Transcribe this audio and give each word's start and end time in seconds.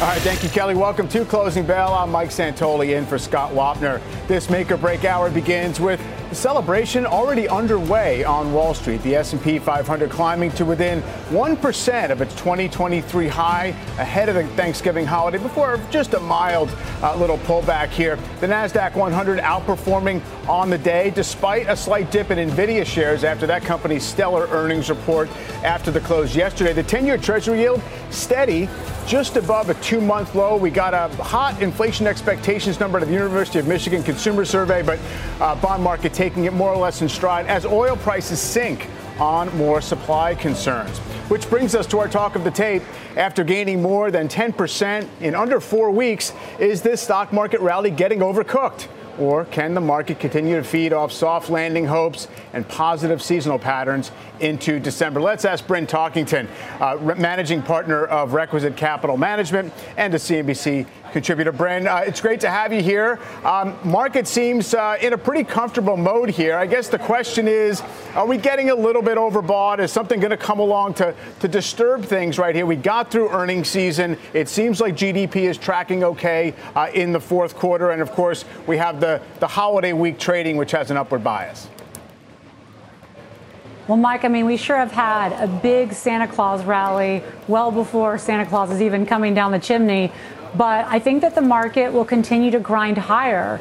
All 0.00 0.06
right, 0.06 0.22
thank 0.22 0.44
you, 0.44 0.48
Kelly. 0.50 0.76
Welcome 0.76 1.08
to 1.08 1.24
Closing 1.24 1.66
Bell. 1.66 1.92
I'm 1.92 2.12
Mike 2.12 2.30
Santoli 2.30 2.96
in 2.96 3.04
for 3.04 3.18
Scott 3.18 3.50
Wapner. 3.50 4.00
This 4.28 4.48
make 4.48 4.70
or 4.70 4.76
break 4.76 5.04
hour 5.04 5.28
begins 5.28 5.80
with 5.80 6.00
celebration 6.30 7.04
already 7.04 7.48
underway 7.48 8.22
on 8.22 8.52
Wall 8.52 8.74
Street. 8.74 9.02
The 9.02 9.16
S&P 9.16 9.58
500 9.58 10.08
climbing 10.08 10.52
to 10.52 10.64
within 10.64 11.02
1% 11.30 12.10
of 12.10 12.20
its 12.20 12.32
2023 12.34 13.26
high 13.26 13.66
ahead 13.98 14.28
of 14.28 14.36
the 14.36 14.46
Thanksgiving 14.54 15.04
holiday 15.04 15.38
before 15.38 15.80
just 15.90 16.14
a 16.14 16.20
mild 16.20 16.70
uh, 17.02 17.16
little 17.16 17.38
pullback 17.38 17.88
here. 17.88 18.16
The 18.40 18.46
Nasdaq 18.46 18.94
100 18.94 19.40
outperforming 19.40 20.22
on 20.48 20.70
the 20.70 20.78
day 20.78 21.10
despite 21.10 21.68
a 21.68 21.76
slight 21.76 22.12
dip 22.12 22.30
in 22.30 22.50
Nvidia 22.50 22.86
shares 22.86 23.24
after 23.24 23.48
that 23.48 23.62
company's 23.62 24.04
stellar 24.04 24.46
earnings 24.48 24.90
report 24.90 25.28
after 25.64 25.90
the 25.90 26.00
close 26.00 26.36
yesterday. 26.36 26.72
The 26.72 26.84
10-year 26.84 27.18
Treasury 27.18 27.62
yield 27.62 27.82
steady 28.10 28.68
just 29.06 29.36
above 29.36 29.70
a 29.70 29.74
two 29.88 30.00
month 30.02 30.34
low. 30.34 30.54
We 30.54 30.68
got 30.68 30.92
a 30.92 31.08
hot 31.22 31.62
inflation 31.62 32.06
expectations 32.06 32.78
number 32.78 33.00
to 33.00 33.06
the 33.06 33.12
University 33.12 33.58
of 33.58 33.66
Michigan 33.66 34.02
Consumer 34.02 34.44
Survey, 34.44 34.82
but 34.82 34.98
uh, 35.40 35.54
bond 35.62 35.82
market 35.82 36.12
taking 36.12 36.44
it 36.44 36.52
more 36.52 36.70
or 36.70 36.76
less 36.76 37.00
in 37.00 37.08
stride 37.08 37.46
as 37.46 37.64
oil 37.64 37.96
prices 37.96 38.38
sink 38.38 38.86
on 39.18 39.48
more 39.56 39.80
supply 39.80 40.34
concerns. 40.34 40.98
Which 41.30 41.48
brings 41.48 41.74
us 41.74 41.86
to 41.86 42.00
our 42.00 42.08
talk 42.08 42.36
of 42.36 42.44
the 42.44 42.50
tape. 42.50 42.82
After 43.16 43.42
gaining 43.44 43.80
more 43.80 44.10
than 44.10 44.28
10% 44.28 45.08
in 45.22 45.34
under 45.34 45.58
four 45.58 45.90
weeks, 45.90 46.34
is 46.58 46.82
this 46.82 47.00
stock 47.00 47.32
market 47.32 47.62
rally 47.62 47.90
getting 47.90 48.18
overcooked? 48.18 48.88
Or 49.18 49.44
can 49.44 49.74
the 49.74 49.80
market 49.80 50.20
continue 50.20 50.56
to 50.56 50.62
feed 50.62 50.92
off 50.92 51.12
soft 51.12 51.50
landing 51.50 51.86
hopes 51.86 52.28
and 52.52 52.66
positive 52.68 53.20
seasonal 53.20 53.58
patterns 53.58 54.12
into 54.40 54.78
December? 54.78 55.20
Let's 55.20 55.44
ask 55.44 55.66
Bryn 55.66 55.86
Talkington, 55.86 56.46
uh, 56.80 57.14
managing 57.16 57.62
partner 57.62 58.06
of 58.06 58.32
Requisite 58.32 58.76
Capital 58.76 59.16
Management 59.16 59.72
and 59.96 60.14
a 60.14 60.18
CNBC 60.18 60.86
contributor. 61.12 61.52
Bryn, 61.52 61.86
uh, 61.86 62.02
it's 62.06 62.20
great 62.20 62.40
to 62.40 62.50
have 62.50 62.72
you 62.72 62.82
here. 62.82 63.18
Um, 63.44 63.76
market 63.84 64.26
seems 64.26 64.74
uh, 64.74 64.96
in 65.00 65.12
a 65.12 65.18
pretty 65.18 65.44
comfortable 65.44 65.96
mode 65.96 66.30
here. 66.30 66.56
I 66.56 66.66
guess 66.66 66.88
the 66.88 66.98
question 66.98 67.48
is, 67.48 67.82
are 68.14 68.26
we 68.26 68.36
getting 68.36 68.70
a 68.70 68.74
little 68.74 69.02
bit 69.02 69.18
overbought? 69.18 69.78
Is 69.80 69.92
something 69.92 70.20
going 70.20 70.30
to 70.30 70.36
come 70.36 70.60
along 70.60 70.94
to, 70.94 71.14
to 71.40 71.48
disturb 71.48 72.04
things 72.04 72.38
right 72.38 72.54
here? 72.54 72.66
We 72.66 72.76
got 72.76 73.10
through 73.10 73.30
earnings 73.30 73.68
season. 73.68 74.16
It 74.32 74.48
seems 74.48 74.80
like 74.80 74.94
GDP 74.94 75.48
is 75.48 75.58
tracking 75.58 76.04
okay 76.04 76.54
uh, 76.74 76.90
in 76.94 77.12
the 77.12 77.20
fourth 77.20 77.54
quarter. 77.56 77.90
And 77.90 78.02
of 78.02 78.12
course, 78.12 78.44
we 78.66 78.76
have 78.78 79.00
the, 79.00 79.20
the 79.40 79.48
holiday 79.48 79.92
week 79.92 80.18
trading, 80.18 80.56
which 80.56 80.72
has 80.72 80.90
an 80.90 80.96
upward 80.96 81.24
bias. 81.24 81.68
Well, 83.88 83.96
Mike, 83.96 84.26
I 84.26 84.28
mean, 84.28 84.44
we 84.44 84.58
sure 84.58 84.76
have 84.76 84.92
had 84.92 85.32
a 85.32 85.46
big 85.46 85.94
Santa 85.94 86.28
Claus 86.28 86.62
rally 86.62 87.22
well 87.46 87.70
before 87.70 88.18
Santa 88.18 88.44
Claus 88.44 88.70
is 88.70 88.82
even 88.82 89.06
coming 89.06 89.32
down 89.32 89.50
the 89.50 89.58
chimney. 89.58 90.12
But 90.54 90.86
I 90.86 90.98
think 90.98 91.22
that 91.22 91.34
the 91.34 91.42
market 91.42 91.92
will 91.92 92.04
continue 92.04 92.50
to 92.50 92.60
grind 92.60 92.98
higher. 92.98 93.60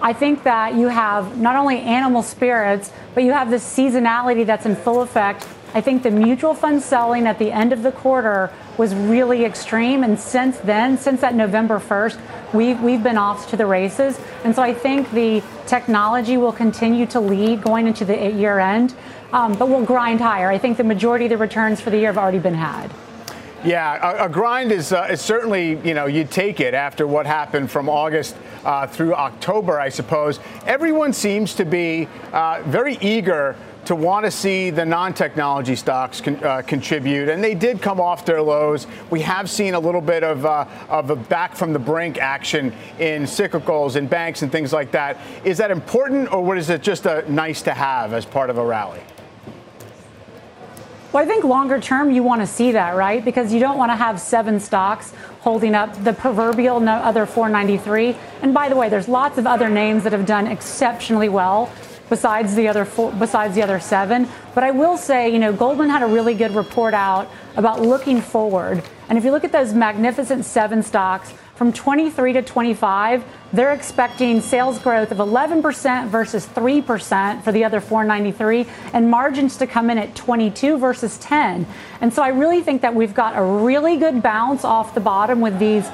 I 0.00 0.12
think 0.12 0.44
that 0.44 0.74
you 0.74 0.88
have 0.88 1.38
not 1.38 1.56
only 1.56 1.80
animal 1.80 2.22
spirits, 2.22 2.92
but 3.14 3.24
you 3.24 3.32
have 3.32 3.50
this 3.50 3.64
seasonality 3.64 4.46
that's 4.46 4.66
in 4.66 4.76
full 4.76 5.02
effect. 5.02 5.46
I 5.74 5.80
think 5.80 6.02
the 6.02 6.10
mutual 6.10 6.54
fund 6.54 6.82
selling 6.82 7.26
at 7.26 7.38
the 7.38 7.50
end 7.50 7.72
of 7.72 7.82
the 7.82 7.92
quarter 7.92 8.50
was 8.78 8.94
really 8.94 9.44
extreme. 9.44 10.04
And 10.04 10.18
since 10.18 10.58
then, 10.58 10.96
since 10.96 11.20
that 11.20 11.34
November 11.34 11.78
1st, 11.78 12.18
we've, 12.54 12.80
we've 12.80 13.02
been 13.02 13.18
off 13.18 13.50
to 13.50 13.56
the 13.56 13.66
races. 13.66 14.18
And 14.44 14.54
so 14.54 14.62
I 14.62 14.72
think 14.72 15.10
the 15.10 15.42
technology 15.66 16.36
will 16.36 16.52
continue 16.52 17.06
to 17.06 17.20
lead 17.20 17.62
going 17.62 17.86
into 17.86 18.04
the 18.04 18.30
year 18.30 18.58
end, 18.58 18.94
um, 19.32 19.54
but 19.54 19.68
we'll 19.68 19.84
grind 19.84 20.20
higher. 20.20 20.48
I 20.48 20.58
think 20.58 20.76
the 20.76 20.84
majority 20.84 21.26
of 21.26 21.30
the 21.30 21.36
returns 21.36 21.80
for 21.80 21.90
the 21.90 21.98
year 21.98 22.06
have 22.06 22.18
already 22.18 22.38
been 22.38 22.54
had. 22.54 22.90
Yeah, 23.64 24.22
a, 24.22 24.26
a 24.26 24.28
grind 24.28 24.70
is, 24.70 24.92
uh, 24.92 25.08
is, 25.10 25.20
certainly, 25.20 25.78
you 25.86 25.92
know, 25.92 26.06
you 26.06 26.24
take 26.24 26.60
it 26.60 26.74
after 26.74 27.08
what 27.08 27.26
happened 27.26 27.70
from 27.70 27.88
August 27.88 28.36
uh, 28.64 28.86
through 28.86 29.14
October, 29.14 29.80
I 29.80 29.88
suppose. 29.88 30.38
Everyone 30.64 31.12
seems 31.12 31.54
to 31.54 31.64
be 31.64 32.08
uh, 32.32 32.62
very 32.66 32.96
eager 33.00 33.56
to 33.86 33.96
want 33.96 34.24
to 34.24 34.30
see 34.30 34.70
the 34.70 34.84
non-technology 34.84 35.74
stocks 35.74 36.20
con- 36.20 36.44
uh, 36.44 36.62
contribute, 36.62 37.28
and 37.28 37.42
they 37.42 37.54
did 37.54 37.80
come 37.80 38.00
off 38.00 38.24
their 38.24 38.42
lows. 38.42 38.86
We 39.10 39.22
have 39.22 39.48
seen 39.50 39.74
a 39.74 39.80
little 39.80 40.02
bit 40.02 40.22
of 40.22 40.44
uh, 40.44 40.66
of 40.88 41.10
a 41.10 41.16
back 41.16 41.56
from 41.56 41.72
the 41.72 41.78
brink 41.78 42.18
action 42.18 42.72
in 42.98 43.22
cyclicals 43.22 43.96
and 43.96 44.08
banks 44.08 44.42
and 44.42 44.52
things 44.52 44.72
like 44.72 44.90
that. 44.92 45.16
Is 45.42 45.56
that 45.58 45.70
important, 45.70 46.30
or 46.32 46.44
what 46.44 46.58
is 46.58 46.68
it 46.70 46.82
just 46.82 47.06
a 47.06 47.24
nice 47.32 47.62
to 47.62 47.72
have 47.72 48.12
as 48.12 48.26
part 48.26 48.50
of 48.50 48.58
a 48.58 48.64
rally? 48.64 49.00
Well, 51.10 51.22
I 51.22 51.26
think 51.26 51.42
longer 51.42 51.80
term, 51.80 52.10
you 52.10 52.22
want 52.22 52.42
to 52.42 52.46
see 52.46 52.72
that, 52.72 52.94
right? 52.94 53.24
Because 53.24 53.50
you 53.50 53.60
don't 53.60 53.78
want 53.78 53.90
to 53.90 53.96
have 53.96 54.20
seven 54.20 54.60
stocks 54.60 55.14
holding 55.40 55.74
up 55.74 56.04
the 56.04 56.12
proverbial 56.12 56.80
no 56.80 56.92
other 56.92 57.24
493. 57.24 58.14
And 58.42 58.52
by 58.52 58.68
the 58.68 58.76
way, 58.76 58.90
there's 58.90 59.08
lots 59.08 59.38
of 59.38 59.46
other 59.46 59.70
names 59.70 60.04
that 60.04 60.12
have 60.12 60.26
done 60.26 60.46
exceptionally 60.46 61.30
well 61.30 61.72
besides 62.10 62.54
the 62.54 62.68
other 62.68 62.84
four, 62.84 63.10
besides 63.12 63.54
the 63.54 63.62
other 63.62 63.80
seven. 63.80 64.28
But 64.54 64.64
I 64.64 64.70
will 64.70 64.98
say, 64.98 65.30
you 65.30 65.38
know, 65.38 65.50
Goldman 65.50 65.88
had 65.88 66.02
a 66.02 66.06
really 66.06 66.34
good 66.34 66.54
report 66.54 66.92
out 66.92 67.30
about 67.56 67.80
looking 67.80 68.20
forward. 68.20 68.82
And 69.08 69.16
if 69.16 69.24
you 69.24 69.30
look 69.30 69.44
at 69.44 69.52
those 69.52 69.72
magnificent 69.72 70.44
seven 70.44 70.82
stocks, 70.82 71.32
from 71.58 71.72
23 71.72 72.34
to 72.34 72.42
25, 72.42 73.24
they're 73.52 73.72
expecting 73.72 74.40
sales 74.40 74.78
growth 74.78 75.10
of 75.10 75.18
11% 75.18 76.06
versus 76.06 76.46
3% 76.46 77.42
for 77.42 77.50
the 77.50 77.64
other 77.64 77.80
493 77.80 78.64
and 78.92 79.10
margins 79.10 79.56
to 79.56 79.66
come 79.66 79.90
in 79.90 79.98
at 79.98 80.14
22 80.14 80.78
versus 80.78 81.18
10. 81.18 81.66
And 82.00 82.14
so 82.14 82.22
I 82.22 82.28
really 82.28 82.62
think 82.62 82.82
that 82.82 82.94
we've 82.94 83.12
got 83.12 83.36
a 83.36 83.42
really 83.42 83.96
good 83.96 84.22
bounce 84.22 84.64
off 84.64 84.94
the 84.94 85.00
bottom 85.00 85.40
with 85.40 85.58
these 85.58 85.84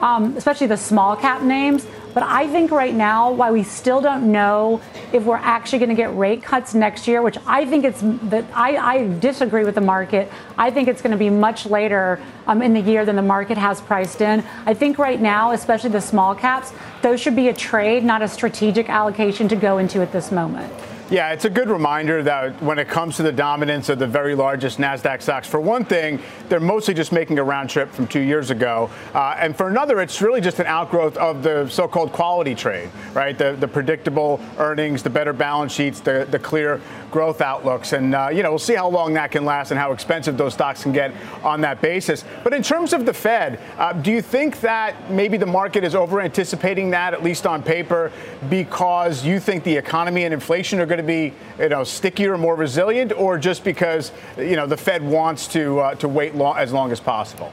um, 0.00 0.36
especially 0.36 0.66
the 0.66 0.76
small 0.76 1.16
cap 1.16 1.42
names. 1.42 1.86
But 2.16 2.22
I 2.22 2.48
think 2.48 2.70
right 2.70 2.94
now, 2.94 3.30
while 3.30 3.52
we 3.52 3.62
still 3.62 4.00
don't 4.00 4.32
know 4.32 4.80
if 5.12 5.24
we're 5.24 5.36
actually 5.36 5.80
going 5.80 5.90
to 5.90 5.94
get 5.94 6.16
rate 6.16 6.42
cuts 6.42 6.72
next 6.72 7.06
year, 7.06 7.20
which 7.20 7.36
I 7.46 7.66
think 7.66 7.84
it's 7.84 8.00
that 8.30 8.46
I, 8.54 8.76
I, 8.78 9.18
disagree 9.18 9.64
with 9.66 9.74
the 9.74 9.82
market. 9.82 10.32
I 10.56 10.70
think 10.70 10.88
it's 10.88 11.02
going 11.02 11.10
to 11.10 11.18
be 11.18 11.28
much 11.28 11.66
later 11.66 12.18
um, 12.46 12.62
in 12.62 12.72
the 12.72 12.80
year 12.80 13.04
than 13.04 13.16
the 13.16 13.22
market 13.22 13.58
has 13.58 13.82
priced 13.82 14.22
in. 14.22 14.42
I 14.64 14.72
think 14.72 14.96
right 14.96 15.20
now, 15.20 15.50
especially 15.50 15.90
the 15.90 16.00
small 16.00 16.34
caps, 16.34 16.72
those 17.02 17.20
should 17.20 17.36
be 17.36 17.48
a 17.48 17.52
trade, 17.52 18.02
not 18.02 18.22
a 18.22 18.28
strategic 18.28 18.88
allocation 18.88 19.46
to 19.48 19.56
go 19.56 19.76
into 19.76 20.00
at 20.00 20.10
this 20.10 20.32
moment. 20.32 20.72
Yeah, 21.08 21.30
it's 21.30 21.44
a 21.44 21.50
good 21.50 21.68
reminder 21.68 22.20
that 22.24 22.60
when 22.60 22.80
it 22.80 22.88
comes 22.88 23.14
to 23.18 23.22
the 23.22 23.30
dominance 23.30 23.88
of 23.88 24.00
the 24.00 24.08
very 24.08 24.34
largest 24.34 24.78
NASDAQ 24.78 25.22
stocks, 25.22 25.46
for 25.46 25.60
one 25.60 25.84
thing, 25.84 26.20
they're 26.48 26.58
mostly 26.58 26.94
just 26.94 27.12
making 27.12 27.38
a 27.38 27.44
round 27.44 27.70
trip 27.70 27.92
from 27.92 28.08
two 28.08 28.18
years 28.18 28.50
ago. 28.50 28.90
Uh, 29.14 29.36
and 29.38 29.56
for 29.56 29.68
another, 29.68 30.00
it's 30.00 30.20
really 30.20 30.40
just 30.40 30.58
an 30.58 30.66
outgrowth 30.66 31.16
of 31.16 31.44
the 31.44 31.68
so 31.68 31.86
called 31.86 32.10
quality 32.10 32.56
trade, 32.56 32.90
right? 33.14 33.38
The, 33.38 33.52
the 33.52 33.68
predictable 33.68 34.40
earnings, 34.58 35.04
the 35.04 35.10
better 35.10 35.32
balance 35.32 35.72
sheets, 35.72 36.00
the, 36.00 36.26
the 36.28 36.40
clear 36.40 36.80
growth 37.12 37.40
outlooks. 37.40 37.92
And, 37.92 38.12
uh, 38.12 38.30
you 38.32 38.42
know, 38.42 38.50
we'll 38.50 38.58
see 38.58 38.74
how 38.74 38.88
long 38.88 39.14
that 39.14 39.30
can 39.30 39.44
last 39.44 39.70
and 39.70 39.78
how 39.78 39.92
expensive 39.92 40.36
those 40.36 40.54
stocks 40.54 40.82
can 40.82 40.92
get 40.92 41.12
on 41.44 41.60
that 41.60 41.80
basis. 41.80 42.24
But 42.42 42.52
in 42.52 42.64
terms 42.64 42.92
of 42.92 43.06
the 43.06 43.14
Fed, 43.14 43.60
uh, 43.78 43.92
do 43.92 44.10
you 44.10 44.20
think 44.20 44.60
that 44.62 45.08
maybe 45.08 45.36
the 45.36 45.46
market 45.46 45.84
is 45.84 45.94
over 45.94 46.20
anticipating 46.20 46.90
that, 46.90 47.14
at 47.14 47.22
least 47.22 47.46
on 47.46 47.62
paper, 47.62 48.10
because 48.50 49.24
you 49.24 49.38
think 49.38 49.62
the 49.62 49.76
economy 49.76 50.24
and 50.24 50.34
inflation 50.34 50.80
are 50.80 50.86
going 50.86 50.95
to 50.96 51.02
be, 51.02 51.32
you 51.58 51.68
know, 51.68 51.84
stickier, 51.84 52.36
more 52.38 52.54
resilient, 52.54 53.12
or 53.12 53.38
just 53.38 53.64
because, 53.64 54.12
you 54.36 54.56
know, 54.56 54.66
the 54.66 54.76
Fed 54.76 55.02
wants 55.02 55.46
to, 55.48 55.80
uh, 55.80 55.94
to 55.96 56.08
wait 56.08 56.34
long, 56.34 56.56
as 56.56 56.72
long 56.72 56.92
as 56.92 57.00
possible? 57.00 57.52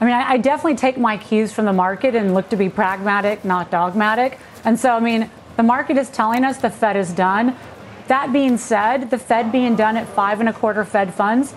I 0.00 0.06
mean, 0.06 0.14
I 0.14 0.38
definitely 0.38 0.76
take 0.76 0.96
my 0.96 1.18
cues 1.18 1.52
from 1.52 1.66
the 1.66 1.74
market 1.74 2.14
and 2.14 2.32
look 2.32 2.48
to 2.50 2.56
be 2.56 2.70
pragmatic, 2.70 3.44
not 3.44 3.70
dogmatic. 3.70 4.38
And 4.64 4.80
so, 4.80 4.94
I 4.96 5.00
mean, 5.00 5.30
the 5.56 5.62
market 5.62 5.98
is 5.98 6.08
telling 6.08 6.42
us 6.42 6.56
the 6.56 6.70
Fed 6.70 6.96
is 6.96 7.12
done. 7.12 7.54
That 8.06 8.32
being 8.32 8.56
said, 8.56 9.10
the 9.10 9.18
Fed 9.18 9.52
being 9.52 9.76
done 9.76 9.98
at 9.98 10.08
five 10.08 10.40
and 10.40 10.48
a 10.48 10.54
quarter 10.54 10.86
Fed 10.86 11.12
funds, 11.12 11.54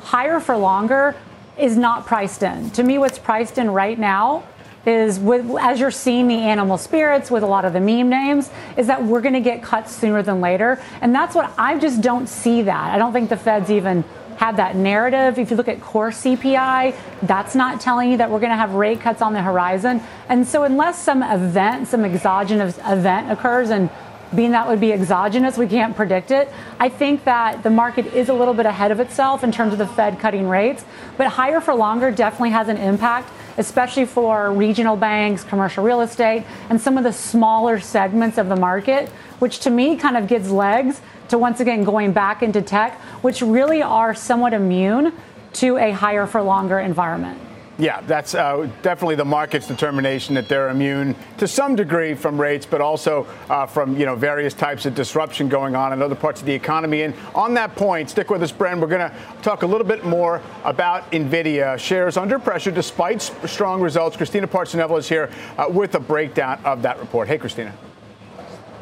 higher 0.00 0.38
for 0.38 0.56
longer, 0.56 1.16
is 1.56 1.76
not 1.76 2.06
priced 2.06 2.42
in. 2.42 2.70
To 2.72 2.82
me, 2.82 2.98
what's 2.98 3.18
priced 3.18 3.56
in 3.56 3.70
right 3.70 3.98
now 3.98 4.44
is 4.88 5.18
with, 5.18 5.46
as 5.60 5.80
you're 5.80 5.90
seeing 5.90 6.28
the 6.28 6.36
animal 6.36 6.78
spirits 6.78 7.30
with 7.30 7.42
a 7.42 7.46
lot 7.46 7.64
of 7.64 7.72
the 7.72 7.80
meme 7.80 8.08
names, 8.08 8.50
is 8.76 8.86
that 8.86 9.04
we're 9.04 9.20
going 9.20 9.34
to 9.34 9.40
get 9.40 9.62
cuts 9.62 9.94
sooner 9.94 10.22
than 10.22 10.40
later. 10.40 10.80
And 11.00 11.14
that's 11.14 11.34
what 11.34 11.52
I 11.58 11.78
just 11.78 12.00
don't 12.00 12.28
see 12.28 12.62
that. 12.62 12.94
I 12.94 12.98
don't 12.98 13.12
think 13.12 13.28
the 13.30 13.36
Fed's 13.36 13.70
even 13.70 14.04
had 14.38 14.56
that 14.56 14.76
narrative. 14.76 15.38
If 15.38 15.50
you 15.50 15.56
look 15.56 15.68
at 15.68 15.80
core 15.80 16.10
CPI, 16.10 16.94
that's 17.22 17.54
not 17.54 17.80
telling 17.80 18.12
you 18.12 18.18
that 18.18 18.30
we're 18.30 18.38
going 18.38 18.50
to 18.50 18.56
have 18.56 18.74
rate 18.74 19.00
cuts 19.00 19.20
on 19.20 19.32
the 19.32 19.42
horizon. 19.42 20.00
And 20.28 20.46
so, 20.46 20.62
unless 20.62 21.02
some 21.02 21.22
event, 21.22 21.88
some 21.88 22.04
exogenous 22.04 22.78
event 22.86 23.32
occurs, 23.32 23.70
and 23.70 23.90
being 24.34 24.52
that 24.52 24.68
would 24.68 24.80
be 24.80 24.92
exogenous, 24.92 25.56
we 25.56 25.66
can't 25.66 25.96
predict 25.96 26.30
it. 26.30 26.48
I 26.78 26.88
think 26.88 27.24
that 27.24 27.62
the 27.62 27.70
market 27.70 28.06
is 28.14 28.28
a 28.28 28.34
little 28.34 28.54
bit 28.54 28.66
ahead 28.66 28.92
of 28.92 29.00
itself 29.00 29.42
in 29.42 29.52
terms 29.52 29.72
of 29.72 29.78
the 29.78 29.86
Fed 29.86 30.20
cutting 30.20 30.48
rates, 30.48 30.84
but 31.16 31.26
higher 31.26 31.60
for 31.60 31.74
longer 31.74 32.10
definitely 32.10 32.50
has 32.50 32.68
an 32.68 32.76
impact, 32.76 33.30
especially 33.58 34.06
for 34.06 34.52
regional 34.52 34.96
banks, 34.96 35.44
commercial 35.44 35.84
real 35.84 36.00
estate, 36.00 36.44
and 36.70 36.80
some 36.80 36.96
of 36.96 37.04
the 37.04 37.12
smaller 37.12 37.78
segments 37.78 38.38
of 38.38 38.48
the 38.48 38.56
market, 38.56 39.08
which 39.40 39.58
to 39.60 39.70
me 39.70 39.96
kind 39.96 40.16
of 40.16 40.26
gives 40.26 40.50
legs 40.50 41.00
to 41.28 41.36
once 41.36 41.60
again 41.60 41.84
going 41.84 42.12
back 42.12 42.42
into 42.42 42.62
tech, 42.62 42.98
which 43.22 43.42
really 43.42 43.82
are 43.82 44.14
somewhat 44.14 44.54
immune 44.54 45.12
to 45.52 45.76
a 45.76 45.90
higher 45.90 46.26
for 46.26 46.40
longer 46.40 46.78
environment. 46.78 47.38
Yeah, 47.80 48.00
that's 48.00 48.34
uh, 48.34 48.68
definitely 48.82 49.14
the 49.14 49.24
market's 49.24 49.68
determination 49.68 50.34
that 50.34 50.48
they're 50.48 50.68
immune 50.68 51.14
to 51.36 51.46
some 51.46 51.76
degree 51.76 52.14
from 52.14 52.40
rates, 52.40 52.66
but 52.66 52.80
also 52.80 53.24
uh, 53.48 53.66
from 53.66 53.96
you 53.96 54.04
know 54.04 54.16
various 54.16 54.52
types 54.52 54.84
of 54.84 54.96
disruption 54.96 55.48
going 55.48 55.76
on 55.76 55.92
in 55.92 56.02
other 56.02 56.16
parts 56.16 56.40
of 56.40 56.46
the 56.46 56.52
economy. 56.52 57.02
And 57.02 57.14
on 57.36 57.54
that 57.54 57.76
point, 57.76 58.10
stick 58.10 58.30
with 58.30 58.42
us, 58.42 58.50
Bryn. 58.50 58.80
We're 58.80 58.88
going 58.88 59.08
to 59.08 59.16
talk 59.42 59.62
a 59.62 59.66
little 59.66 59.86
bit 59.86 60.04
more 60.04 60.42
about 60.64 61.08
Nvidia 61.12 61.78
shares 61.78 62.16
under 62.16 62.40
pressure 62.40 62.72
despite 62.72 63.22
strong 63.22 63.80
results. 63.80 64.16
Christina 64.16 64.48
Partsinevelos 64.48 64.98
is 64.98 65.08
here 65.08 65.30
uh, 65.56 65.66
with 65.68 65.94
a 65.94 66.00
breakdown 66.00 66.60
of 66.64 66.82
that 66.82 66.98
report. 66.98 67.28
Hey, 67.28 67.38
Christina. 67.38 67.72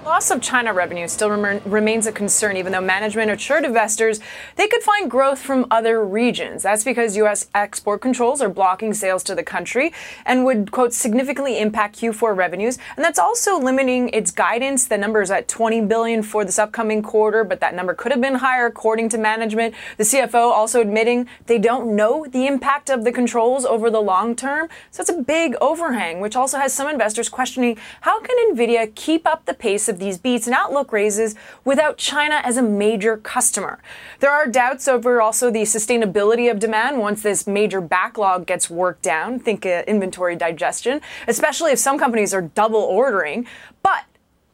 Loss 0.07 0.31
of 0.31 0.41
China 0.41 0.73
revenue 0.73 1.09
still 1.09 1.31
rem- 1.31 1.61
remains 1.65 2.07
a 2.07 2.13
concern, 2.13 2.57
even 2.57 2.71
though 2.71 2.81
management 2.81 3.29
assured 3.29 3.65
investors 3.65 4.21
they 4.55 4.69
could 4.69 4.85
find 4.85 5.11
growth 5.11 5.41
from 5.41 5.67
other 5.69 6.05
regions. 6.05 6.63
That's 6.63 6.85
because 6.85 7.17
U.S. 7.17 7.49
export 7.57 8.03
controls 8.03 8.41
are 8.41 8.49
blocking 8.49 8.95
sales 8.95 9.25
to 9.25 9.35
the 9.35 9.43
country 9.43 9.93
and 10.25 10.45
would, 10.45 10.71
quote, 10.71 10.93
significantly 10.93 11.59
impact 11.59 11.99
Q4 12.01 12.37
revenues. 12.37 12.79
And 12.95 13.05
that's 13.05 13.19
also 13.19 13.59
limiting 13.59 14.09
its 14.11 14.31
guidance. 14.31 14.87
The 14.87 14.97
number 14.97 15.23
is 15.23 15.33
at 15.33 15.49
20 15.49 15.81
billion 15.87 16.23
for 16.23 16.45
this 16.45 16.57
upcoming 16.57 17.03
quarter, 17.03 17.43
but 17.43 17.59
that 17.59 17.75
number 17.75 17.93
could 17.93 18.13
have 18.13 18.21
been 18.21 18.37
higher, 18.37 18.67
according 18.67 19.09
to 19.09 19.19
management. 19.19 19.75
The 19.97 20.05
CFO 20.05 20.53
also 20.53 20.81
admitting 20.81 21.27
they 21.47 21.59
don't 21.59 21.97
know 21.97 22.27
the 22.31 22.47
impact 22.47 22.91
of 22.91 23.03
the 23.03 23.11
controls 23.11 23.65
over 23.65 23.91
the 23.91 24.01
long 24.01 24.37
term. 24.37 24.69
So 24.93 25.01
it's 25.01 25.11
a 25.11 25.21
big 25.21 25.57
overhang, 25.61 26.21
which 26.21 26.37
also 26.37 26.59
has 26.59 26.73
some 26.73 26.89
investors 26.89 27.29
questioning 27.29 27.77
how 28.03 28.21
can 28.21 28.37
NVIDIA 28.55 28.95
keep 28.95 29.27
up 29.27 29.47
the 29.47 29.55
pace 29.55 29.89
of 29.89 29.96
of 29.97 30.01
these 30.01 30.19
beats 30.19 30.47
and 30.47 30.55
outlook 30.55 30.93
raises 30.93 31.35
without 31.65 31.97
China 31.97 32.41
as 32.45 32.57
a 32.57 32.63
major 32.63 33.17
customer. 33.17 33.79
There 34.21 34.31
are 34.31 34.47
doubts 34.47 34.87
over 34.87 35.21
also 35.23 35.51
the 35.51 35.63
sustainability 35.63 36.51
of 36.51 36.59
demand 36.59 36.99
once 36.99 37.23
this 37.23 37.47
major 37.47 37.81
backlog 37.81 38.47
gets 38.47 38.69
worked 38.69 39.03
down. 39.03 39.41
Think 39.41 39.65
uh, 39.65 39.83
inventory 39.87 40.37
digestion, 40.37 41.01
especially 41.27 41.73
if 41.73 41.79
some 41.79 41.99
companies 41.99 42.35
are 42.35 42.43
double 42.43 42.81
ordering. 42.81 43.47
But 43.83 44.05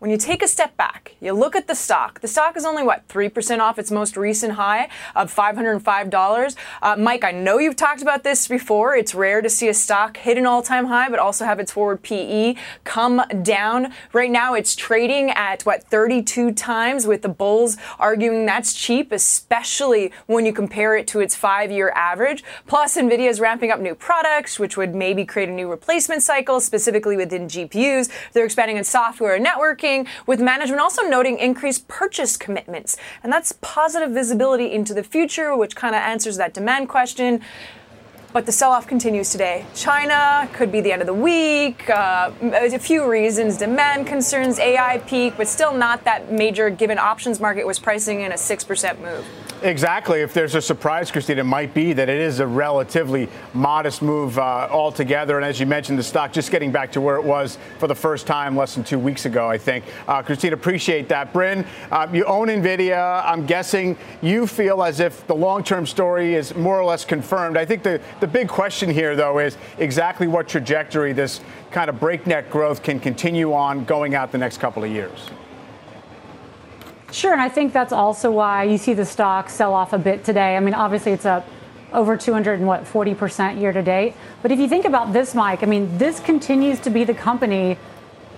when 0.02 0.10
you 0.10 0.16
take 0.16 0.42
a 0.42 0.48
step 0.48 0.76
back, 0.76 1.14
you 1.20 1.32
look 1.32 1.54
at 1.54 1.68
the 1.68 1.76
stock. 1.76 2.20
The 2.22 2.26
stock 2.26 2.56
is 2.56 2.64
only 2.64 2.82
what 2.82 3.06
3% 3.06 3.60
off 3.60 3.78
its 3.78 3.92
most 3.92 4.16
recent 4.16 4.54
high 4.54 4.88
of 5.14 5.32
$505. 5.32 6.56
Uh, 6.82 6.96
Mike, 6.96 7.22
I 7.22 7.30
know 7.30 7.60
you've 7.60 7.76
talked 7.76 8.02
about 8.02 8.24
this 8.24 8.48
before. 8.48 8.96
It's 8.96 9.14
rare 9.14 9.40
to 9.40 9.48
see 9.48 9.68
a 9.68 9.74
stock 9.74 10.16
hit 10.16 10.36
an 10.36 10.44
all-time 10.44 10.86
high, 10.86 11.08
but 11.08 11.20
also 11.20 11.44
have 11.44 11.60
its 11.60 11.70
forward 11.70 12.02
PE 12.02 12.56
come 12.82 13.22
down. 13.44 13.92
Right 14.12 14.32
now, 14.32 14.54
it's 14.54 14.74
trading 14.74 15.30
at 15.30 15.62
what 15.62 15.84
32 15.84 16.50
times, 16.50 17.06
with 17.06 17.22
the 17.22 17.28
bulls 17.28 17.76
arguing 18.00 18.44
that's 18.44 18.74
cheap, 18.74 19.12
especially 19.12 20.10
when 20.26 20.44
you 20.44 20.52
compare 20.52 20.96
it 20.96 21.06
to 21.06 21.20
its 21.20 21.36
five-year 21.36 21.92
average. 21.94 22.42
Plus, 22.66 22.96
Nvidia 22.96 23.30
is 23.30 23.38
ramping 23.38 23.70
up 23.70 23.78
new 23.78 23.94
products, 23.94 24.58
which 24.58 24.76
would 24.76 24.96
maybe 24.96 25.24
create 25.24 25.48
a 25.48 25.52
new 25.52 25.70
replacement 25.70 26.24
cycle, 26.24 26.60
specifically 26.60 27.16
within 27.16 27.46
GPUs. 27.46 28.10
They're 28.32 28.46
expanding 28.46 28.78
in 28.78 28.82
software 28.82 29.36
and 29.36 29.46
networking 29.46 29.91
with 30.26 30.40
management 30.40 30.80
also 30.80 31.02
noting 31.02 31.38
increased 31.38 31.88
purchase 31.88 32.36
commitments. 32.36 32.96
And 33.22 33.32
that's 33.32 33.52
positive 33.60 34.10
visibility 34.10 34.72
into 34.72 34.94
the 34.94 35.02
future, 35.02 35.56
which 35.56 35.74
kind 35.76 35.94
of 35.94 36.00
answers 36.00 36.36
that 36.36 36.54
demand 36.54 36.88
question. 36.88 37.40
But 38.32 38.46
the 38.46 38.52
sell 38.52 38.72
off 38.72 38.86
continues 38.86 39.30
today. 39.30 39.66
China 39.74 40.48
could 40.54 40.72
be 40.72 40.80
the 40.80 40.90
end 40.90 41.02
of 41.02 41.06
the 41.06 41.20
week. 41.30 41.88
Uh, 41.90 42.32
a 42.40 42.78
few 42.78 43.06
reasons 43.06 43.58
demand 43.58 44.06
concerns, 44.06 44.58
AI 44.58 44.98
peak, 45.06 45.34
but 45.36 45.46
still 45.46 45.74
not 45.74 46.04
that 46.04 46.32
major 46.32 46.70
given 46.70 46.98
options 46.98 47.40
market 47.40 47.66
was 47.66 47.78
pricing 47.78 48.22
in 48.22 48.32
a 48.32 48.36
6% 48.36 49.00
move. 49.00 49.26
Exactly. 49.62 50.22
If 50.22 50.34
there's 50.34 50.56
a 50.56 50.60
surprise, 50.60 51.12
Christine, 51.12 51.38
it 51.38 51.44
might 51.44 51.72
be 51.72 51.92
that 51.92 52.08
it 52.08 52.20
is 52.20 52.40
a 52.40 52.46
relatively 52.46 53.28
modest 53.54 54.02
move 54.02 54.36
uh, 54.36 54.66
altogether. 54.68 55.36
And 55.36 55.44
as 55.44 55.60
you 55.60 55.66
mentioned, 55.66 55.98
the 56.00 56.02
stock 56.02 56.32
just 56.32 56.50
getting 56.50 56.72
back 56.72 56.90
to 56.92 57.00
where 57.00 57.14
it 57.14 57.22
was 57.22 57.58
for 57.78 57.86
the 57.86 57.94
first 57.94 58.26
time 58.26 58.56
less 58.56 58.74
than 58.74 58.82
two 58.82 58.98
weeks 58.98 59.24
ago, 59.24 59.48
I 59.48 59.58
think. 59.58 59.84
Uh, 60.08 60.20
Christine, 60.20 60.52
appreciate 60.52 61.08
that. 61.10 61.32
Bryn, 61.32 61.64
uh, 61.92 62.08
you 62.12 62.24
own 62.24 62.48
NVIDIA. 62.48 63.22
I'm 63.24 63.46
guessing 63.46 63.96
you 64.20 64.48
feel 64.48 64.82
as 64.82 64.98
if 64.98 65.24
the 65.28 65.34
long 65.34 65.62
term 65.62 65.86
story 65.86 66.34
is 66.34 66.54
more 66.56 66.78
or 66.78 66.84
less 66.84 67.04
confirmed. 67.04 67.56
I 67.56 67.64
think 67.64 67.84
the, 67.84 68.00
the 68.18 68.26
big 68.26 68.48
question 68.48 68.90
here, 68.90 69.14
though, 69.14 69.38
is 69.38 69.56
exactly 69.78 70.26
what 70.26 70.48
trajectory 70.48 71.12
this 71.12 71.40
kind 71.70 71.88
of 71.88 72.00
breakneck 72.00 72.50
growth 72.50 72.82
can 72.82 72.98
continue 72.98 73.52
on 73.52 73.84
going 73.84 74.16
out 74.16 74.32
the 74.32 74.38
next 74.38 74.58
couple 74.58 74.82
of 74.82 74.90
years. 74.90 75.30
Sure, 77.12 77.32
and 77.32 77.42
I 77.42 77.50
think 77.50 77.74
that's 77.74 77.92
also 77.92 78.30
why 78.30 78.64
you 78.64 78.78
see 78.78 78.94
the 78.94 79.04
stock 79.04 79.50
sell 79.50 79.74
off 79.74 79.92
a 79.92 79.98
bit 79.98 80.24
today. 80.24 80.56
I 80.56 80.60
mean, 80.60 80.72
obviously 80.72 81.12
it's 81.12 81.26
up 81.26 81.46
over 81.92 82.16
200 82.16 82.54
and 82.54 82.66
what 82.66 82.84
40% 82.84 83.60
year 83.60 83.70
to 83.70 83.82
date. 83.82 84.14
But 84.40 84.50
if 84.50 84.58
you 84.58 84.66
think 84.66 84.86
about 84.86 85.12
this, 85.12 85.34
Mike, 85.34 85.62
I 85.62 85.66
mean, 85.66 85.98
this 85.98 86.20
continues 86.20 86.80
to 86.80 86.90
be 86.90 87.04
the 87.04 87.12
company 87.12 87.76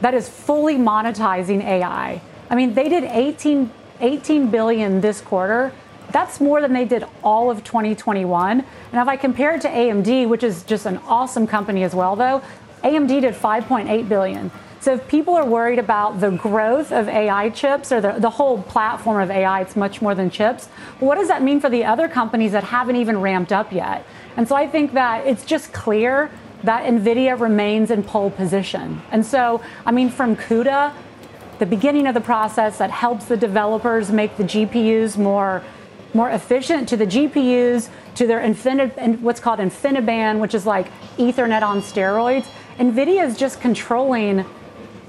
that 0.01 0.13
is 0.13 0.29
fully 0.29 0.75
monetizing 0.75 1.63
AI. 1.63 2.21
I 2.51 2.55
mean, 2.57 2.75
they 2.75 2.89
did 2.89 3.05
18 3.05 3.71
18 4.01 4.51
billion 4.51 5.01
this 5.01 5.21
quarter. 5.21 5.73
That's 6.11 6.41
more 6.41 6.61
than 6.61 6.73
they 6.73 6.85
did 6.85 7.05
all 7.23 7.51
of 7.51 7.63
2021. 7.63 8.61
And 8.61 9.01
if 9.01 9.07
I 9.07 9.17
compare 9.17 9.55
it 9.55 9.61
to 9.63 9.69
AMD, 9.69 10.29
which 10.29 10.43
is 10.43 10.65
just 10.65 10.85
an 10.85 10.99
awesome 11.07 11.47
company 11.47 11.85
as 11.85 11.95
well, 11.95 12.17
though, 12.17 12.43
AMD 12.83 13.21
did 13.21 13.35
5.8 13.35 14.09
billion. 14.09 14.51
So 14.85 14.93
if 14.93 15.09
people 15.09 15.33
are 15.33 15.47
worried 15.47 15.79
about 15.79 16.21
the 16.21 16.29
growth 16.29 16.93
of 16.93 17.09
AI 17.09 17.49
chips 17.49 17.91
or 17.91 18.03
the, 18.03 18.17
the 18.19 18.29
whole 18.29 18.63
platform 18.65 19.19
of 19.19 19.31
AI, 19.31 19.63
it's 19.63 19.77
much 19.77 20.03
more 20.03 20.15
than 20.15 20.29
chips. 20.29 20.67
What 21.01 21.15
does 21.15 21.29
that 21.29 21.43
mean 21.43 21.59
for 21.59 21.71
the 21.71 21.87
other 21.87 22.07
companies 22.07 22.53
that 22.53 22.65
haven't 22.65 22.97
even 22.97 23.23
ramped 23.23 23.51
up 23.51 23.73
yet? 23.73 24.05
And 24.37 24.47
so 24.47 24.55
I 24.55 24.69
think 24.69 24.93
that 24.93 25.27
it's 25.27 25.47
just 25.47 25.73
clear 25.73 26.31
that 26.65 26.85
NVIDIA 26.85 27.41
remains 27.41 27.91
in 27.91 28.03
pole 28.03 28.31
position. 28.31 29.01
And 29.11 29.25
so, 29.25 29.63
I 29.87 29.91
mean, 29.91 30.11
from 30.11 30.37
CUDA, 30.37 30.93
the 31.61 31.67
beginning 31.67 32.07
of 32.07 32.13
the 32.13 32.21
process 32.21 32.77
that 32.77 32.91
helps 32.91 33.25
the 33.25 33.39
developers 33.39 34.11
make 34.11 34.37
the 34.37 34.45
GPUs 34.45 35.17
more 35.17 35.65
more 36.13 36.31
efficient 36.31 36.89
to 36.91 36.97
the 36.97 37.07
GPUs, 37.07 37.89
to 38.15 38.27
their 38.27 38.39
infin- 38.39 39.19
what's 39.21 39.41
called 39.41 39.59
InfiniBand, 39.59 40.39
which 40.41 40.55
is 40.55 40.65
like 40.65 40.87
Ethernet 41.17 41.63
on 41.63 41.81
steroids. 41.81 42.47
NVIDIA 42.79 43.27
is 43.27 43.37
just 43.37 43.61
controlling 43.61 44.45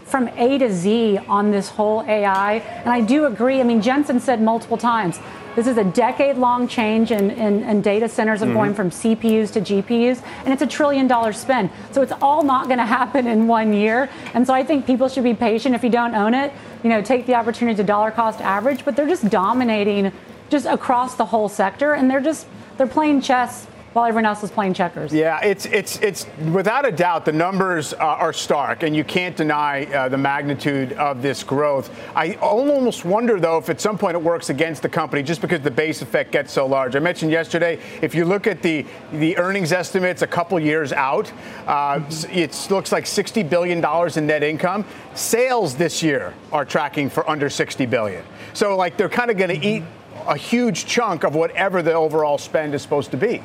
from 0.05 0.29
A 0.29 0.57
to 0.59 0.71
Z 0.71 1.17
on 1.27 1.51
this 1.51 1.69
whole 1.69 2.03
AI. 2.03 2.53
And 2.53 2.89
I 2.89 3.01
do 3.01 3.25
agree. 3.25 3.59
I 3.59 3.63
mean, 3.63 3.81
Jensen 3.81 4.19
said 4.19 4.41
multiple 4.41 4.77
times 4.77 5.19
this 5.55 5.67
is 5.67 5.77
a 5.77 5.85
decade 5.85 6.35
long 6.35 6.67
change 6.67 7.11
in, 7.11 7.31
in, 7.31 7.63
in, 7.63 7.81
data 7.81 8.09
centers 8.09 8.41
of 8.41 8.49
mm-hmm. 8.49 8.57
going 8.57 8.73
from 8.73 8.89
CPUs 8.89 9.53
to 9.53 9.61
GPUs, 9.61 10.21
and 10.43 10.53
it's 10.53 10.61
a 10.61 10.67
trillion 10.67 11.07
dollar 11.07 11.31
spend. 11.31 11.69
So 11.91 12.01
it's 12.01 12.11
all 12.21 12.43
not 12.43 12.65
going 12.67 12.79
to 12.79 12.85
happen 12.85 13.25
in 13.25 13.47
one 13.47 13.73
year. 13.73 14.09
And 14.33 14.45
so 14.45 14.53
I 14.53 14.65
think 14.65 14.85
people 14.85 15.07
should 15.07 15.23
be 15.23 15.33
patient. 15.33 15.73
If 15.73 15.81
you 15.81 15.89
don't 15.89 16.13
own 16.13 16.33
it, 16.33 16.51
you 16.83 16.89
know, 16.89 17.01
take 17.01 17.25
the 17.25 17.35
opportunity 17.35 17.77
to 17.77 17.83
dollar 17.83 18.11
cost 18.11 18.41
average, 18.41 18.83
but 18.83 18.97
they're 18.97 19.07
just 19.07 19.29
dominating 19.29 20.11
just 20.49 20.65
across 20.65 21.15
the 21.15 21.25
whole 21.25 21.47
sector, 21.47 21.93
and 21.93 22.11
they're 22.11 22.19
just 22.19 22.47
they're 22.77 22.85
playing 22.85 23.21
chess 23.21 23.65
while 23.95 24.05
everyone 24.05 24.25
else 24.25 24.43
is 24.43 24.51
playing 24.51 24.73
checkers. 24.73 25.13
Yeah, 25.13 25.39
it's 25.39 25.65
it's 25.67 25.97
it's 26.01 26.27
without 26.51 26.85
a 26.85 26.91
doubt 26.91 27.23
the 27.23 27.31
numbers 27.31 27.93
uh, 27.93 27.99
are 27.99 28.33
stark, 28.33 28.83
and 28.83 28.93
you 28.93 29.05
can't 29.05 29.37
deny 29.37 29.85
uh, 29.85 30.09
the 30.09 30.17
magnitude 30.17 30.91
of 30.93 31.21
this 31.21 31.45
growth. 31.45 31.89
I 32.13 32.33
almost 32.35 33.05
wonder 33.05 33.39
though 33.39 33.57
if 33.57 33.69
at 33.69 33.79
some 33.79 33.97
point 33.97 34.15
it 34.15 34.21
works 34.21 34.49
against 34.49 34.81
the 34.81 34.89
company 34.89 35.23
just 35.23 35.39
because 35.39 35.61
the 35.61 35.71
base 35.71 36.01
effect 36.01 36.33
gets 36.33 36.51
so 36.51 36.65
large. 36.65 36.97
I 36.97 36.99
mentioned 36.99 37.31
yesterday 37.31 37.79
if 38.01 38.13
you 38.13 38.25
look 38.25 38.47
at 38.47 38.61
the 38.61 38.85
the 39.13 39.37
earnings 39.37 39.71
estimates 39.71 40.23
a 40.23 40.27
couple 40.27 40.59
years 40.59 40.91
out, 40.91 41.31
uh, 41.65 41.99
mm-hmm. 41.99 42.37
it 42.37 42.67
looks 42.69 42.91
like 42.91 43.05
60 43.05 43.43
billion 43.43 43.79
dollars 43.79 44.17
in 44.17 44.27
net 44.27 44.43
income. 44.43 44.83
Sales 45.13 45.73
this 45.73 46.03
year 46.03 46.33
are 46.51 46.65
tracking 46.65 47.09
for 47.09 47.27
under 47.29 47.49
60 47.49 47.85
billion. 47.85 48.25
So 48.53 48.75
like 48.75 48.97
they're 48.97 49.07
kind 49.07 49.31
of 49.31 49.37
going 49.37 49.51
to 49.51 49.55
mm-hmm. 49.55 49.85
eat 49.85 50.27
a 50.27 50.35
huge 50.35 50.85
chunk 50.85 51.23
of 51.23 51.33
whatever 51.33 51.81
the 51.81 51.93
overall 51.93 52.37
spend 52.37 52.75
is 52.75 52.81
supposed 52.81 53.11
to 53.11 53.17
be. 53.17 53.41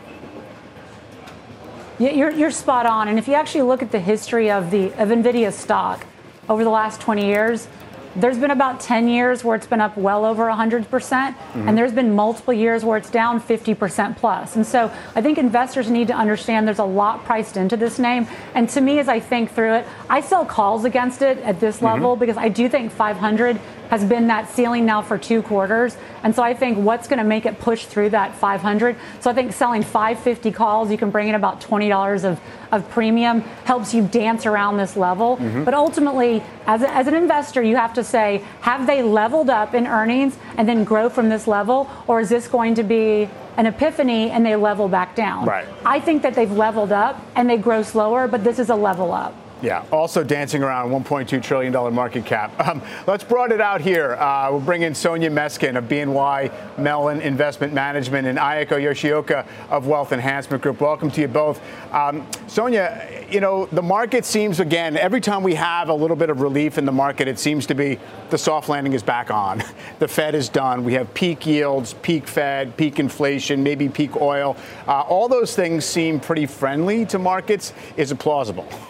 You're, 2.01 2.31
you're 2.31 2.51
spot 2.51 2.87
on. 2.87 3.09
And 3.09 3.19
if 3.19 3.29
you 3.29 3.35
actually 3.35 3.63
look 3.63 3.83
at 3.83 3.93
the 3.93 4.01
history 4.01 4.51
of 4.51 4.71
the 4.71 4.87
of 4.95 5.11
NVIDIA 5.11 5.53
stock 5.53 6.07
over 6.49 6.65
the 6.65 6.71
last 6.71 6.99
20 7.03 7.27
years, 7.27 7.69
there's 8.17 8.39
been 8.39 8.51
about 8.51 8.81
10 8.81 9.07
years 9.07 9.45
where 9.45 9.55
it's 9.55 9.67
been 9.67 9.83
up 9.83 9.97
well 9.97 10.25
over 10.25 10.47
100%, 10.47 10.89
percent 10.89 11.37
mm 11.37 11.43
hmm 11.53 11.69
and 11.69 11.79
there's 11.79 11.93
been 11.93 12.17
multiple 12.17 12.55
years 12.55 12.85
where 12.85 12.97
it's 12.97 13.11
down 13.11 13.41
50% 13.41 14.17
plus. 14.17 14.57
And 14.57 14.67
so 14.67 14.91
I 15.15 15.21
think 15.21 15.39
investors 15.39 15.89
need 15.89 16.09
to 16.09 16.15
understand 16.15 16.67
there's 16.67 16.81
a 16.81 16.85
lot 16.85 17.25
priced 17.25 17.57
into 17.57 17.77
this 17.77 17.99
name. 17.99 18.27
And 18.55 18.69
to 18.71 18.81
me, 18.81 18.99
as 18.99 19.09
I 19.09 19.21
think 19.21 19.53
through 19.53 19.75
it, 19.75 19.87
I 20.09 20.21
sell 20.21 20.45
calls 20.45 20.85
against 20.85 21.23
it 21.23 21.39
at 21.39 21.61
this 21.61 21.77
mm-hmm. 21.77 21.87
level 21.87 22.17
because 22.17 22.37
I 22.37 22.49
do 22.49 22.69
think 22.69 22.91
500 22.91 23.61
has 23.91 24.05
been 24.05 24.29
that 24.29 24.49
ceiling 24.49 24.87
now 24.87 25.03
for 25.03 25.19
two 25.19 25.43
quarters. 25.43 25.97
And 26.23 26.35
so 26.35 26.43
I 26.43 26.55
think 26.55 26.79
what's 26.79 27.09
going 27.09 27.19
to 27.19 27.25
make 27.25 27.45
it 27.45 27.59
push 27.59 27.87
through 27.87 28.11
that 28.11 28.35
500. 28.37 28.97
So 29.19 29.31
I 29.31 29.35
think 29.35 29.53
selling 29.53 29.83
550 29.83 30.53
calls, 30.53 30.91
you 30.91 30.97
can 30.97 31.11
bring 31.11 31.29
in 31.29 31.35
about 31.35 31.61
$20 31.61 32.25
of, 32.25 32.41
of 32.71 32.89
premium, 32.91 33.41
helps 33.65 33.93
you 33.93 34.07
dance 34.07 34.47
around 34.47 34.77
this 34.77 34.97
level. 34.97 35.37
Mm-hmm. 35.37 35.65
But 35.65 35.75
ultimately, 35.75 36.43
as, 36.67 36.83
a, 36.83 36.91
as 36.95 37.09
an 37.09 37.15
investor, 37.15 37.63
you 37.63 37.77
have 37.77 37.95
to 37.95 38.05
say, 38.05 38.45
have 38.61 38.87
they 38.87 39.03
leveled 39.03 39.51
up 39.51 39.75
in 39.75 39.89
earnings 39.89 40.39
and 40.57 40.69
then 40.69 40.85
grow 40.85 41.09
from 41.09 41.29
this 41.29 41.49
level? 41.49 41.91
Or 42.07 42.21
is 42.21 42.29
this 42.29 42.47
going 42.47 42.77
to 42.77 42.85
be 42.85 43.29
an 43.57 43.67
epiphany 43.67 44.31
and 44.31 44.47
they 44.47 44.55
level 44.55 44.89
back 44.89 45.17
down? 45.17 45.47
Right. 45.47 45.67
I 45.85 45.99
think 45.99 46.23
that 46.23 46.35
they've 46.35 46.51
leveled 46.51 46.93
up 46.93 47.21
and 47.35 47.51
they 47.51 47.57
grow 47.57 47.83
slower, 47.83 48.29
but 48.29 48.45
this 48.45 48.61
is 48.61 48.71
a 48.71 48.77
level 48.77 49.13
up. 49.13 49.35
Yeah, 49.63 49.85
also 49.93 50.25
dancing 50.25 50.63
around 50.63 50.91
$1.2 50.91 51.43
trillion 51.43 51.95
market 51.95 52.25
cap. 52.25 52.53
Um, 52.71 52.83
let's 53.09 53.25
broaden 53.25 53.59
it 53.59 53.61
out 53.61 53.81
here. 53.81 54.15
Uh, 54.15 54.49
we'll 54.53 54.61
bring 54.61 54.83
in 54.83 54.95
Sonia 54.95 55.29
Meskin 55.29 55.77
of 55.77 55.85
BNY 55.85 56.79
Mellon 56.79 57.21
Investment 57.21 57.73
Management 57.73 58.29
and 58.29 58.39
Ayako 58.39 58.79
Yoshioka 58.81 59.45
of 59.71 59.89
Wealth 59.89 60.13
Enhancement 60.13 60.63
Group. 60.63 60.81
Welcome 60.81 61.11
to 61.13 61.21
you 61.21 61.27
both. 61.27 61.61
Um, 61.93 62.25
Sonia, 62.47 63.27
you 63.29 63.41
know, 63.41 63.67
the 63.67 63.83
market 63.83 64.25
seems, 64.25 64.61
again, 64.61 64.97
every 64.97 65.21
time 65.21 65.43
we 65.43 65.55
have 65.55 65.89
a 65.89 65.95
little 65.95 66.15
bit 66.17 66.31
of 66.31 66.43
relief 66.43 66.79
in 66.79 66.85
the 66.85 66.93
market, 66.93 67.27
it 67.27 67.41
seems 67.41 67.67
to 67.67 67.75
be 67.75 67.99
the 68.29 68.39
soft 68.39 68.69
landing 68.69 68.93
is 68.93 69.03
back 69.03 69.31
on. 69.31 69.65
The 69.99 70.09
Fed 70.09 70.35
is 70.35 70.49
done. 70.49 70.85
We 70.85 70.95
have 70.95 71.13
peak 71.13 71.45
yields, 71.45 71.95
peak 71.95 72.27
Fed, 72.27 72.77
peak 72.77 72.99
inflation, 72.99 73.63
maybe 73.63 73.89
peak 73.89 74.17
oil. 74.17 74.57
Uh, 74.87 75.01
all 75.01 75.29
those 75.29 75.55
things 75.57 75.85
seem 75.85 76.21
pretty 76.21 76.47
friendly 76.47 77.05
to 77.07 77.19
markets. 77.19 77.73
Is 77.97 78.13
it 78.13 78.19
plausible? 78.19 78.69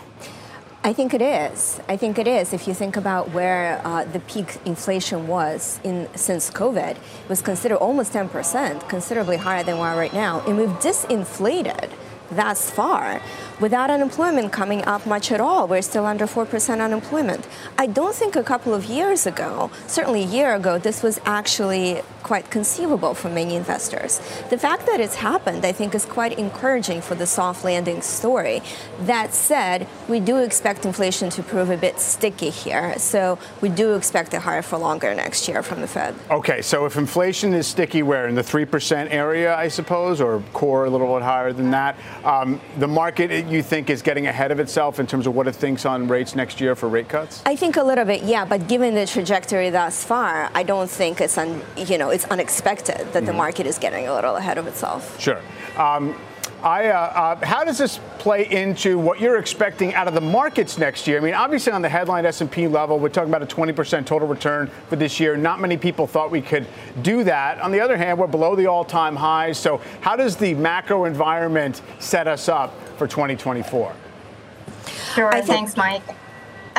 I 0.83 0.95
think 0.95 1.13
it 1.13 1.21
is. 1.21 1.79
I 1.89 1.99
think 1.99 2.19
it 2.19 2.27
is. 2.27 2.55
If 2.55 2.67
you 2.67 2.73
think 2.73 2.97
about 2.97 3.33
where 3.33 3.83
uh, 3.85 4.05
the 4.05 4.21
peak 4.21 4.57
inflation 4.65 5.27
was 5.27 5.79
in 5.85 6.09
since 6.17 6.51
COVID, 6.51 6.93
it 6.93 7.29
was 7.29 7.43
considered 7.43 7.77
almost 7.77 8.15
10%, 8.15 8.89
considerably 8.89 9.37
higher 9.37 9.63
than 9.63 9.77
we 9.77 9.83
are 9.83 9.95
right 9.95 10.15
now, 10.15 10.41
and 10.47 10.57
we've 10.57 10.71
disinflated 10.81 11.91
thus 12.31 12.71
far 12.71 13.21
without 13.61 13.91
unemployment 13.91 14.53
coming 14.53 14.85
up 14.87 15.07
much 15.07 15.31
at 15.31 15.41
all. 15.41 15.69
We're 15.69 15.83
still 15.83 16.07
under 16.07 16.27
4% 16.27 16.81
unemployment. 16.81 17.47
I 17.79 17.87
don't 17.87 18.15
think 18.15 18.37
a 18.37 18.43
couple 18.43 18.75
of 18.75 18.87
years 18.87 19.27
ago, 19.27 19.71
certainly 19.87 20.23
a 20.23 20.27
year 20.27 20.55
ago, 20.55 20.79
this 20.79 21.03
was 21.03 21.21
actually 21.25 22.03
quite 22.23 22.51
conceivable 22.51 23.15
for 23.15 23.29
many 23.29 23.57
investors. 23.57 24.19
The 24.51 24.59
fact 24.59 24.87
that 24.87 25.01
it's 25.01 25.17
happened, 25.17 25.65
I 25.65 25.73
think, 25.73 25.95
is 25.95 26.05
quite 26.05 26.39
encouraging 26.39 27.01
for 27.01 27.15
the 27.15 27.27
soft 27.27 27.65
landing 27.65 28.03
story. 28.03 28.63
That 29.01 29.35
said, 29.35 29.87
we 30.09 30.21
do 30.21 30.39
expect 30.39 30.85
inflation 30.85 31.31
to 31.31 31.43
prove 31.43 31.71
a 31.71 31.77
bit 31.77 31.99
sticky 31.99 32.51
here. 32.51 32.99
So 32.99 33.39
we 33.61 33.69
do 33.69 33.95
expect 33.95 34.35
it 34.35 34.43
higher 34.43 34.63
for 34.63 34.79
longer 34.79 35.15
next 35.15 35.49
year 35.49 35.63
from 35.63 35.81
the 35.81 35.87
Fed. 35.87 36.15
Okay, 36.31 36.63
so 36.63 36.87
if 36.87 36.97
inflation 36.97 37.53
is 37.53 37.67
sticky, 37.67 38.03
where 38.03 38.29
in 38.29 38.35
the 38.35 38.43
3% 38.43 39.09
area, 39.11 39.57
I 39.57 39.69
suppose, 39.69 40.21
or 40.21 40.43
core 40.53 40.85
a 40.85 40.91
little 40.91 41.13
bit 41.15 41.23
higher 41.23 41.53
than 41.53 41.71
that, 41.73 41.97
um, 42.25 42.61
the 42.79 42.89
market, 42.89 43.47
you 43.47 43.63
think 43.63 43.91
is 43.91 44.03
getting 44.03 44.27
ahead 44.27 44.51
of 44.51 44.61
itself 44.61 45.01
in 45.01 45.07
terms 45.07 45.27
of 45.27 45.35
what 45.35 45.47
it 45.47 45.55
thinks 45.55 45.85
on 45.85 46.09
rates 46.09 46.35
next 46.35 46.61
year 46.61 46.75
for 46.75 46.89
rate 46.89 47.09
cuts? 47.09 47.43
I 47.47 47.57
think 47.57 47.77
a 47.77 47.83
little 47.83 48.05
bit, 48.05 48.23
yeah. 48.23 48.45
But 48.45 48.69
given 48.69 48.95
the 48.95 49.07
trajectory 49.07 49.71
thus 49.71 50.05
far, 50.05 50.51
I 50.55 50.63
don't 50.63 50.91
think 50.91 51.21
it's 51.21 51.39
un, 51.39 51.63
you 51.77 51.99
know 51.99 52.11
it's 52.11 52.25
unexpected 52.27 52.99
that 52.99 53.07
mm-hmm. 53.13 53.27
the 53.27 53.33
market 53.33 53.67
is 53.67 53.79
getting 53.79 54.09
a 54.09 54.15
little 54.15 54.37
ahead 54.37 54.59
of 54.59 54.67
itself. 54.67 55.21
Sure. 55.21 55.41
Um, 55.77 56.17
I, 56.63 56.89
uh, 56.89 56.99
uh, 57.41 57.47
how 57.47 57.65
does 57.65 57.79
this 57.79 58.01
play 58.19 58.47
into 58.51 58.99
what 58.99 59.19
you're 59.19 59.39
expecting 59.39 59.95
out 59.95 60.07
of 60.09 60.15
the 60.15 60.21
markets 60.21 60.77
next 60.77 61.07
year? 61.07 61.17
I 61.19 61.21
mean, 61.21 61.35
obviously 61.35 61.73
on 61.73 61.81
the 61.81 61.89
headline 61.89 62.27
S&P 62.27 62.67
level, 62.69 62.99
we're 62.99 63.09
talking 63.09 63.31
about 63.31 63.43
a 63.43 63.47
20% 63.47 64.05
total 64.05 64.29
return 64.29 64.71
for 64.89 64.97
this 64.97 65.19
year. 65.19 65.37
Not 65.37 65.61
many 65.61 65.79
people 65.79 66.07
thought 66.07 66.31
we 66.31 66.43
could 66.43 66.67
do 67.03 67.25
that. 67.25 67.61
On 67.61 67.71
the 67.71 67.81
other 67.81 67.97
hand, 67.97 68.19
we're 68.19 68.27
below 68.27 68.55
the 68.55 68.67
all-time 68.67 69.17
highs. 69.17 69.59
So 69.59 69.81
how 70.03 70.17
does 70.17 70.37
the 70.37 70.53
macro 70.55 71.07
environment 71.07 71.81
set 71.99 72.29
us 72.29 72.49
up 72.49 72.75
for 72.99 73.07
2024? 73.07 73.95
Sure. 75.15 75.43
Thanks, 75.43 75.77
Mike. 75.77 76.03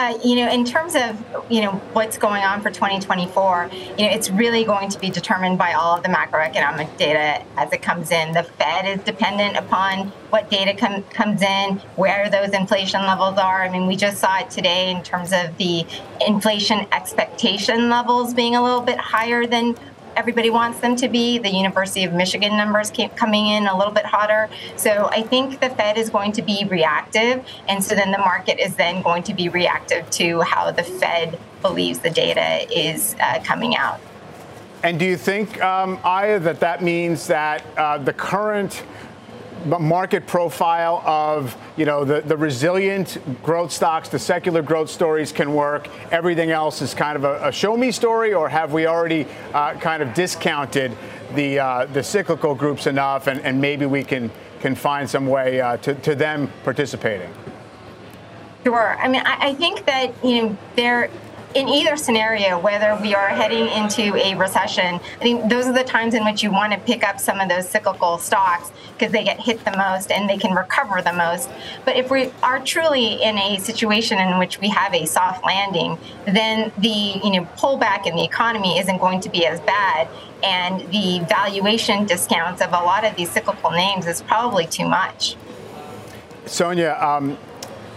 Uh, 0.02 0.18
you 0.24 0.36
know, 0.36 0.50
in 0.50 0.66
terms 0.66 0.96
of 0.96 1.24
you 1.48 1.62
know 1.62 1.74
what's 1.94 2.18
going 2.18 2.42
on 2.42 2.60
for 2.60 2.72
2024, 2.72 3.70
you 3.72 4.04
know, 4.04 4.12
it's 4.12 4.32
really 4.32 4.64
going 4.64 4.90
to 4.90 4.98
be 4.98 5.12
determined 5.12 5.60
by 5.60 5.74
all 5.74 5.96
of 5.96 6.02
the 6.02 6.10
macroeconomic 6.10 6.98
data 6.98 7.46
as 7.56 7.72
it 7.72 7.84
comes 7.84 8.10
in. 8.10 8.34
The 8.34 8.42
Fed 8.42 8.88
is 8.88 9.04
dependent 9.04 9.58
upon 9.58 10.08
what 10.32 10.50
data 10.50 10.74
com- 10.74 11.04
comes 11.04 11.44
in, 11.44 11.76
where 11.98 12.32
those 12.32 12.50
inflation 12.50 13.02
levels 13.02 13.38
are. 13.38 13.62
I 13.62 13.70
mean, 13.70 13.86
we 13.86 13.96
just 13.96 14.18
saw 14.18 14.40
it 14.40 14.50
today 14.50 14.90
in 14.90 15.04
terms 15.04 15.34
of 15.34 15.56
the 15.58 15.86
inflation 16.26 16.88
expectation 16.92 17.88
levels 17.90 18.34
being 18.34 18.56
a 18.56 18.64
little 18.64 18.82
bit 18.82 18.98
higher 18.98 19.46
than 19.46 19.78
everybody 20.16 20.50
wants 20.50 20.80
them 20.80 20.96
to 20.98 21.08
be. 21.08 21.38
The 21.38 21.50
University 21.50 22.04
of 22.04 22.14
Michigan 22.14 22.58
numbers 22.58 22.92
keep 22.92 23.16
coming 23.16 23.48
in 23.48 23.68
a 23.68 23.78
little 23.78 23.94
bit 23.94 24.06
hotter. 24.06 24.50
So 24.76 25.10
I 25.12 25.22
think 25.24 25.60
the 25.60 25.70
Fed 25.70 25.98
is 25.98 26.10
going 26.10 26.32
to 26.34 26.42
be 26.42 26.66
reactive. 26.70 27.46
And 27.68 27.84
so 27.84 27.96
then 27.96 28.12
the 28.12 28.18
market 28.18 28.60
is 28.60 28.76
then 28.76 29.02
going 29.02 29.24
to 29.24 29.34
be 29.34 29.50
reactive 29.50 30.10
to 30.12 30.42
how 30.42 30.72
the 30.72 30.84
Fed 30.84 31.40
believes 31.62 32.00
the 32.00 32.10
data 32.10 32.68
is 32.72 33.16
uh, 33.20 33.40
coming 33.44 33.76
out. 33.76 34.00
And 34.84 34.98
do 34.98 35.06
you 35.06 35.18
think, 35.18 35.62
um, 35.62 36.00
Aya, 36.04 36.40
that 36.40 36.60
that 36.62 36.82
means 36.82 37.28
that 37.28 37.64
uh, 37.78 38.00
the 38.00 38.14
current 38.14 38.84
market 39.66 40.28
profile 40.28 41.02
of 41.06 41.56
you 41.78 41.86
know 41.86 42.04
the, 42.04 42.22
the 42.22 42.38
resilient 42.38 43.18
growth 43.44 43.72
stocks, 43.72 44.10
the 44.10 44.20
secular 44.20 44.62
growth 44.62 44.90
stories 44.90 45.32
can 45.32 45.54
work. 45.54 45.88
Everything 46.12 46.52
else 46.52 46.82
is 46.82 46.94
kind 46.94 47.16
of 47.16 47.24
a, 47.24 47.48
a 47.48 47.52
show 47.52 47.78
me 47.78 47.92
story, 47.92 48.34
or 48.34 48.50
have 48.50 48.74
we 48.74 48.88
already 48.88 49.26
uh, 49.54 49.74
kind 49.76 50.02
of 50.04 50.14
discounted 50.14 50.92
the 51.36 51.60
uh, 51.60 51.86
the 51.88 52.04
cyclical 52.04 52.56
groups 52.56 52.88
enough, 52.88 53.28
and, 53.28 53.40
and 53.42 53.60
maybe 53.60 53.86
we 53.86 54.04
can 54.04 54.32
can 54.60 54.76
find 54.76 55.10
some 55.10 55.26
way 55.28 55.60
uh, 55.62 55.78
to, 55.78 55.96
to 55.96 56.16
them 56.16 56.52
participating? 56.64 57.32
Sure. 58.64 58.96
I 59.00 59.08
mean, 59.08 59.24
I, 59.26 59.50
I 59.50 59.56
think 59.56 59.86
that 59.86 60.14
you 60.24 60.44
know 60.44 60.58
there 60.76 61.10
in 61.54 61.68
either 61.68 61.98
scenario, 61.98 62.58
whether 62.60 62.98
we 63.02 63.14
are 63.14 63.28
heading 63.28 63.68
into 63.68 64.16
a 64.16 64.36
recession, 64.36 64.96
I 64.96 65.20
think 65.20 65.50
those 65.50 65.66
are 65.68 65.74
the 65.74 65.84
times 65.84 66.14
in 66.14 66.24
which 66.24 66.44
you 66.44 66.52
want 66.52 66.72
to 66.74 66.80
pick 66.80 67.04
up 67.04 67.20
some 67.20 67.40
of 67.40 67.50
those 67.50 67.68
cyclical 67.68 68.18
stocks 68.18 68.72
because 68.94 69.12
they 69.12 69.24
get 69.24 69.40
hit 69.40 69.64
the 69.66 69.76
most 69.76 70.12
and 70.12 70.30
they 70.30 70.38
can 70.38 70.56
recover 70.56 71.02
the 71.02 71.14
most. 71.14 71.50
But 71.84 71.98
if 71.98 72.10
we 72.10 72.32
are 72.42 72.60
truly 72.60 73.22
in 73.22 73.38
a 73.38 73.60
situation 73.60 74.20
in 74.20 74.38
which 74.38 74.60
we 74.60 74.70
have 74.70 74.94
a 74.94 75.06
soft 75.06 75.44
landing, 75.44 75.98
then 76.26 76.72
the 76.78 76.88
you 76.88 77.32
know 77.32 77.48
pullback 77.58 78.06
in 78.06 78.16
the 78.16 78.24
economy 78.24 78.80
isn't 78.80 79.00
going 79.00 79.20
to 79.22 79.30
be 79.30 79.46
as 79.46 79.60
bad, 79.62 80.08
and 80.44 80.82
the 80.92 81.26
valuation 81.28 82.06
discounts 82.06 82.62
of 82.62 82.70
a 82.70 82.84
lot 82.84 83.04
of 83.04 83.16
these 83.16 83.30
cyclical 83.30 83.72
names 83.72 84.08
is 84.08 84.22
probably 84.22 84.66
too 84.68 84.88
much. 84.88 85.36
Sonia, 86.46 86.98
um, 87.00 87.38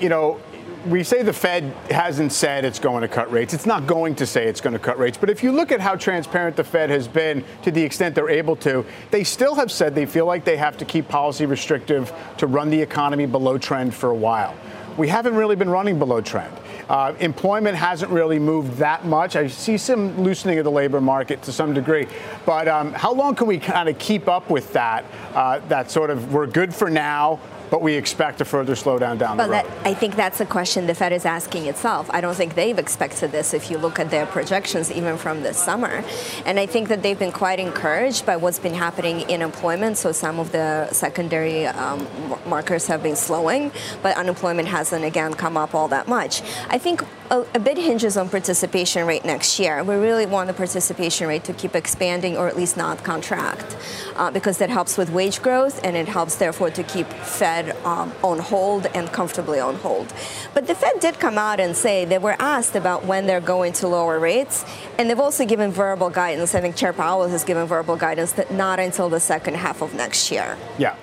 you 0.01 0.09
know, 0.09 0.41
we 0.87 1.03
say 1.03 1.23
the 1.23 1.33
Fed 1.33 1.65
hasn't 1.91 2.33
said 2.33 2.65
it's 2.65 2.79
going 2.79 3.03
to 3.03 3.09
cut 3.09 3.31
rates. 3.33 3.55
It's 3.55 3.67
not 3.67 3.87
going 3.87 4.15
to 4.17 4.27
say 4.27 4.47
it's 4.47 4.61
going 4.61 4.75
to 4.75 4.79
cut 4.79 4.99
rates. 4.99 5.17
But 5.17 5.31
if 5.31 5.43
you 5.43 5.53
look 5.53 5.73
at 5.73 5.81
how 5.81 5.97
transparent 5.97 6.57
the 6.57 6.65
Fed 6.65 6.91
has 6.91 7.09
been 7.09 7.45
to 7.63 7.71
the 7.71 7.83
extent 7.83 8.15
they're 8.15 8.29
able 8.29 8.57
to, 8.57 8.85
they 9.11 9.25
still 9.25 9.55
have 9.55 9.73
said 9.73 9.95
they 9.95 10.07
feel 10.07 10.27
like 10.27 10.45
they 10.45 10.57
have 10.57 10.77
to 10.79 10.85
keep 10.85 11.09
policy 11.09 11.47
restrictive 11.47 12.13
to 12.39 12.47
run 12.47 12.71
the 12.71 12.81
economy 12.81 13.27
below 13.27 13.57
trend 13.57 13.95
for 13.95 14.11
a 14.11 14.15
while. 14.15 14.55
We 14.97 15.09
haven't 15.09 15.35
really 15.35 15.57
been 15.57 15.71
running 15.71 15.99
below 15.99 16.21
trend. 16.21 16.55
Uh, 16.89 17.15
employment 17.19 17.77
hasn't 17.77 18.13
really 18.13 18.39
moved 18.39 18.77
that 18.77 19.07
much. 19.07 19.37
I 19.37 19.47
see 19.47 19.79
some 19.79 20.23
loosening 20.23 20.59
of 20.59 20.65
the 20.65 20.71
labor 20.71 21.01
market 21.01 21.43
to 21.43 21.53
some 21.53 21.73
degree, 21.73 22.07
but 22.45 22.69
um, 22.69 22.93
how 22.93 23.13
long 23.13 23.35
can 23.35 23.47
we 23.47 23.59
kind 23.59 23.89
of 23.89 23.99
keep 23.99 24.29
up 24.29 24.51
with 24.51 24.73
that? 24.75 25.05
Uh, 25.35 25.61
that 25.69 25.91
sort 25.91 26.11
of 26.11 26.33
we're 26.33 26.47
good 26.47 26.75
for 26.75 26.91
now 26.91 27.41
but 27.71 27.83
we 27.83 27.95
expect 27.95 28.41
a 28.41 28.45
further 28.45 28.75
slowdown 28.75 29.19
down 29.19 29.37
but 29.37 29.47
the 29.47 29.53
road. 29.53 29.65
That, 29.65 29.87
I 29.87 29.95
think 29.95 30.17
that's 30.17 30.41
a 30.41 30.47
question 30.47 30.87
the 30.87 30.95
Fed 30.95 31.13
is 31.13 31.25
asking 31.25 31.67
itself. 31.67 32.09
I 32.11 32.21
don't 32.21 32.35
think 32.35 32.55
they've 32.55 32.79
expected 32.79 33.33
this 33.33 33.55
if 33.55 33.71
you 33.71 33.79
look 33.79 33.99
at 33.99 34.11
their 34.11 34.27
projections 34.27 34.93
even 34.93 35.17
from 35.17 35.43
this 35.43 35.59
summer. 35.59 36.05
And 36.45 36.59
I 36.59 36.67
think 36.67 36.89
that 36.89 37.03
they've 37.03 37.19
been 37.19 37.33
quite 37.33 37.59
encouraged 37.59 38.27
by 38.27 38.37
what's 38.37 38.59
been 38.59 38.75
happening 38.75 39.29
in 39.31 39.43
employment. 39.43 39.97
So 39.97 40.13
some 40.13 40.39
of 40.39 40.53
the 40.53 40.89
secondary 40.93 41.67
um, 41.67 42.07
markers 42.47 42.87
have 42.87 43.03
been 43.03 43.17
slowing, 43.17 43.73
but 44.03 44.17
unemployment 44.17 44.69
hasn't 44.69 45.05
again 45.05 45.35
come 45.35 45.57
up 45.57 45.75
all 45.75 45.89
that 45.89 46.09
much. 46.09 46.43
I 46.69 46.79
think 46.79 47.03
a, 47.31 47.45
a, 47.55 47.59
bit 47.59 47.79
hinges 47.79 48.17
on 48.17 48.29
participation 48.29 49.07
rate 49.07 49.25
next 49.25 49.59
year. 49.59 49.83
We 49.83 49.95
really 49.95 50.27
want 50.27 50.49
the 50.49 50.55
participation 50.55 51.27
rate 51.27 51.45
to 51.45 51.55
keep 51.55 51.75
expanding 51.75 52.37
or 52.37 52.49
at 52.49 52.57
least 52.57 52.77
not 52.77 53.03
contract 53.03 53.77
uh, 54.17 54.31
because 54.31 54.59
that 54.59 54.69
helps 54.69 54.99
with 54.99 55.11
wage 55.11 55.41
growth 55.41 55.83
and 55.83 55.97
it 55.97 56.07
helps, 56.07 56.37
therefore, 56.37 56.71
to 56.71 56.83
keep 56.83 57.07
Fed 57.07 57.54
um, 57.85 58.13
on 58.23 58.39
hold 58.39 58.87
and 58.95 59.11
comfortably 59.13 59.61
on 59.61 59.77
hold. 59.77 60.13
But 60.53 60.67
the 60.67 60.75
Fed 60.75 61.01
did 61.01 61.19
come 61.19 61.39
out 61.39 61.61
and 61.61 61.77
say 61.77 62.05
they 62.05 62.19
were 62.19 62.37
asked 62.39 62.77
about 62.77 63.05
when 63.05 63.27
they're 63.27 63.41
going 63.41 63.73
to 63.75 63.89
lower 63.89 64.19
rates, 64.19 64.65
and 64.99 65.09
they've 65.09 65.21
also 65.21 65.47
given 65.47 65.71
verbal 65.71 66.11
guidance. 66.11 66.55
I 66.55 66.61
think 66.61 66.77
Chair 66.77 66.93
Powell 66.93 67.29
has 67.29 67.45
given 67.45 67.67
verbal 67.67 67.97
guidance 67.97 68.33
that 68.33 68.53
not 68.53 68.81
until 68.81 69.09
the 69.09 69.21
second 69.21 69.57
half 69.57 69.83
of 69.83 69.95
next 69.95 70.31
year. 70.31 70.57
Yeah. 70.79 70.97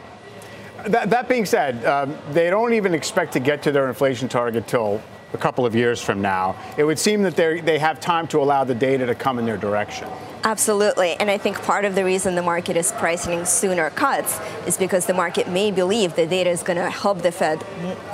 That, 0.87 1.09
that 1.11 1.29
being 1.29 1.45
said, 1.45 1.85
um, 1.85 2.17
they 2.31 2.49
don't 2.49 2.73
even 2.73 2.93
expect 2.93 3.33
to 3.33 3.39
get 3.39 3.61
to 3.63 3.71
their 3.71 3.87
inflation 3.87 4.27
target 4.27 4.67
till 4.67 5.01
a 5.33 5.37
couple 5.37 5.65
of 5.65 5.75
years 5.75 6.01
from 6.01 6.21
now. 6.21 6.55
It 6.77 6.83
would 6.83 6.99
seem 6.99 7.21
that 7.23 7.35
they 7.35 7.79
have 7.79 7.99
time 7.99 8.27
to 8.29 8.39
allow 8.39 8.63
the 8.63 8.75
data 8.75 9.05
to 9.05 9.15
come 9.15 9.39
in 9.39 9.45
their 9.45 9.57
direction. 9.57 10.09
Absolutely. 10.43 11.13
And 11.13 11.29
I 11.29 11.37
think 11.37 11.61
part 11.61 11.85
of 11.85 11.95
the 11.95 12.03
reason 12.03 12.35
the 12.35 12.41
market 12.41 12.75
is 12.75 12.91
pricing 12.93 13.45
sooner 13.45 13.89
cuts 13.91 14.39
is 14.65 14.77
because 14.77 15.05
the 15.05 15.13
market 15.13 15.47
may 15.47 15.71
believe 15.71 16.15
the 16.15 16.25
data 16.25 16.49
is 16.49 16.63
going 16.63 16.77
to 16.77 16.89
help 16.89 17.21
the 17.21 17.31
Fed 17.31 17.63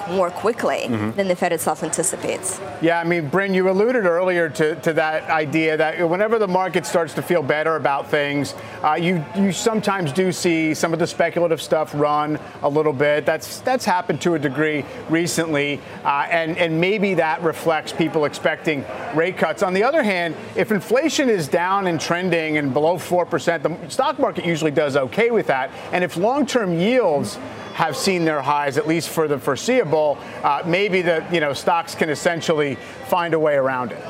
more 0.09 0.29
quickly 0.29 0.83
mm-hmm. 0.87 1.11
than 1.11 1.27
the 1.27 1.35
Fed 1.35 1.53
itself 1.53 1.83
anticipates. 1.83 2.59
Yeah, 2.81 2.99
I 2.99 3.03
mean, 3.03 3.29
Bryn, 3.29 3.53
you 3.53 3.69
alluded 3.69 4.05
earlier 4.05 4.49
to, 4.49 4.75
to 4.81 4.93
that 4.93 5.29
idea 5.29 5.77
that 5.77 6.09
whenever 6.09 6.37
the 6.37 6.47
market 6.47 6.85
starts 6.85 7.13
to 7.13 7.21
feel 7.21 7.41
better 7.41 7.75
about 7.75 8.09
things, 8.09 8.55
uh, 8.83 8.93
you, 8.93 9.23
you 9.35 9.51
sometimes 9.51 10.11
do 10.11 10.31
see 10.31 10.73
some 10.73 10.93
of 10.93 10.99
the 10.99 11.07
speculative 11.07 11.61
stuff 11.61 11.93
run 11.95 12.39
a 12.61 12.69
little 12.69 12.93
bit. 12.93 13.25
That's, 13.25 13.59
that's 13.61 13.85
happened 13.85 14.21
to 14.21 14.35
a 14.35 14.39
degree 14.39 14.83
recently. 15.09 15.79
Uh, 16.03 16.27
and, 16.29 16.57
and 16.57 16.79
maybe 16.79 17.13
that 17.15 17.41
reflects 17.41 17.93
people 17.93 18.25
expecting 18.25 18.85
rate 19.15 19.37
cuts. 19.37 19.63
On 19.63 19.73
the 19.73 19.83
other 19.83 20.03
hand, 20.03 20.35
if 20.55 20.71
inflation 20.71 21.29
is 21.29 21.47
down 21.47 21.87
and 21.87 21.99
trending, 21.99 22.16
trending 22.17 22.57
and 22.57 22.73
below 22.73 22.97
4%, 22.97 23.61
the 23.61 23.89
stock 23.89 24.17
market 24.17 24.43
usually 24.43 24.71
does 24.71 24.97
okay 24.97 25.29
with 25.29 25.45
that. 25.47 25.69
And 25.91 26.03
if 26.03 26.17
long 26.17 26.47
term 26.47 26.79
yields 26.79 27.35
have 27.75 27.95
seen 27.95 28.25
their 28.25 28.41
highs, 28.41 28.79
at 28.79 28.87
least 28.87 29.09
for 29.09 29.27
the 29.27 29.37
foreseeable, 29.37 30.17
uh, 30.41 30.63
maybe 30.65 31.03
the 31.03 31.23
you 31.31 31.39
know 31.39 31.53
stocks 31.53 31.93
can 31.93 32.09
essentially 32.09 32.73
find 33.07 33.35
a 33.35 33.39
way 33.39 33.53
around 33.53 33.91
it. 33.91 34.03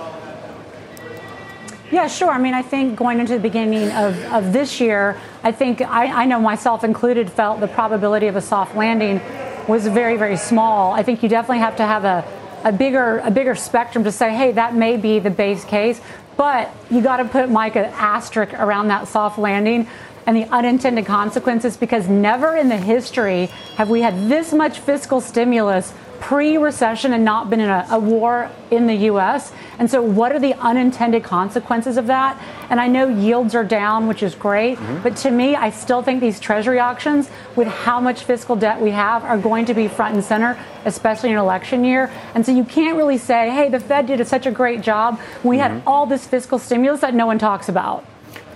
Yeah, 1.91 2.07
sure. 2.07 2.29
I 2.29 2.37
mean, 2.37 2.53
I 2.53 2.61
think 2.61 2.97
going 2.97 3.19
into 3.19 3.33
the 3.33 3.41
beginning 3.41 3.91
of, 3.91 4.17
of 4.31 4.53
this 4.53 4.79
year, 4.79 5.17
I 5.43 5.51
think 5.51 5.81
I, 5.81 6.23
I 6.23 6.25
know 6.25 6.39
myself 6.39 6.85
included 6.85 7.29
felt 7.29 7.59
the 7.59 7.67
probability 7.67 8.27
of 8.27 8.37
a 8.37 8.41
soft 8.41 8.75
landing 8.75 9.19
was 9.67 9.85
very, 9.85 10.15
very 10.15 10.37
small. 10.37 10.93
I 10.93 11.03
think 11.03 11.23
you 11.23 11.29
definitely 11.29 11.59
have 11.59 11.75
to 11.77 11.85
have 11.85 12.05
a, 12.05 12.23
a 12.63 12.71
bigger 12.71 13.19
a 13.19 13.31
bigger 13.31 13.55
spectrum 13.55 14.05
to 14.05 14.13
say, 14.13 14.33
hey, 14.33 14.53
that 14.53 14.75
may 14.75 14.95
be 14.95 15.19
the 15.19 15.29
base 15.29 15.65
case. 15.65 15.99
But 16.37 16.73
you 16.91 17.01
got 17.01 17.17
to 17.17 17.25
put, 17.25 17.49
Mike, 17.49 17.75
an 17.75 17.85
asterisk 17.85 18.53
around 18.53 18.87
that 18.89 19.07
soft 19.07 19.39
landing 19.39 19.87
and 20.27 20.37
the 20.37 20.45
unintended 20.53 21.05
consequences 21.05 21.77
because 21.77 22.07
never 22.07 22.55
in 22.55 22.69
the 22.69 22.77
history 22.77 23.47
have 23.77 23.89
we 23.89 24.01
had 24.01 24.29
this 24.29 24.53
much 24.53 24.79
fiscal 24.79 25.19
stimulus 25.19 25.93
pre 26.19 26.57
recession 26.57 27.13
and 27.13 27.23
not 27.23 27.49
been 27.49 27.59
in 27.59 27.69
a, 27.69 27.87
a, 27.91 27.99
war 27.99 28.51
in 28.69 28.87
the 28.87 28.95
US. 29.11 29.51
And 29.79 29.89
so, 29.89 30.01
what 30.01 30.31
are 30.31 30.39
the 30.39 30.53
unintended 30.55 31.23
consequences 31.23 31.97
of 31.97 32.07
that? 32.07 32.41
And 32.69 32.79
I 32.79 32.87
know 32.87 33.07
yields 33.07 33.55
are 33.55 33.63
down, 33.63 34.07
which 34.07 34.23
is 34.23 34.35
great. 34.35 34.77
Mm-hmm. 34.77 35.03
But 35.03 35.15
to 35.17 35.31
me, 35.31 35.55
I 35.55 35.69
still 35.69 36.01
think 36.01 36.19
these 36.19 36.39
treasury 36.39 36.79
auctions, 36.79 37.29
with 37.55 37.67
how 37.67 37.99
much 37.99 38.23
fiscal 38.23 38.55
debt 38.55 38.81
we 38.81 38.91
have, 38.91 39.23
are 39.23 39.37
going 39.37 39.65
to 39.65 39.73
be 39.73 39.87
front 39.87 40.15
and 40.15 40.23
center, 40.23 40.57
especially 40.85 41.31
in 41.31 41.37
election 41.37 41.83
year. 41.83 42.11
And 42.33 42.45
so, 42.45 42.51
you 42.51 42.63
can't 42.63 42.97
really 42.97 43.17
say, 43.17 43.49
hey, 43.49 43.69
the 43.69 43.79
Fed 43.79 44.07
did 44.07 44.25
such 44.27 44.45
a 44.45 44.51
great 44.51 44.81
job. 44.81 45.19
We 45.43 45.57
mm-hmm. 45.57 45.75
had 45.75 45.83
all 45.85 46.05
this 46.05 46.25
fiscal 46.25 46.59
stimulus 46.59 47.01
that 47.01 47.13
no 47.13 47.25
one 47.25 47.39
talks 47.39 47.69
about. 47.69 48.05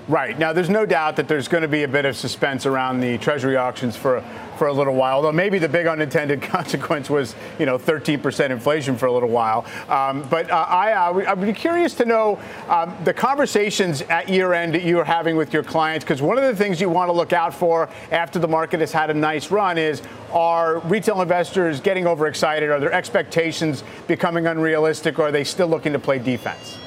Right. 0.08 0.38
Now, 0.38 0.52
there's 0.52 0.70
no 0.70 0.86
doubt 0.86 1.16
that 1.18 1.28
there's 1.28 1.48
going 1.48 1.62
to 1.62 1.68
be 1.68 1.84
a 1.84 1.88
bit 1.88 2.06
of 2.06 2.18
suspense 2.18 2.66
around 2.66 3.00
the 3.00 3.18
Treasury 3.20 3.56
auctions 3.56 3.96
for 3.96 4.24
for 4.62 4.68
a 4.68 4.74
little 4.74 4.94
while. 4.94 5.16
Although 5.16 5.32
maybe 5.32 5.58
the 5.58 5.68
big 5.68 5.88
unintended 5.88 6.40
consequence 6.44 7.10
was, 7.10 7.34
you 7.58 7.66
know, 7.66 7.80
13% 7.80 8.52
inflation 8.52 8.96
for 8.96 9.08
a 9.08 9.12
little 9.12 9.28
while. 9.28 9.66
Um, 9.90 10.22
but 10.30 10.52
uh, 10.52 10.68
I, 10.70 10.92
uh, 10.92 11.14
I 11.30 11.34
would 11.34 11.48
be 11.48 11.52
curious 11.52 11.96
to 11.96 12.06
know 12.06 12.40
um, 12.70 12.96
the 13.04 13.12
conversations 13.12 14.04
at 14.04 14.30
year 14.30 14.54
end 14.54 14.76
that 14.76 14.84
you 14.84 15.00
are 15.00 15.04
having 15.04 15.36
with 15.36 15.52
your 15.52 15.64
clients, 15.64 16.06
because 16.06 16.22
one 16.22 16.38
of 16.38 16.44
the 16.44 16.56
things 16.56 16.80
you 16.80 16.90
want 16.90 17.08
to 17.08 17.12
look 17.12 17.34
out 17.34 17.56
for 17.56 17.90
after 18.12 18.38
the 18.38 18.48
market 18.48 18.82
has 18.82 18.92
had 18.92 19.10
a 19.10 19.16
nice 19.16 19.50
run 19.50 19.80
is 19.80 20.04
are 20.32 20.78
retail 20.82 21.24
investors 21.24 21.82
getting 21.82 22.06
overexcited? 22.06 22.70
Are 22.70 22.80
their 22.80 22.94
expectations 22.94 23.84
becoming 24.06 24.46
unrealistic? 24.46 25.18
Or 25.18 25.30
are 25.30 25.32
they 25.32 25.44
still 25.44 25.70
looking 25.70 25.94
to 25.94 26.00
play 26.00 26.20
defense? 26.20 26.78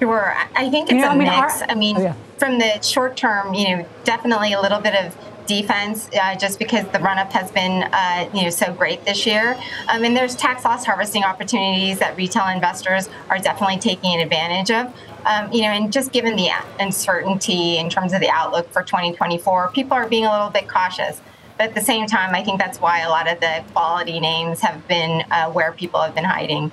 Sure. 0.00 0.34
I 0.56 0.68
think 0.68 0.90
it's 0.90 0.94
you 0.94 1.00
know, 1.00 1.10
a 1.10 1.10
I 1.10 1.16
mean, 1.16 1.28
mix. 1.28 1.62
Our, 1.62 1.70
I 1.70 1.74
mean, 1.76 1.96
oh, 1.96 2.02
yeah. 2.02 2.14
from 2.38 2.58
the 2.58 2.80
short 2.82 3.16
term, 3.16 3.54
you 3.54 3.76
know, 3.76 3.86
definitely 4.02 4.52
a 4.52 4.60
little 4.60 4.80
bit 4.80 4.96
of 4.96 5.16
defense 5.48 6.08
uh, 6.20 6.36
just 6.36 6.60
because 6.60 6.86
the 6.88 7.00
run 7.00 7.18
up 7.18 7.32
has 7.32 7.50
been 7.50 7.82
uh, 7.92 8.30
you 8.32 8.44
know 8.44 8.50
so 8.50 8.72
great 8.72 9.04
this 9.04 9.26
year. 9.26 9.58
Um, 9.88 10.04
and 10.04 10.16
there's 10.16 10.36
tax 10.36 10.64
loss 10.64 10.84
harvesting 10.84 11.24
opportunities 11.24 11.98
that 11.98 12.16
retail 12.16 12.46
investors 12.46 13.08
are 13.30 13.38
definitely 13.38 13.78
taking 13.78 14.20
advantage 14.20 14.70
of. 14.70 14.94
Um, 15.26 15.52
you 15.52 15.62
know, 15.62 15.68
and 15.68 15.92
just 15.92 16.12
given 16.12 16.36
the 16.36 16.50
uncertainty 16.78 17.78
in 17.78 17.90
terms 17.90 18.12
of 18.12 18.20
the 18.20 18.30
outlook 18.30 18.70
for 18.70 18.82
2024, 18.82 19.72
people 19.72 19.94
are 19.94 20.08
being 20.08 20.24
a 20.24 20.30
little 20.30 20.50
bit 20.50 20.68
cautious. 20.68 21.20
But 21.56 21.70
at 21.70 21.74
the 21.74 21.80
same 21.80 22.06
time, 22.06 22.36
I 22.36 22.44
think 22.44 22.60
that's 22.60 22.80
why 22.80 23.00
a 23.00 23.08
lot 23.08 23.30
of 23.30 23.40
the 23.40 23.64
quality 23.72 24.20
names 24.20 24.60
have 24.60 24.86
been 24.86 25.24
uh, 25.30 25.50
where 25.50 25.72
people 25.72 26.00
have 26.00 26.14
been 26.14 26.24
hiding. 26.24 26.70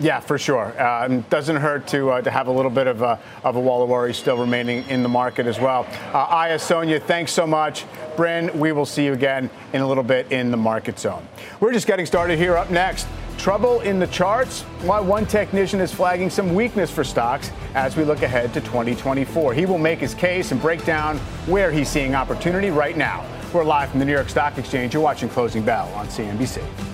Yeah, 0.00 0.20
for 0.20 0.38
sure. 0.38 0.74
Uh, 0.80 1.22
doesn't 1.30 1.56
hurt 1.56 1.86
to 1.88 2.10
uh, 2.10 2.22
to 2.22 2.30
have 2.30 2.48
a 2.48 2.50
little 2.50 2.70
bit 2.70 2.86
of 2.86 3.02
a, 3.02 3.18
of 3.44 3.56
a 3.56 3.60
wall 3.60 3.82
of 3.82 3.88
worry 3.88 4.12
still 4.12 4.36
remaining 4.36 4.84
in 4.88 5.02
the 5.02 5.08
market 5.08 5.46
as 5.46 5.60
well. 5.60 5.86
Uh, 6.12 6.18
Aya, 6.18 6.58
Sonia, 6.58 6.98
thanks 6.98 7.32
so 7.32 7.46
much. 7.46 7.84
Bryn, 8.16 8.56
we 8.58 8.72
will 8.72 8.86
see 8.86 9.04
you 9.04 9.12
again 9.12 9.50
in 9.72 9.82
a 9.82 9.86
little 9.86 10.02
bit 10.02 10.30
in 10.32 10.50
the 10.50 10.56
market 10.56 10.98
zone. 10.98 11.26
We're 11.60 11.72
just 11.72 11.86
getting 11.86 12.06
started 12.06 12.38
here. 12.38 12.56
Up 12.56 12.70
next, 12.70 13.06
trouble 13.38 13.80
in 13.80 13.98
the 13.98 14.06
charts. 14.08 14.62
Why 14.82 14.98
one 15.00 15.26
technician 15.26 15.80
is 15.80 15.92
flagging 15.92 16.30
some 16.30 16.54
weakness 16.54 16.90
for 16.90 17.04
stocks 17.04 17.50
as 17.74 17.96
we 17.96 18.04
look 18.04 18.22
ahead 18.22 18.52
to 18.54 18.60
2024. 18.60 19.54
He 19.54 19.66
will 19.66 19.78
make 19.78 20.00
his 20.00 20.14
case 20.14 20.50
and 20.50 20.60
break 20.60 20.84
down 20.84 21.18
where 21.46 21.70
he's 21.70 21.88
seeing 21.88 22.14
opportunity 22.14 22.70
right 22.70 22.96
now. 22.96 23.24
We're 23.52 23.64
live 23.64 23.90
from 23.90 24.00
the 24.00 24.06
New 24.06 24.12
York 24.12 24.28
Stock 24.28 24.58
Exchange. 24.58 24.94
You're 24.94 25.02
watching 25.02 25.28
Closing 25.28 25.62
Bell 25.62 25.88
on 25.94 26.08
CNBC. 26.08 26.93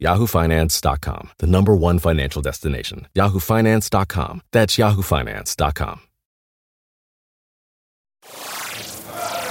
yahoofinance.com, 0.00 1.30
the 1.38 1.46
number 1.46 1.74
one 1.74 1.98
financial 1.98 2.42
destination. 2.42 3.06
yahoofinance.com. 3.14 4.42
That's 4.52 4.76
yahoofinance.com. 4.76 6.00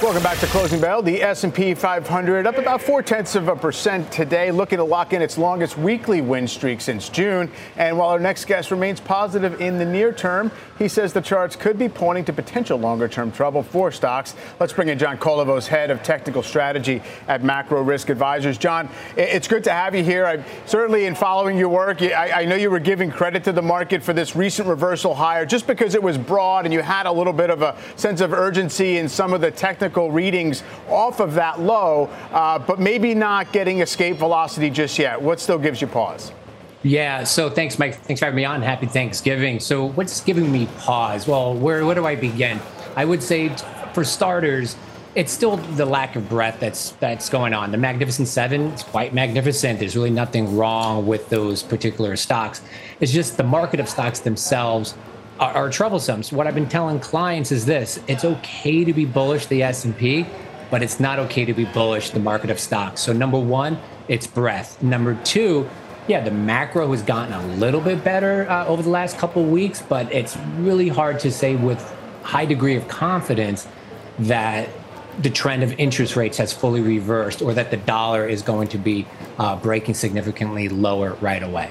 Welcome 0.00 0.22
back 0.22 0.38
to 0.38 0.46
Closing 0.46 0.80
Bell. 0.80 1.02
The 1.02 1.20
S&P 1.20 1.74
500 1.74 2.46
up 2.46 2.56
about 2.56 2.80
four 2.80 3.02
tenths 3.02 3.34
of 3.34 3.48
a 3.48 3.56
percent 3.56 4.12
today, 4.12 4.52
looking 4.52 4.78
to 4.78 4.84
lock 4.84 5.12
in 5.12 5.20
its 5.20 5.36
longest 5.36 5.76
weekly 5.76 6.20
win 6.20 6.46
streak 6.46 6.80
since 6.80 7.08
June. 7.08 7.50
And 7.76 7.98
while 7.98 8.10
our 8.10 8.20
next 8.20 8.44
guest 8.44 8.70
remains 8.70 9.00
positive 9.00 9.60
in 9.60 9.76
the 9.76 9.84
near 9.84 10.12
term, 10.12 10.52
he 10.78 10.86
says 10.86 11.12
the 11.12 11.20
charts 11.20 11.56
could 11.56 11.80
be 11.80 11.88
pointing 11.88 12.24
to 12.26 12.32
potential 12.32 12.78
longer-term 12.78 13.32
trouble 13.32 13.64
for 13.64 13.90
stocks. 13.90 14.36
Let's 14.60 14.72
bring 14.72 14.86
in 14.86 15.00
John 15.00 15.18
Kolovos, 15.18 15.66
head 15.66 15.90
of 15.90 16.04
technical 16.04 16.44
strategy 16.44 17.02
at 17.26 17.42
Macro 17.42 17.82
Risk 17.82 18.08
Advisors. 18.08 18.56
John, 18.56 18.88
it's 19.16 19.48
good 19.48 19.64
to 19.64 19.72
have 19.72 19.96
you 19.96 20.04
here. 20.04 20.24
I, 20.26 20.44
certainly, 20.66 21.06
in 21.06 21.16
following 21.16 21.58
your 21.58 21.70
work, 21.70 22.02
I, 22.02 22.42
I 22.42 22.44
know 22.44 22.54
you 22.54 22.70
were 22.70 22.78
giving 22.78 23.10
credit 23.10 23.42
to 23.44 23.52
the 23.52 23.62
market 23.62 24.04
for 24.04 24.12
this 24.12 24.36
recent 24.36 24.68
reversal 24.68 25.16
higher, 25.16 25.44
just 25.44 25.66
because 25.66 25.96
it 25.96 26.02
was 26.02 26.16
broad 26.16 26.66
and 26.66 26.72
you 26.72 26.82
had 26.82 27.06
a 27.06 27.12
little 27.12 27.32
bit 27.32 27.50
of 27.50 27.62
a 27.62 27.76
sense 27.96 28.20
of 28.20 28.32
urgency 28.32 28.98
in 28.98 29.08
some 29.08 29.34
of 29.34 29.40
the 29.40 29.50
technical 29.50 29.87
technical 29.88 30.10
readings 30.10 30.62
off 30.88 31.18
of 31.18 31.32
that 31.34 31.60
low, 31.60 32.10
uh, 32.32 32.58
but 32.58 32.78
maybe 32.78 33.14
not 33.14 33.50
getting 33.52 33.80
escape 33.80 34.16
velocity 34.18 34.68
just 34.68 34.98
yet. 34.98 35.20
What 35.20 35.40
still 35.40 35.58
gives 35.58 35.80
you 35.80 35.86
pause? 35.86 36.32
Yeah, 36.82 37.24
so 37.24 37.48
thanks, 37.48 37.78
Mike. 37.78 37.96
Thanks 38.02 38.20
for 38.20 38.26
having 38.26 38.36
me 38.36 38.44
on. 38.44 38.60
Happy 38.60 38.86
Thanksgiving. 38.86 39.58
So, 39.60 39.86
what's 39.86 40.20
giving 40.20 40.52
me 40.52 40.68
pause? 40.78 41.26
Well, 41.26 41.54
where, 41.54 41.84
where 41.86 41.94
do 41.94 42.06
I 42.06 42.14
begin? 42.16 42.60
I 42.96 43.04
would 43.04 43.22
say, 43.22 43.48
for 43.94 44.04
starters, 44.04 44.76
it's 45.14 45.32
still 45.32 45.56
the 45.56 45.86
lack 45.86 46.14
of 46.14 46.28
breadth 46.28 46.60
that's 46.60 46.90
that's 47.00 47.30
going 47.30 47.54
on. 47.54 47.72
The 47.72 47.78
Magnificent 47.78 48.28
Seven 48.28 48.66
is 48.72 48.82
quite 48.82 49.12
magnificent. 49.14 49.80
There's 49.80 49.96
really 49.96 50.10
nothing 50.10 50.56
wrong 50.56 51.06
with 51.06 51.28
those 51.30 51.62
particular 51.62 52.14
stocks. 52.14 52.60
It's 53.00 53.10
just 53.10 53.38
the 53.38 53.44
market 53.44 53.80
of 53.80 53.88
stocks 53.88 54.20
themselves 54.20 54.94
are, 55.40 55.52
are 55.52 55.70
troublesome. 55.70 56.22
So 56.22 56.36
what 56.36 56.46
I've 56.46 56.54
been 56.54 56.68
telling 56.68 57.00
clients 57.00 57.52
is 57.52 57.64
this: 57.66 58.00
it's 58.08 58.24
okay 58.24 58.84
to 58.84 58.92
be 58.92 59.04
bullish 59.04 59.46
the 59.46 59.62
S 59.62 59.84
and 59.84 59.96
P, 59.96 60.26
but 60.70 60.82
it's 60.82 61.00
not 61.00 61.18
okay 61.18 61.44
to 61.44 61.54
be 61.54 61.64
bullish 61.64 62.10
the 62.10 62.20
market 62.20 62.50
of 62.50 62.58
stocks. 62.58 63.00
So 63.00 63.12
number 63.12 63.38
one, 63.38 63.78
it's 64.08 64.26
breadth. 64.26 64.82
Number 64.82 65.18
two, 65.24 65.68
yeah, 66.08 66.20
the 66.20 66.30
macro 66.30 66.90
has 66.92 67.02
gotten 67.02 67.34
a 67.34 67.46
little 67.56 67.80
bit 67.80 68.02
better 68.02 68.48
uh, 68.48 68.66
over 68.66 68.82
the 68.82 68.90
last 68.90 69.18
couple 69.18 69.42
of 69.42 69.50
weeks, 69.50 69.82
but 69.82 70.12
it's 70.12 70.36
really 70.56 70.88
hard 70.88 71.20
to 71.20 71.30
say 71.30 71.54
with 71.54 71.80
high 72.22 72.46
degree 72.46 72.76
of 72.76 72.88
confidence 72.88 73.68
that 74.18 74.68
the 75.20 75.30
trend 75.30 75.62
of 75.62 75.72
interest 75.78 76.16
rates 76.16 76.38
has 76.38 76.52
fully 76.52 76.80
reversed 76.80 77.42
or 77.42 77.52
that 77.52 77.70
the 77.70 77.76
dollar 77.76 78.26
is 78.26 78.42
going 78.42 78.68
to 78.68 78.78
be 78.78 79.06
uh, 79.38 79.56
breaking 79.56 79.94
significantly 79.94 80.68
lower 80.68 81.14
right 81.14 81.42
away. 81.42 81.70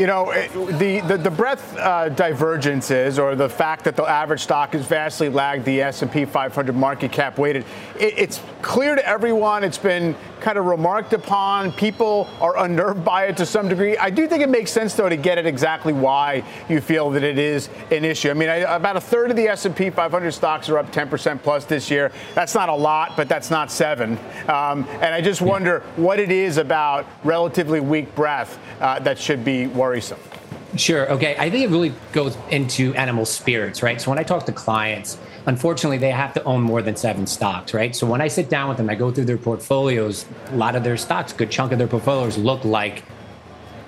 You 0.00 0.06
know, 0.06 0.32
the, 0.78 1.00
the, 1.00 1.18
the 1.18 1.30
breadth 1.30 1.76
uh, 1.76 2.08
divergences 2.08 3.18
or 3.18 3.34
the 3.34 3.50
fact 3.50 3.84
that 3.84 3.96
the 3.96 4.04
average 4.04 4.40
stock 4.40 4.72
has 4.72 4.86
vastly 4.86 5.28
lagged 5.28 5.66
the 5.66 5.82
S&P 5.82 6.24
500 6.24 6.74
market 6.74 7.12
cap 7.12 7.36
weighted, 7.36 7.66
it, 7.98 8.14
it's 8.16 8.40
clear 8.62 8.94
to 8.94 9.06
everyone. 9.06 9.62
It's 9.62 9.76
been 9.76 10.16
kind 10.40 10.58
of 10.58 10.64
remarked 10.64 11.12
upon. 11.12 11.72
People 11.72 12.28
are 12.40 12.58
unnerved 12.58 13.04
by 13.04 13.26
it 13.26 13.36
to 13.38 13.46
some 13.46 13.68
degree. 13.68 13.96
I 13.96 14.10
do 14.10 14.26
think 14.26 14.42
it 14.42 14.48
makes 14.48 14.70
sense, 14.70 14.94
though, 14.94 15.08
to 15.08 15.16
get 15.16 15.38
at 15.38 15.46
exactly 15.46 15.92
why 15.92 16.42
you 16.68 16.80
feel 16.80 17.10
that 17.10 17.22
it 17.22 17.38
is 17.38 17.68
an 17.90 18.04
issue. 18.04 18.30
I 18.30 18.34
mean, 18.34 18.48
I, 18.48 18.56
about 18.56 18.96
a 18.96 19.00
third 19.00 19.30
of 19.30 19.36
the 19.36 19.48
S&P 19.48 19.90
500 19.90 20.30
stocks 20.32 20.68
are 20.68 20.78
up 20.78 20.90
10% 20.92 21.42
plus 21.42 21.64
this 21.64 21.90
year. 21.90 22.12
That's 22.34 22.54
not 22.54 22.68
a 22.68 22.74
lot, 22.74 23.16
but 23.16 23.28
that's 23.28 23.50
not 23.50 23.70
seven. 23.70 24.18
Um, 24.48 24.86
and 25.00 25.14
I 25.14 25.20
just 25.20 25.42
wonder 25.42 25.80
what 25.96 26.18
it 26.18 26.30
is 26.30 26.56
about 26.56 27.06
relatively 27.24 27.80
weak 27.80 28.14
breadth 28.14 28.58
uh, 28.80 28.98
that 29.00 29.18
should 29.18 29.44
be 29.44 29.66
worrisome. 29.66 30.20
Sure. 30.76 31.10
Okay. 31.10 31.36
I 31.36 31.50
think 31.50 31.64
it 31.64 31.70
really 31.70 31.92
goes 32.12 32.36
into 32.50 32.94
animal 32.94 33.26
spirits, 33.26 33.82
right? 33.82 34.00
So 34.00 34.10
when 34.10 34.18
I 34.18 34.22
talk 34.22 34.46
to 34.46 34.52
clients, 34.52 35.18
unfortunately, 35.50 35.98
they 35.98 36.12
have 36.12 36.32
to 36.32 36.44
own 36.44 36.62
more 36.62 36.80
than 36.80 36.94
seven 36.94 37.26
stocks, 37.26 37.74
right? 37.74 37.94
So 37.96 38.06
when 38.06 38.20
I 38.20 38.28
sit 38.28 38.48
down 38.48 38.68
with 38.68 38.78
them, 38.78 38.88
I 38.88 38.94
go 38.94 39.10
through 39.10 39.24
their 39.24 39.36
portfolios. 39.36 40.24
A 40.46 40.56
lot 40.56 40.76
of 40.76 40.84
their 40.84 40.96
stocks, 40.96 41.32
a 41.32 41.36
good 41.36 41.50
chunk 41.50 41.72
of 41.72 41.78
their 41.78 41.88
portfolios, 41.88 42.38
look 42.38 42.64
like 42.64 43.02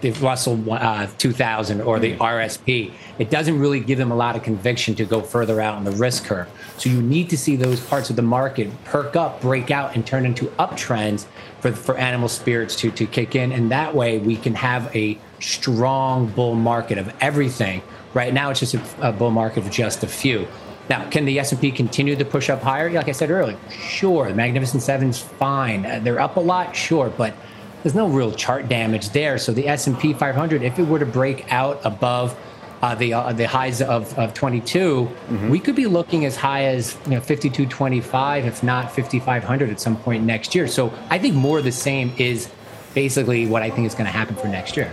the 0.01 0.11
Russell 0.11 0.61
uh, 0.73 1.07
2000 1.19 1.81
or 1.81 2.01
the 2.01 2.17
RSP. 2.17 2.93
It 3.21 3.31
doesn't 3.31 3.61
really 3.61 3.79
give 3.79 3.97
them 3.97 4.11
a 4.11 4.17
lot 4.17 4.35
of 4.35 4.43
conviction 4.43 4.97
to 4.97 5.05
go 5.05 5.21
further 5.21 5.61
out 5.61 5.77
on 5.77 5.85
the 5.85 5.93
risk 5.93 6.25
curve. 6.25 6.49
So 6.79 6.91
you 6.91 7.01
need 7.01 7.31
to 7.31 7.39
see 7.39 7.55
those 7.55 7.79
parts 7.79 8.11
of 8.11 8.17
the 8.17 8.23
market 8.23 8.69
perk 8.83 9.15
up, 9.15 9.41
break 9.41 9.71
out, 9.71 9.95
and 9.95 10.05
turn 10.05 10.27
into 10.27 10.47
uptrends 10.59 11.27
for 11.61 11.71
for 11.71 11.97
animal 11.97 12.29
spirits 12.29 12.75
to 12.77 12.91
to 12.91 13.07
kick 13.07 13.37
in, 13.37 13.53
and 13.53 13.71
that 13.71 13.95
way 13.95 14.19
we 14.19 14.35
can 14.37 14.57
have 14.57 14.95
a 14.97 15.17
strong 15.39 16.27
bull 16.27 16.57
market 16.57 16.99
of 16.99 17.15
everything. 17.21 17.83
Right 18.15 18.35
now, 18.35 18.51
it's 18.51 18.59
just 18.59 18.75
a, 18.75 19.11
a 19.11 19.13
bull 19.13 19.31
market 19.31 19.65
of 19.65 19.71
just 19.71 20.03
a 20.03 20.09
few. 20.09 20.49
Now, 20.89 21.09
can 21.11 21.25
the 21.25 21.39
S&P 21.39 21.71
continue 21.71 22.17
to 22.17 22.25
push 22.25 22.51
up 22.51 22.63
higher? 22.63 22.91
Like 22.91 23.09
I 23.09 23.13
said 23.13 23.31
earlier, 23.31 23.59
sure. 23.71 24.29
The 24.29 24.35
Magnificent 24.35 24.83
Seven's 24.83 25.19
fine. 25.19 25.87
Uh, 25.87 26.01
they're 26.03 26.21
up 26.21 26.37
a 26.37 26.41
lot, 26.41 26.75
sure, 26.75 27.11
but 27.11 27.35
there's 27.83 27.95
no 27.95 28.09
real 28.09 28.33
chart 28.33 28.69
damage 28.69 29.11
there. 29.11 29.39
So 29.39 29.53
the 29.53 29.69
S&P 29.69 30.13
500, 30.13 30.63
if 30.63 30.79
it 30.79 30.87
were 30.87 30.99
to 30.99 31.07
break 31.07 31.53
out 31.53 31.81
above 31.85 32.37
uh, 32.83 32.97
the 32.97 33.15
uh, 33.15 33.33
the 33.33 33.47
highs 33.47 33.81
of, 33.81 34.13
of 34.19 34.35
22, 34.35 35.05
mm-hmm. 35.05 35.49
we 35.49 35.61
could 35.61 35.77
be 35.77 35.87
looking 35.87 36.25
as 36.25 36.35
high 36.35 36.65
as 36.65 36.97
you 37.05 37.13
know 37.13 37.21
52.25, 37.21 38.45
if 38.45 38.63
not 38.65 38.91
5,500 38.91 39.71
at 39.71 39.81
some 39.81 39.97
point 39.97 40.25
next 40.25 40.53
year. 40.55 40.67
So 40.67 40.93
I 41.09 41.19
think 41.19 41.37
more 41.37 41.59
of 41.59 41.65
the 41.65 41.71
same 41.71 42.13
is 42.19 42.51
basically 42.93 43.47
what 43.47 43.63
I 43.63 43.71
think 43.71 43.87
is 43.87 43.95
going 43.95 44.07
to 44.07 44.13
happen 44.13 44.35
for 44.35 44.49
next 44.49 44.77
year. 44.77 44.93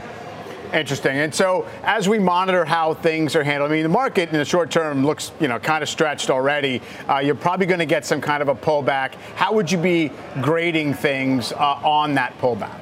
Interesting. 0.74 1.18
And 1.18 1.34
so, 1.34 1.68
as 1.84 2.08
we 2.08 2.20
monitor 2.20 2.64
how 2.64 2.94
things 2.94 3.36
are 3.36 3.44
handled, 3.44 3.72
I 3.72 3.76
mean, 3.76 3.84
the 3.84 3.90
market 3.90 4.30
in 4.30 4.38
the 4.38 4.46
short 4.46 4.70
term 4.70 5.04
looks, 5.04 5.32
you 5.40 5.48
know, 5.48 5.58
kind 5.58 5.82
of 5.82 5.90
stretched 5.90 6.30
already. 6.30 6.82
Uh, 7.08 7.18
you're 7.18 7.34
probably 7.34 7.66
going 7.66 7.80
to 7.80 7.88
get 7.88 8.06
some 8.06 8.22
kind 8.22 8.44
of 8.44 8.50
a 8.50 8.56
pullback. 8.56 9.16
How 9.36 9.52
would 9.54 9.72
you 9.72 9.80
be 9.80 10.12
grading 10.42 10.94
things 10.94 11.52
uh, 11.54 11.80
on 11.84 12.14
that 12.16 12.38
pullback? 12.40 12.80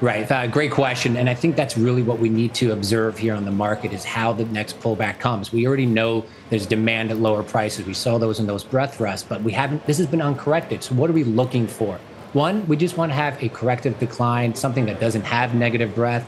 Right. 0.00 0.28
Uh, 0.28 0.48
great 0.48 0.72
question. 0.72 1.16
And 1.16 1.30
I 1.30 1.34
think 1.34 1.54
that's 1.54 1.78
really 1.78 2.02
what 2.02 2.18
we 2.18 2.28
need 2.28 2.54
to 2.54 2.72
observe 2.72 3.16
here 3.16 3.34
on 3.34 3.44
the 3.44 3.52
market 3.52 3.92
is 3.92 4.04
how 4.04 4.32
the 4.32 4.44
next 4.46 4.80
pullback 4.80 5.20
comes. 5.20 5.52
We 5.52 5.64
already 5.64 5.86
know 5.86 6.24
there's 6.50 6.66
demand 6.66 7.12
at 7.12 7.18
lower 7.18 7.44
prices. 7.44 7.86
We 7.86 7.94
saw 7.94 8.18
those 8.18 8.40
in 8.40 8.46
those 8.48 8.64
breadth 8.64 8.96
thrusts, 8.96 9.24
but 9.28 9.42
we 9.42 9.52
haven't, 9.52 9.86
this 9.86 9.98
has 9.98 10.08
been 10.08 10.20
uncorrected. 10.20 10.82
So 10.82 10.96
what 10.96 11.08
are 11.08 11.12
we 11.12 11.22
looking 11.22 11.68
for? 11.68 12.00
One, 12.32 12.66
we 12.66 12.76
just 12.76 12.96
want 12.96 13.12
to 13.12 13.14
have 13.14 13.40
a 13.40 13.48
corrective 13.50 13.96
decline, 14.00 14.56
something 14.56 14.86
that 14.86 14.98
doesn't 14.98 15.22
have 15.22 15.54
negative 15.54 15.94
breadth, 15.94 16.26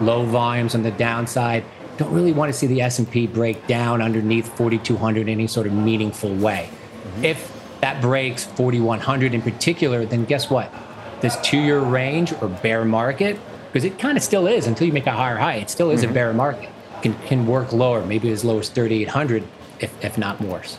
low 0.00 0.24
volumes 0.24 0.74
on 0.74 0.82
the 0.82 0.90
downside. 0.90 1.64
Don't 1.96 2.12
really 2.12 2.32
want 2.32 2.52
to 2.52 2.58
see 2.58 2.66
the 2.66 2.82
S&P 2.82 3.26
break 3.26 3.66
down 3.66 4.02
underneath 4.02 4.54
4200 4.56 5.22
in 5.22 5.28
any 5.28 5.46
sort 5.46 5.66
of 5.66 5.72
meaningful 5.72 6.34
way. 6.34 6.68
Mm-hmm. 6.70 7.24
If 7.24 7.52
that 7.80 8.02
breaks 8.02 8.44
4100 8.44 9.34
in 9.34 9.42
particular, 9.42 10.04
then 10.04 10.24
guess 10.24 10.50
what? 10.50 10.72
this 11.20 11.36
two 11.42 11.58
year 11.58 11.80
range 11.80 12.32
or 12.40 12.48
bear 12.48 12.84
market, 12.84 13.38
because 13.66 13.84
it 13.84 13.98
kind 13.98 14.16
of 14.16 14.22
still 14.22 14.46
is 14.46 14.66
until 14.66 14.86
you 14.86 14.92
make 14.92 15.06
a 15.06 15.12
higher 15.12 15.36
high, 15.36 15.54
it 15.54 15.70
still 15.70 15.90
is 15.90 16.02
mm-hmm. 16.02 16.10
a 16.10 16.14
bear 16.14 16.32
market. 16.32 16.70
Can, 17.02 17.14
can 17.26 17.46
work 17.46 17.72
lower, 17.72 18.04
maybe 18.04 18.30
as 18.30 18.44
low 18.44 18.58
as 18.58 18.68
3,800, 18.70 19.44
if, 19.80 20.04
if 20.04 20.18
not 20.18 20.40
worse. 20.40 20.78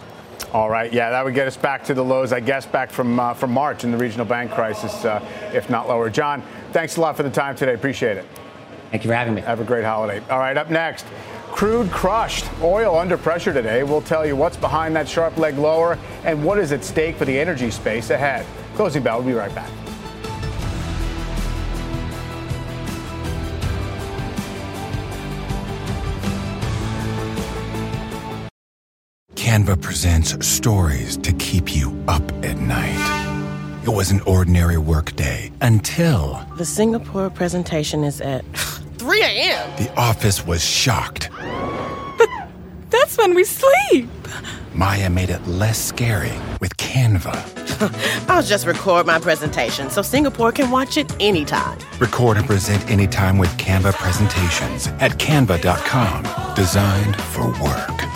All 0.52 0.70
right, 0.70 0.92
yeah, 0.92 1.12
that 1.12 1.24
would 1.24 1.36
get 1.36 1.48
us 1.48 1.58
back 1.58 1.84
to 1.86 1.94
the 1.94 2.04
lows, 2.04 2.34
I 2.34 2.40
guess, 2.40 2.66
back 2.66 2.90
from 2.90 3.20
uh, 3.20 3.34
from 3.34 3.52
March 3.52 3.84
in 3.84 3.92
the 3.92 3.98
regional 3.98 4.26
bank 4.26 4.52
crisis, 4.52 5.04
uh, 5.04 5.24
if 5.54 5.70
not 5.70 5.88
lower. 5.88 6.10
John, 6.10 6.42
thanks 6.72 6.98
a 6.98 7.02
lot 7.02 7.18
for 7.18 7.24
the 7.24 7.30
time 7.30 7.56
today. 7.56 7.74
Appreciate 7.74 8.18
it. 8.18 8.26
Thank 8.92 9.04
you 9.04 9.10
for 9.10 9.16
having 9.16 9.34
me. 9.34 9.42
Have 9.42 9.60
a 9.60 9.66
great 9.66 9.84
holiday. 9.84 10.22
All 10.30 10.40
right, 10.40 10.56
up 10.58 10.70
next, 10.70 11.06
crude 11.52 11.92
crushed, 11.92 12.46
oil 12.62 12.98
under 12.98 13.18
pressure 13.18 13.54
today. 13.54 13.84
We'll 13.84 14.02
tell 14.02 14.26
you 14.26 14.36
what's 14.36 14.58
behind 14.58 14.96
that 14.96 15.08
sharp 15.10 15.38
leg 15.38 15.58
lower 15.58 15.98
and 16.24 16.44
what 16.44 16.58
is 16.58 16.72
at 16.72 16.84
stake 16.84 17.16
for 17.16 17.26
the 17.26 17.38
energy 17.38 17.70
space 17.72 18.10
ahead. 18.10 18.46
Closing 18.76 19.04
bell. 19.04 19.18
We'll 19.18 19.28
be 19.28 19.34
right 19.34 19.54
back. 19.54 19.70
Canva 29.36 29.82
presents 29.82 30.46
stories 30.46 31.18
to 31.18 31.32
keep 31.34 31.74
you 31.74 31.98
up 32.08 32.22
at 32.44 32.58
night. 32.58 33.28
It 33.86 33.90
was 33.90 34.12
an 34.12 34.20
ordinary 34.22 34.78
workday 34.78 35.50
until. 35.62 36.46
The 36.58 36.66
Singapore 36.66 37.30
presentation 37.30 38.04
is 38.04 38.20
at 38.20 38.44
3 39.08 39.22
a.m. 39.22 39.72
The 39.78 39.90
office 39.98 40.46
was 40.46 40.62
shocked. 40.62 41.30
But 42.18 42.28
that's 42.90 43.18
when 43.18 43.36
we 43.36 43.46
sleep. 43.46 44.10
Maya 44.74 45.10
made 45.10 45.30
it 45.30 45.48
less 45.48 45.80
scary 45.80 46.34
with 46.60 46.76
Canva. 46.76 47.40
I'll 48.30 48.44
just 48.44 48.68
record 48.68 49.06
my 49.06 49.18
presentation 49.18 49.90
so 49.90 50.02
Singapore 50.02 50.52
can 50.52 50.70
watch 50.72 50.98
it 50.98 51.10
anytime. 51.22 51.80
Record 52.00 52.36
and 52.36 52.46
present 52.46 52.86
anytime 52.92 53.38
with 53.38 53.50
Canva 53.52 53.94
presentations 53.94 54.88
at 55.00 55.12
canva.com. 55.12 56.56
Designed 56.56 57.16
for 57.16 57.48
work. 57.64 58.08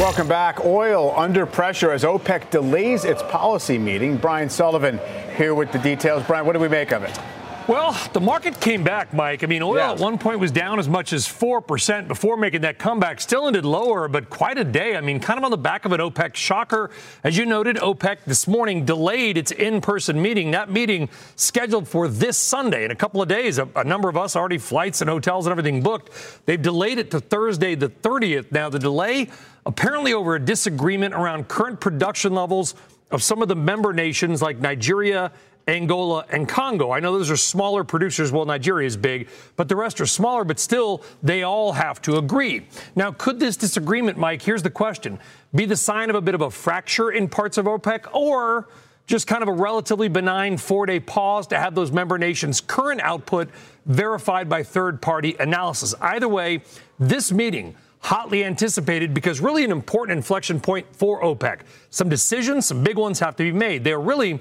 Welcome 0.00 0.28
back. 0.28 0.64
Oil 0.64 1.12
under 1.14 1.44
pressure 1.44 1.92
as 1.92 2.04
OPEC 2.04 2.50
delays 2.50 3.04
its 3.04 3.22
policy 3.24 3.76
meeting. 3.78 4.16
Brian 4.16 4.48
Sullivan, 4.48 4.98
here 5.40 5.54
with 5.54 5.72
the 5.72 5.78
details. 5.78 6.22
Brian, 6.26 6.44
what 6.44 6.52
do 6.52 6.58
we 6.58 6.68
make 6.68 6.92
of 6.92 7.02
it? 7.02 7.18
Well, 7.66 7.98
the 8.12 8.20
market 8.20 8.60
came 8.60 8.84
back, 8.84 9.14
Mike. 9.14 9.42
I 9.42 9.46
mean, 9.46 9.62
oil 9.62 9.76
yeah. 9.76 9.92
at 9.92 9.98
one 9.98 10.18
point 10.18 10.38
was 10.38 10.50
down 10.50 10.78
as 10.78 10.86
much 10.86 11.14
as 11.14 11.26
4% 11.26 12.08
before 12.08 12.36
making 12.36 12.60
that 12.60 12.78
comeback. 12.78 13.22
Still 13.22 13.46
ended 13.46 13.64
lower, 13.64 14.06
but 14.06 14.28
quite 14.28 14.58
a 14.58 14.64
day. 14.64 14.96
I 14.96 15.00
mean, 15.00 15.18
kind 15.18 15.38
of 15.38 15.44
on 15.44 15.50
the 15.50 15.56
back 15.56 15.86
of 15.86 15.92
an 15.92 16.00
OPEC 16.00 16.34
shocker. 16.34 16.90
As 17.24 17.38
you 17.38 17.46
noted, 17.46 17.76
OPEC 17.76 18.18
this 18.26 18.46
morning 18.46 18.84
delayed 18.84 19.38
its 19.38 19.50
in 19.50 19.80
person 19.80 20.20
meeting. 20.20 20.50
That 20.50 20.70
meeting 20.70 21.08
scheduled 21.36 21.88
for 21.88 22.06
this 22.06 22.36
Sunday 22.36 22.84
in 22.84 22.90
a 22.90 22.96
couple 22.96 23.22
of 23.22 23.28
days. 23.28 23.56
A, 23.56 23.66
a 23.76 23.84
number 23.84 24.10
of 24.10 24.16
us 24.18 24.36
already 24.36 24.58
flights 24.58 25.00
and 25.00 25.08
hotels 25.08 25.46
and 25.46 25.52
everything 25.52 25.82
booked. 25.82 26.10
They've 26.44 26.60
delayed 26.60 26.98
it 26.98 27.10
to 27.12 27.20
Thursday, 27.20 27.76
the 27.76 27.88
30th. 27.88 28.52
Now, 28.52 28.68
the 28.68 28.78
delay 28.78 29.30
apparently 29.64 30.12
over 30.12 30.34
a 30.34 30.40
disagreement 30.40 31.14
around 31.14 31.48
current 31.48 31.80
production 31.80 32.34
levels 32.34 32.74
of 33.10 33.22
some 33.22 33.42
of 33.42 33.48
the 33.48 33.56
member 33.56 33.92
nations 33.92 34.40
like 34.40 34.58
Nigeria 34.58 35.32
Angola, 35.68 36.24
and 36.30 36.48
Congo. 36.48 36.90
I 36.90 37.00
know 37.00 37.12
those 37.12 37.30
are 37.30 37.36
smaller 37.36 37.84
producers. 37.84 38.32
Well, 38.32 38.44
Nigeria 38.44 38.86
is 38.86 38.96
big, 38.96 39.28
but 39.56 39.68
the 39.68 39.76
rest 39.76 40.00
are 40.00 40.06
smaller, 40.06 40.44
but 40.44 40.58
still, 40.58 41.04
they 41.22 41.42
all 41.42 41.72
have 41.72 42.02
to 42.02 42.16
agree. 42.16 42.66
Now, 42.96 43.12
could 43.12 43.38
this 43.38 43.56
disagreement, 43.56 44.18
Mike, 44.18 44.42
here's 44.42 44.62
the 44.62 44.70
question, 44.70 45.18
be 45.54 45.66
the 45.66 45.76
sign 45.76 46.10
of 46.10 46.16
a 46.16 46.20
bit 46.20 46.34
of 46.34 46.40
a 46.40 46.50
fracture 46.50 47.10
in 47.10 47.28
parts 47.28 47.56
of 47.58 47.66
OPEC 47.66 48.12
or 48.12 48.68
just 49.06 49.26
kind 49.26 49.42
of 49.42 49.48
a 49.48 49.52
relatively 49.52 50.08
benign 50.08 50.56
four 50.56 50.86
day 50.86 51.00
pause 51.00 51.46
to 51.48 51.58
have 51.58 51.74
those 51.74 51.92
member 51.92 52.18
nations' 52.18 52.60
current 52.60 53.00
output 53.00 53.48
verified 53.86 54.48
by 54.48 54.62
third 54.62 55.00
party 55.00 55.36
analysis? 55.38 55.94
Either 56.00 56.28
way, 56.28 56.62
this 56.98 57.32
meeting 57.32 57.74
hotly 58.00 58.44
anticipated 58.44 59.14
because 59.14 59.40
really 59.40 59.64
an 59.64 59.70
important 59.70 60.16
inflection 60.16 60.60
point 60.60 60.86
for 60.94 61.22
OPEC. 61.22 61.60
Some 61.90 62.08
decisions, 62.08 62.66
some 62.66 62.82
big 62.82 62.96
ones 62.96 63.20
have 63.20 63.36
to 63.36 63.44
be 63.44 63.52
made. 63.52 63.84
They're 63.84 64.00
really 64.00 64.40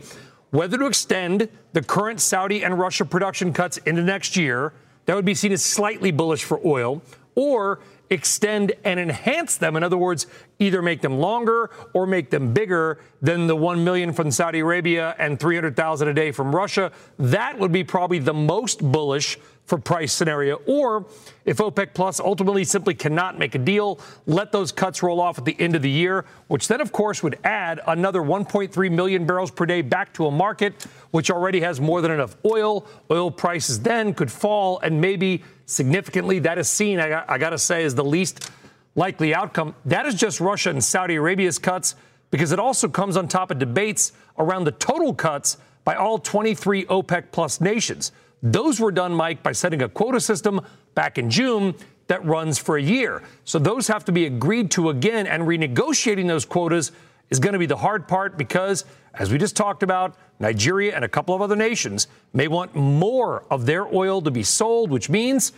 whether 0.51 0.77
to 0.77 0.87
extend 0.87 1.47
the 1.73 1.81
current 1.81 2.19
Saudi 2.19 2.63
and 2.63 2.77
Russia 2.79 3.05
production 3.05 3.53
cuts 3.53 3.77
into 3.77 4.01
next 4.01 4.35
year, 4.35 4.73
that 5.05 5.15
would 5.15 5.25
be 5.25 5.35
seen 5.35 5.51
as 5.51 5.63
slightly 5.63 6.11
bullish 6.11 6.43
for 6.43 6.59
oil, 6.65 7.01
or 7.35 7.79
extend 8.09 8.73
and 8.83 8.99
enhance 8.99 9.57
them. 9.57 9.75
In 9.75 9.83
other 9.83 9.97
words, 9.97 10.25
either 10.57 10.81
make 10.81 11.01
them 11.01 11.19
longer 11.19 11.69
or 11.93 12.07
make 12.07 12.31
them 12.31 12.53
bigger 12.53 12.99
than 13.21 13.45
the 13.45 13.55
1 13.55 13.83
million 13.83 14.13
from 14.13 14.31
Saudi 14.31 14.59
Arabia 14.59 15.15
and 15.19 15.39
300,000 15.39 16.07
a 16.07 16.13
day 16.13 16.31
from 16.31 16.55
Russia. 16.55 16.91
That 17.17 17.59
would 17.59 17.71
be 17.71 17.83
probably 17.83 18.19
the 18.19 18.33
most 18.33 18.81
bullish 18.81 19.37
for 19.69 19.77
price 19.77 20.11
scenario. 20.11 20.55
Or 20.65 21.05
if 21.45 21.57
OPEC 21.57 21.93
Plus 21.93 22.19
ultimately 22.19 22.63
simply 22.63 22.95
cannot 22.95 23.37
make 23.37 23.55
a 23.55 23.59
deal, 23.59 23.99
let 24.25 24.51
those 24.51 24.71
cuts 24.71 25.01
roll 25.03 25.21
off 25.21 25.37
at 25.37 25.45
the 25.45 25.55
end 25.59 25.75
of 25.75 25.83
the 25.83 25.89
year, 25.89 26.25
which 26.47 26.67
then, 26.67 26.81
of 26.81 26.91
course, 26.91 27.21
would 27.23 27.37
add 27.43 27.79
another 27.87 28.21
1.3 28.21 28.91
million 28.91 29.25
barrels 29.25 29.51
per 29.51 29.65
day 29.65 29.81
back 29.81 30.11
to 30.13 30.25
a 30.25 30.31
market 30.31 30.85
which 31.11 31.29
already 31.29 31.61
has 31.61 31.79
more 31.79 32.01
than 32.01 32.11
enough 32.11 32.35
oil. 32.45 32.85
Oil 33.11 33.31
prices 33.31 33.79
then 33.79 34.13
could 34.13 34.31
fall 34.31 34.79
and 34.79 34.99
maybe 34.99 35.43
significantly. 35.67 36.39
That 36.39 36.57
is 36.57 36.67
seen, 36.67 36.99
I, 36.99 37.23
I 37.27 37.37
got 37.37 37.51
to 37.51 37.59
say, 37.59 37.83
is 37.83 37.95
the 37.95 38.03
least 38.03 38.51
likely 38.95 39.33
outcome. 39.33 39.75
That 39.85 40.05
is 40.07 40.15
just 40.15 40.39
Russia 40.39 40.71
and 40.71 40.83
Saudi 40.83 41.15
Arabia's 41.15 41.59
cuts 41.59 41.95
because 42.31 42.51
it 42.51 42.59
also 42.59 42.87
comes 42.87 43.17
on 43.17 43.27
top 43.27 43.51
of 43.51 43.59
debates 43.59 44.11
around 44.37 44.63
the 44.63 44.71
total 44.71 45.13
cuts 45.13 45.57
by 45.83 45.95
all 45.95 46.19
23 46.19 46.85
OPEC 46.85 47.25
plus 47.31 47.61
nations. 47.61 48.11
Those 48.41 48.79
were 48.79 48.91
done, 48.91 49.13
Mike, 49.13 49.43
by 49.43 49.51
setting 49.51 49.81
a 49.81 49.89
quota 49.89 50.19
system 50.19 50.61
back 50.95 51.17
in 51.17 51.29
June 51.29 51.75
that 52.07 52.23
runs 52.25 52.57
for 52.57 52.77
a 52.77 52.81
year. 52.81 53.21
So 53.43 53.59
those 53.59 53.87
have 53.87 54.05
to 54.05 54.11
be 54.11 54.25
agreed 54.25 54.71
to 54.71 54.89
again, 54.89 55.27
and 55.27 55.43
renegotiating 55.43 56.27
those 56.27 56.45
quotas 56.45 56.91
is 57.29 57.39
going 57.39 57.53
to 57.53 57.59
be 57.59 57.65
the 57.65 57.77
hard 57.77 58.07
part 58.07 58.37
because, 58.37 58.85
as 59.13 59.31
we 59.31 59.37
just 59.37 59.55
talked 59.55 59.83
about, 59.83 60.15
Nigeria 60.39 60.95
and 60.95 61.05
a 61.05 61.07
couple 61.07 61.35
of 61.35 61.41
other 61.41 61.55
nations 61.55 62.07
may 62.33 62.47
want 62.47 62.75
more 62.75 63.43
of 63.51 63.65
their 63.65 63.93
oil 63.93 64.21
to 64.21 64.31
be 64.31 64.41
sold, 64.41 64.89
which 64.89 65.09
means 65.09 65.51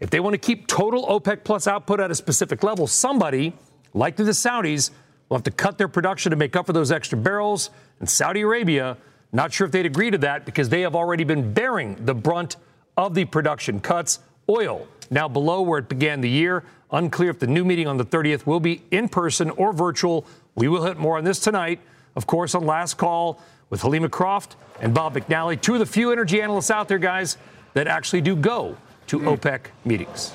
if 0.00 0.10
they 0.10 0.20
want 0.20 0.34
to 0.34 0.38
keep 0.38 0.66
total 0.66 1.06
OPEC 1.06 1.44
plus 1.44 1.66
output 1.66 2.00
at 2.00 2.10
a 2.10 2.14
specific 2.14 2.62
level, 2.62 2.86
somebody, 2.86 3.52
likely 3.92 4.24
the 4.24 4.30
Saudis, 4.30 4.90
will 5.28 5.36
have 5.36 5.44
to 5.44 5.50
cut 5.50 5.76
their 5.76 5.88
production 5.88 6.30
to 6.30 6.36
make 6.36 6.56
up 6.56 6.66
for 6.66 6.72
those 6.72 6.90
extra 6.90 7.18
barrels. 7.18 7.70
And 8.00 8.08
Saudi 8.08 8.40
Arabia 8.40 8.96
not 9.32 9.52
sure 9.52 9.66
if 9.66 9.72
they'd 9.72 9.86
agree 9.86 10.10
to 10.10 10.18
that 10.18 10.44
because 10.44 10.68
they 10.68 10.80
have 10.82 10.96
already 10.96 11.24
been 11.24 11.52
bearing 11.52 11.96
the 12.04 12.14
brunt 12.14 12.56
of 12.96 13.14
the 13.14 13.24
production 13.24 13.80
cuts. 13.80 14.20
Oil 14.48 14.86
now 15.10 15.28
below 15.28 15.60
where 15.62 15.78
it 15.78 15.88
began 15.88 16.20
the 16.20 16.30
year. 16.30 16.64
Unclear 16.90 17.30
if 17.30 17.38
the 17.38 17.46
new 17.46 17.64
meeting 17.64 17.86
on 17.86 17.98
the 17.98 18.04
30th 18.04 18.46
will 18.46 18.60
be 18.60 18.82
in 18.90 19.08
person 19.08 19.50
or 19.50 19.72
virtual. 19.72 20.26
We 20.54 20.68
will 20.68 20.84
hit 20.84 20.96
more 20.96 21.18
on 21.18 21.24
this 21.24 21.38
tonight. 21.38 21.80
Of 22.16 22.26
course, 22.26 22.54
on 22.54 22.64
last 22.64 22.94
call 22.94 23.40
with 23.70 23.82
Helima 23.82 24.10
Croft 24.10 24.56
and 24.80 24.94
Bob 24.94 25.14
McNally, 25.14 25.60
two 25.60 25.74
of 25.74 25.80
the 25.80 25.86
few 25.86 26.10
energy 26.10 26.40
analysts 26.40 26.70
out 26.70 26.88
there, 26.88 26.98
guys, 26.98 27.36
that 27.74 27.86
actually 27.86 28.22
do 28.22 28.34
go 28.34 28.76
to 29.08 29.18
mm. 29.18 29.36
OPEC 29.36 29.66
meetings. 29.84 30.32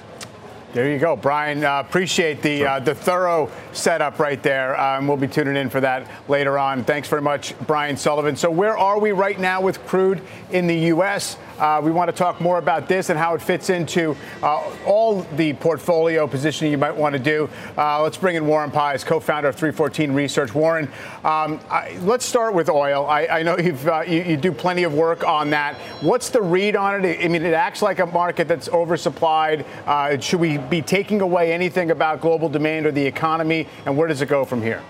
There 0.74 0.92
you 0.92 0.98
go, 0.98 1.16
Brian. 1.16 1.64
Uh, 1.64 1.84
appreciate 1.86 2.42
the 2.42 2.66
uh, 2.66 2.80
the 2.80 2.96
thorough 2.96 3.52
setup 3.74 4.18
right 4.18 4.42
there. 4.42 4.80
Um, 4.82 5.08
we'll 5.08 5.18
be 5.18 5.28
tuning 5.28 5.56
in 5.56 5.70
for 5.70 5.80
that 5.82 6.10
later 6.28 6.58
on. 6.58 6.84
Thanks 6.84 7.08
very 7.08 7.22
much, 7.22 7.54
Brian 7.68 7.96
Sullivan. 7.96 8.36
So, 8.36 8.50
where 8.50 8.76
are 8.76 9.00
we 9.00 9.12
right 9.12 9.40
now 9.40 9.62
with 9.62 9.86
crude 9.86 10.20
in 10.50 10.66
the 10.66 10.76
U.S.? 10.76 11.38
Uh, 11.60 11.82
we 11.84 11.92
want 11.92 12.10
to 12.10 12.16
talk 12.16 12.42
more 12.42 12.58
about 12.58 12.88
this 12.88 13.10
and 13.10 13.18
how 13.18 13.34
it 13.36 13.42
fits 13.42 13.70
into 13.70 14.16
uh, 14.42 14.72
all 14.86 15.22
the 15.36 15.54
portfolio 15.54 16.28
positioning 16.28 16.72
you 16.72 16.78
might 16.78 16.96
want 16.96 17.14
to 17.14 17.20
do. 17.20 17.50
Uh, 17.78 18.02
let's 18.02 18.18
bring 18.18 18.36
in 18.36 18.46
Warren 18.48 18.72
Pies, 18.72 19.04
co-founder 19.04 19.50
of 19.50 19.56
314 19.56 20.12
Research. 20.12 20.54
Warren, 20.54 20.86
um, 21.24 21.60
I, 21.70 21.98
let's 22.02 22.26
start 22.26 22.54
with 22.54 22.70
oil. 22.70 23.06
I, 23.06 23.28
I 23.28 23.44
know 23.44 23.56
uh, 23.56 24.02
you, 24.08 24.24
you, 24.24 24.38
do 24.38 24.52
plenty 24.52 24.84
of 24.84 24.94
work 24.94 25.24
on 25.24 25.50
that. 25.52 25.76
What's 26.02 26.30
the 26.30 26.42
read 26.42 26.76
on 26.76 27.06
it? 27.06 27.24
I 27.24 27.28
mean, 27.28 27.44
it 27.44 27.54
acts 27.54 27.82
like 27.82 28.00
a 28.00 28.06
market 28.06 28.48
that's 28.48 28.68
oversupplied. 28.70 29.66
Uh, 29.86 30.20
should 30.20 30.40
we 30.40 30.58
be 30.58 30.82
taking 30.82 31.22
away 31.22 31.54
anything 31.54 31.92
about 31.92 32.22
global 32.22 32.50
demand 32.50 32.86
or 32.86 32.92
the 32.92 33.06
economy, 33.06 33.68
and 33.86 33.96
where 33.96 34.08
does 34.08 34.22
it 34.22 34.28
go 34.28 34.46
from 34.46 34.62
here? 34.62 34.82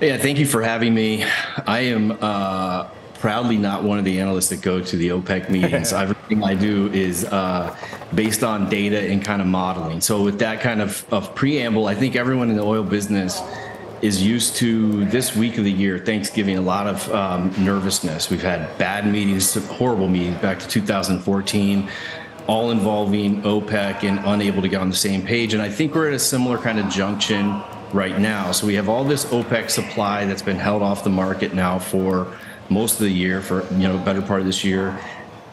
Yeah, 0.00 0.16
thank 0.16 0.38
you 0.38 0.46
for 0.46 0.62
having 0.62 0.94
me. 0.94 1.24
I 1.66 1.80
am 1.80 2.16
uh, 2.20 2.88
proudly 3.20 3.58
not 3.58 3.84
one 3.84 3.98
of 3.98 4.04
the 4.04 4.18
analysts 4.18 4.48
that 4.48 4.62
go 4.62 4.80
to 4.80 4.96
the 4.96 5.08
OPEC 5.10 5.50
meetings. 5.50 5.92
Everything 5.92 6.42
I 6.42 6.54
do 6.54 6.90
is 6.92 7.24
uh, 7.26 7.76
based 8.14 8.42
on 8.42 8.68
data 8.68 8.98
and 8.98 9.22
kind 9.22 9.40
of 9.40 9.46
modeling. 9.46 10.00
So, 10.00 10.22
with 10.22 10.38
that 10.40 10.60
kind 10.60 10.80
of, 10.80 11.04
of 11.12 11.34
preamble, 11.34 11.86
I 11.86 11.94
think 11.94 12.16
everyone 12.16 12.50
in 12.50 12.56
the 12.56 12.62
oil 12.62 12.82
business 12.82 13.40
is 14.02 14.22
used 14.22 14.56
to 14.56 15.04
this 15.06 15.36
week 15.36 15.58
of 15.58 15.64
the 15.64 15.72
year, 15.72 15.98
Thanksgiving, 15.98 16.56
a 16.56 16.62
lot 16.62 16.86
of 16.86 17.12
um, 17.12 17.54
nervousness. 17.62 18.30
We've 18.30 18.42
had 18.42 18.76
bad 18.78 19.06
meetings, 19.06 19.54
horrible 19.66 20.08
meetings 20.08 20.38
back 20.38 20.58
to 20.60 20.66
2014, 20.66 21.88
all 22.46 22.70
involving 22.70 23.42
OPEC 23.42 24.04
and 24.04 24.18
unable 24.24 24.62
to 24.62 24.68
get 24.68 24.80
on 24.80 24.88
the 24.88 24.96
same 24.96 25.22
page. 25.22 25.52
And 25.52 25.62
I 25.62 25.68
think 25.68 25.94
we're 25.94 26.08
at 26.08 26.14
a 26.14 26.18
similar 26.18 26.56
kind 26.56 26.78
of 26.78 26.88
junction 26.88 27.62
right 27.92 28.18
now. 28.18 28.52
So 28.52 28.66
we 28.66 28.74
have 28.74 28.88
all 28.88 29.04
this 29.04 29.26
OPEC 29.26 29.68
supply 29.68 30.24
that's 30.24 30.42
been 30.42 30.56
held 30.56 30.82
off 30.82 31.04
the 31.04 31.10
market 31.10 31.52
now 31.52 31.78
for 31.78 32.34
most 32.70 32.94
of 32.94 33.00
the 33.00 33.10
year 33.10 33.42
for 33.42 33.66
you 33.74 33.88
know 33.88 33.98
better 33.98 34.22
part 34.22 34.40
of 34.40 34.46
this 34.46 34.64
year. 34.64 34.98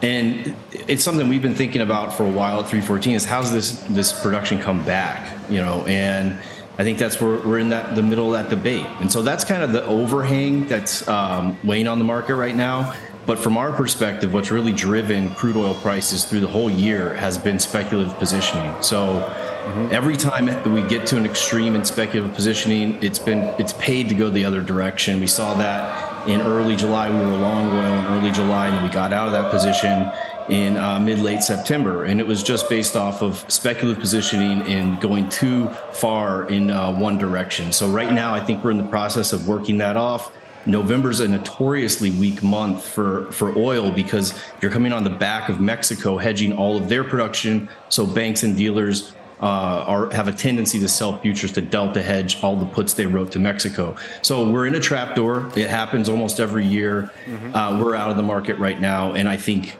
And 0.00 0.54
it's 0.70 1.02
something 1.02 1.28
we've 1.28 1.42
been 1.42 1.56
thinking 1.56 1.80
about 1.80 2.14
for 2.14 2.24
a 2.24 2.30
while 2.30 2.60
at 2.60 2.68
314 2.68 3.16
is 3.16 3.24
how's 3.24 3.50
this 3.52 3.72
this 3.88 4.12
production 4.22 4.60
come 4.60 4.84
back 4.84 5.38
you 5.50 5.58
know? 5.58 5.84
And 5.86 6.38
i 6.78 6.84
think 6.84 6.98
that's 6.98 7.20
where 7.20 7.38
we're 7.38 7.58
in 7.58 7.70
that 7.70 7.96
the 7.96 8.02
middle 8.02 8.32
of 8.32 8.40
that 8.40 8.54
debate. 8.54 8.86
And 9.00 9.10
so 9.10 9.22
that's 9.22 9.44
kind 9.44 9.62
of 9.62 9.72
the 9.72 9.84
overhang 9.84 10.66
that's 10.68 11.06
um, 11.08 11.58
weighing 11.64 11.88
on 11.88 11.98
the 11.98 12.04
market 12.04 12.36
right 12.36 12.54
now. 12.54 12.94
But 13.26 13.38
from 13.38 13.56
our 13.56 13.72
perspective 13.72 14.32
what's 14.32 14.50
really 14.50 14.72
driven 14.72 15.34
crude 15.34 15.56
oil 15.56 15.74
prices 15.74 16.24
through 16.24 16.40
the 16.40 16.46
whole 16.46 16.70
year 16.70 17.14
has 17.14 17.36
been 17.36 17.58
speculative 17.58 18.16
positioning. 18.18 18.80
So 18.80 19.06
mm-hmm. 19.06 19.88
every 19.90 20.16
time 20.16 20.46
we 20.72 20.82
get 20.82 21.06
to 21.08 21.16
an 21.16 21.26
extreme 21.26 21.74
in 21.74 21.84
speculative 21.84 22.34
positioning 22.34 23.02
it's 23.02 23.18
been 23.18 23.40
it's 23.58 23.72
paid 23.74 24.08
to 24.10 24.14
go 24.14 24.30
the 24.30 24.44
other 24.44 24.62
direction. 24.62 25.18
We 25.18 25.26
saw 25.26 25.54
that 25.54 26.07
in 26.26 26.40
early 26.40 26.76
July. 26.76 27.10
We 27.10 27.16
were 27.16 27.36
long 27.36 27.68
oil 27.72 27.98
in 27.98 28.04
early 28.06 28.30
July, 28.30 28.68
and 28.68 28.84
we 28.84 28.90
got 28.90 29.12
out 29.12 29.26
of 29.26 29.32
that 29.32 29.50
position 29.50 30.10
in 30.48 30.76
uh, 30.76 30.98
mid 30.98 31.18
late 31.18 31.42
September. 31.42 32.04
And 32.04 32.20
it 32.20 32.26
was 32.26 32.42
just 32.42 32.68
based 32.68 32.96
off 32.96 33.22
of 33.22 33.44
speculative 33.48 34.00
positioning 34.00 34.62
and 34.62 35.00
going 35.00 35.28
too 35.28 35.68
far 35.92 36.48
in 36.48 36.70
uh, 36.70 36.92
one 36.92 37.18
direction. 37.18 37.72
So, 37.72 37.88
right 37.88 38.12
now, 38.12 38.34
I 38.34 38.40
think 38.44 38.64
we're 38.64 38.70
in 38.70 38.78
the 38.78 38.88
process 38.88 39.32
of 39.32 39.46
working 39.46 39.78
that 39.78 39.96
off. 39.96 40.32
November's 40.66 41.20
a 41.20 41.28
notoriously 41.28 42.10
weak 42.10 42.42
month 42.42 42.86
for, 42.86 43.32
for 43.32 43.56
oil 43.56 43.90
because 43.90 44.34
you're 44.60 44.70
coming 44.70 44.92
on 44.92 45.02
the 45.02 45.10
back 45.10 45.48
of 45.48 45.60
Mexico 45.60 46.18
hedging 46.18 46.52
all 46.52 46.76
of 46.76 46.88
their 46.90 47.04
production. 47.04 47.68
So 47.88 48.06
banks 48.06 48.42
and 48.42 48.54
dealers 48.54 49.14
uh, 49.40 49.84
are 49.86 50.10
have 50.10 50.28
a 50.28 50.32
tendency 50.32 50.78
to 50.80 50.88
sell 50.88 51.18
futures 51.18 51.52
to 51.52 51.60
delta 51.60 52.02
hedge 52.02 52.42
all 52.42 52.56
the 52.56 52.66
puts 52.66 52.94
they 52.94 53.06
wrote 53.06 53.30
to 53.32 53.38
Mexico. 53.38 53.96
So 54.22 54.50
we're 54.50 54.66
in 54.66 54.74
a 54.74 54.80
trapdoor. 54.80 55.50
It 55.56 55.68
happens 55.68 56.08
almost 56.08 56.40
every 56.40 56.66
year. 56.66 57.10
Mm-hmm. 57.26 57.54
Uh, 57.54 57.82
we're 57.82 57.94
out 57.94 58.10
of 58.10 58.16
the 58.16 58.22
market 58.22 58.58
right 58.58 58.80
now, 58.80 59.12
and 59.14 59.28
I 59.28 59.36
think, 59.36 59.76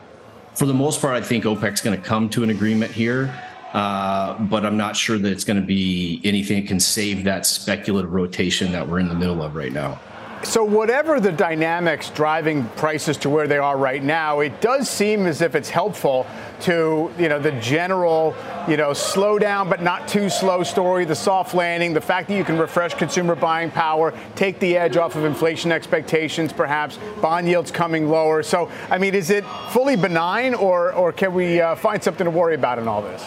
for 0.55 0.67
the 0.67 0.75
most 0.75 1.01
part, 1.01 1.15
I 1.15 1.21
think 1.21 1.45
OPEC's 1.45 1.81
going 1.81 2.01
to 2.01 2.07
come 2.07 2.29
to 2.31 2.43
an 2.43 2.51
agreement 2.51 2.93
here. 2.93 3.35
Uh, 3.73 4.39
but 4.45 4.65
I'm 4.65 4.79
not 4.79 4.97
sure 4.97 5.19
that 5.19 5.31
it's 5.31 5.45
going 5.45 5.61
to 5.61 5.67
be 5.67 6.23
anything 6.25 6.63
that 6.63 6.69
can 6.69 6.81
save 6.81 7.25
that 7.25 7.45
speculative 7.45 8.11
rotation 8.13 8.73
that 8.73 8.89
we're 8.89 8.99
in 8.99 9.09
the 9.09 9.15
middle 9.15 9.43
of 9.43 9.55
right 9.55 9.73
now. 9.73 10.01
So, 10.45 10.63
whatever 10.63 11.19
the 11.19 11.33
dynamics 11.33 12.11
driving 12.11 12.65
prices 12.71 13.17
to 13.19 13.31
where 13.31 13.49
they 13.49 13.59
are 13.59 13.77
right 13.77 14.03
now, 14.03 14.41
it 14.41 14.61
does 14.61 14.89
seem 14.89 15.27
as 15.27 15.43
if 15.43 15.55
it's 15.57 15.69
helpful 15.69 16.27
to 16.61 17.11
you 17.19 17.29
know 17.29 17.39
the 17.39 17.53
general 17.61 18.35
you 18.69 18.77
know 18.77 18.93
slow 18.93 19.39
down 19.39 19.69
but 19.69 19.83
not 19.83 20.07
too 20.07 20.31
slow 20.31 20.63
story, 20.63 21.05
the 21.05 21.15
soft 21.15 21.55
landing, 21.55 21.93
the 21.93 22.01
fact 22.01 22.29
that 22.29 22.37
you 22.37 22.45
can 22.45 22.57
refresh 22.57 22.95
consumer 22.95 23.35
buying 23.35 23.71
power, 23.71 24.15
take 24.37 24.61
the 24.61 24.77
edge 24.77 24.97
off 24.97 25.17
of 25.17 25.25
inflation 25.25 25.73
expectations, 25.73 26.53
perhaps 26.53 26.99
bond 27.21 27.49
yields 27.49 27.71
coming 27.71 28.09
lower. 28.09 28.43
So, 28.43 28.71
I 28.91 28.99
mean, 28.99 29.15
is 29.15 29.31
it 29.31 29.45
fully 29.71 29.97
benign, 29.97 30.55
or 30.55 30.93
or 30.93 31.13
can 31.13 31.35
we 31.35 31.61
uh, 31.61 31.75
find 31.75 32.03
something 32.03 32.25
to 32.25 32.31
worry 32.31 32.55
about 32.55 32.79
in 32.79 32.87
all 32.87 33.03
this? 33.03 33.25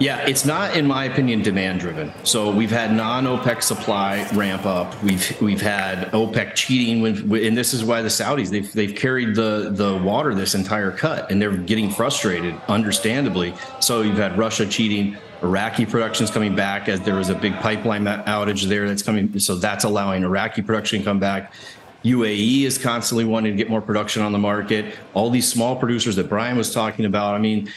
Yeah, 0.00 0.26
it's 0.26 0.46
not, 0.46 0.78
in 0.78 0.86
my 0.86 1.04
opinion, 1.04 1.42
demand 1.42 1.80
driven. 1.80 2.10
So 2.24 2.50
we've 2.50 2.70
had 2.70 2.90
non-OPEC 2.90 3.62
supply 3.62 4.26
ramp 4.32 4.64
up. 4.64 5.00
We've 5.02 5.38
we've 5.42 5.60
had 5.60 6.10
OPEC 6.12 6.54
cheating, 6.54 7.02
when, 7.02 7.44
and 7.44 7.54
this 7.54 7.74
is 7.74 7.84
why 7.84 8.00
the 8.00 8.08
Saudis 8.08 8.48
they've 8.48 8.72
they've 8.72 8.96
carried 8.96 9.34
the 9.34 9.68
the 9.70 9.98
water 9.98 10.34
this 10.34 10.54
entire 10.54 10.90
cut, 10.90 11.30
and 11.30 11.40
they're 11.40 11.54
getting 11.54 11.90
frustrated, 11.90 12.58
understandably. 12.66 13.52
So 13.80 14.00
you've 14.00 14.16
had 14.16 14.38
Russia 14.38 14.64
cheating. 14.64 15.18
Iraqi 15.42 15.84
production's 15.84 16.30
coming 16.30 16.56
back 16.56 16.88
as 16.88 17.00
there 17.00 17.16
was 17.16 17.28
a 17.28 17.34
big 17.34 17.54
pipeline 17.56 18.04
outage 18.04 18.66
there 18.68 18.88
that's 18.88 19.02
coming. 19.02 19.38
So 19.38 19.54
that's 19.54 19.84
allowing 19.84 20.22
Iraqi 20.22 20.62
production 20.62 21.00
to 21.00 21.04
come 21.04 21.20
back. 21.20 21.52
UAE 22.04 22.62
is 22.62 22.78
constantly 22.78 23.26
wanting 23.26 23.52
to 23.52 23.56
get 23.56 23.68
more 23.68 23.82
production 23.82 24.22
on 24.22 24.32
the 24.32 24.38
market. 24.38 24.94
All 25.12 25.28
these 25.28 25.46
small 25.46 25.76
producers 25.76 26.16
that 26.16 26.30
Brian 26.30 26.56
was 26.56 26.72
talking 26.72 27.04
about. 27.04 27.34
I 27.34 27.38
mean, 27.38 27.70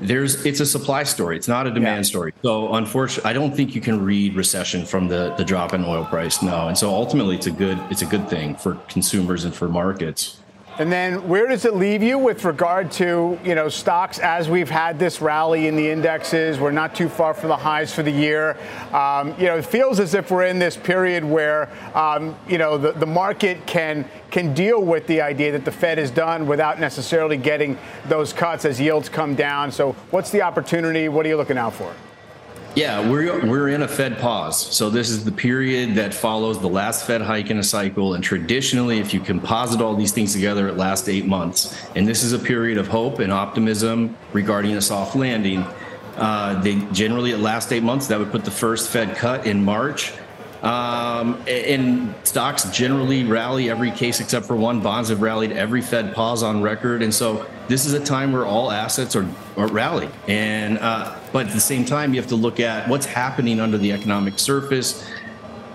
there's 0.00 0.44
it's 0.44 0.60
a 0.60 0.66
supply 0.66 1.02
story. 1.04 1.36
It's 1.36 1.48
not 1.48 1.66
a 1.66 1.70
demand 1.70 2.04
yeah. 2.04 2.08
story. 2.08 2.32
So 2.42 2.74
unfortunately 2.74 3.30
i 3.30 3.32
don't 3.32 3.54
think 3.54 3.74
you 3.74 3.80
can 3.80 4.04
read 4.04 4.34
recession 4.34 4.84
from 4.84 5.08
the 5.08 5.34
the 5.36 5.44
drop 5.44 5.72
in 5.74 5.84
oil 5.84 6.04
price 6.04 6.42
no. 6.42 6.68
And 6.68 6.76
so 6.76 6.90
ultimately 6.90 7.36
it's 7.36 7.46
a 7.46 7.50
good 7.50 7.78
it's 7.90 8.02
a 8.02 8.06
good 8.06 8.28
thing 8.28 8.56
for 8.56 8.74
consumers 8.88 9.44
and 9.44 9.54
for 9.54 9.68
markets 9.68 10.38
and 10.78 10.92
then 10.92 11.26
where 11.26 11.46
does 11.46 11.64
it 11.64 11.74
leave 11.74 12.02
you 12.02 12.18
with 12.18 12.44
regard 12.44 12.90
to, 12.92 13.38
you 13.44 13.54
know, 13.54 13.68
stocks 13.68 14.18
as 14.18 14.48
we've 14.48 14.68
had 14.68 14.98
this 14.98 15.20
rally 15.20 15.68
in 15.68 15.76
the 15.76 15.88
indexes? 15.88 16.60
We're 16.60 16.70
not 16.70 16.94
too 16.94 17.08
far 17.08 17.32
from 17.32 17.48
the 17.48 17.56
highs 17.56 17.94
for 17.94 18.02
the 18.02 18.10
year. 18.10 18.58
Um, 18.92 19.34
you 19.38 19.46
know, 19.46 19.56
it 19.56 19.64
feels 19.64 20.00
as 20.00 20.14
if 20.14 20.30
we're 20.30 20.44
in 20.44 20.58
this 20.58 20.76
period 20.76 21.24
where, 21.24 21.70
um, 21.94 22.36
you 22.46 22.58
know, 22.58 22.76
the, 22.76 22.92
the 22.92 23.06
market 23.06 23.66
can 23.66 24.08
can 24.30 24.52
deal 24.52 24.82
with 24.82 25.06
the 25.06 25.20
idea 25.20 25.52
that 25.52 25.64
the 25.64 25.72
Fed 25.72 25.98
is 25.98 26.10
done 26.10 26.46
without 26.46 26.78
necessarily 26.78 27.36
getting 27.36 27.78
those 28.06 28.32
cuts 28.32 28.64
as 28.64 28.78
yields 28.78 29.08
come 29.08 29.34
down. 29.34 29.72
So 29.72 29.92
what's 30.10 30.30
the 30.30 30.42
opportunity? 30.42 31.08
What 31.08 31.24
are 31.24 31.28
you 31.28 31.36
looking 31.36 31.58
out 31.58 31.72
for? 31.72 31.94
Yeah, 32.76 33.08
we're 33.08 33.46
we're 33.46 33.70
in 33.70 33.80
a 33.80 33.88
Fed 33.88 34.18
pause. 34.18 34.60
So 34.60 34.90
this 34.90 35.08
is 35.08 35.24
the 35.24 35.32
period 35.32 35.94
that 35.94 36.12
follows 36.12 36.60
the 36.60 36.68
last 36.68 37.06
Fed 37.06 37.22
hike 37.22 37.48
in 37.48 37.56
a 37.56 37.62
cycle. 37.62 38.12
And 38.12 38.22
traditionally, 38.22 38.98
if 38.98 39.14
you 39.14 39.20
composite 39.20 39.80
all 39.80 39.96
these 39.96 40.12
things 40.12 40.34
together, 40.34 40.68
it 40.68 40.76
lasts 40.76 41.08
eight 41.08 41.24
months. 41.24 41.74
And 41.94 42.06
this 42.06 42.22
is 42.22 42.34
a 42.34 42.38
period 42.38 42.76
of 42.76 42.86
hope 42.86 43.18
and 43.18 43.32
optimism 43.32 44.14
regarding 44.34 44.76
a 44.76 44.82
soft 44.82 45.16
landing. 45.16 45.64
Uh, 46.16 46.60
they 46.60 46.74
generally 46.92 47.30
it 47.30 47.38
lasts 47.38 47.72
eight 47.72 47.82
months. 47.82 48.08
That 48.08 48.18
would 48.18 48.30
put 48.30 48.44
the 48.44 48.50
first 48.50 48.90
Fed 48.90 49.16
cut 49.16 49.46
in 49.46 49.64
March. 49.64 50.12
Um, 50.62 51.42
and 51.46 52.14
stocks 52.24 52.64
generally 52.70 53.24
rally 53.24 53.70
every 53.70 53.90
case 53.90 54.20
except 54.20 54.46
for 54.46 54.56
one. 54.56 54.80
Bonds 54.80 55.10
have 55.10 55.20
rallied 55.20 55.52
every 55.52 55.82
Fed 55.82 56.14
pause 56.14 56.42
on 56.42 56.62
record, 56.62 57.02
and 57.02 57.12
so 57.12 57.46
this 57.68 57.84
is 57.84 57.92
a 57.92 58.00
time 58.00 58.32
where 58.32 58.46
all 58.46 58.70
assets 58.70 59.14
are, 59.14 59.28
are 59.56 59.68
rally. 59.68 60.08
And 60.28 60.78
uh, 60.78 61.16
but 61.32 61.46
at 61.46 61.52
the 61.52 61.60
same 61.60 61.84
time, 61.84 62.14
you 62.14 62.20
have 62.20 62.30
to 62.30 62.36
look 62.36 62.58
at 62.60 62.88
what's 62.88 63.06
happening 63.06 63.60
under 63.60 63.78
the 63.78 63.92
economic 63.92 64.38
surface. 64.38 65.06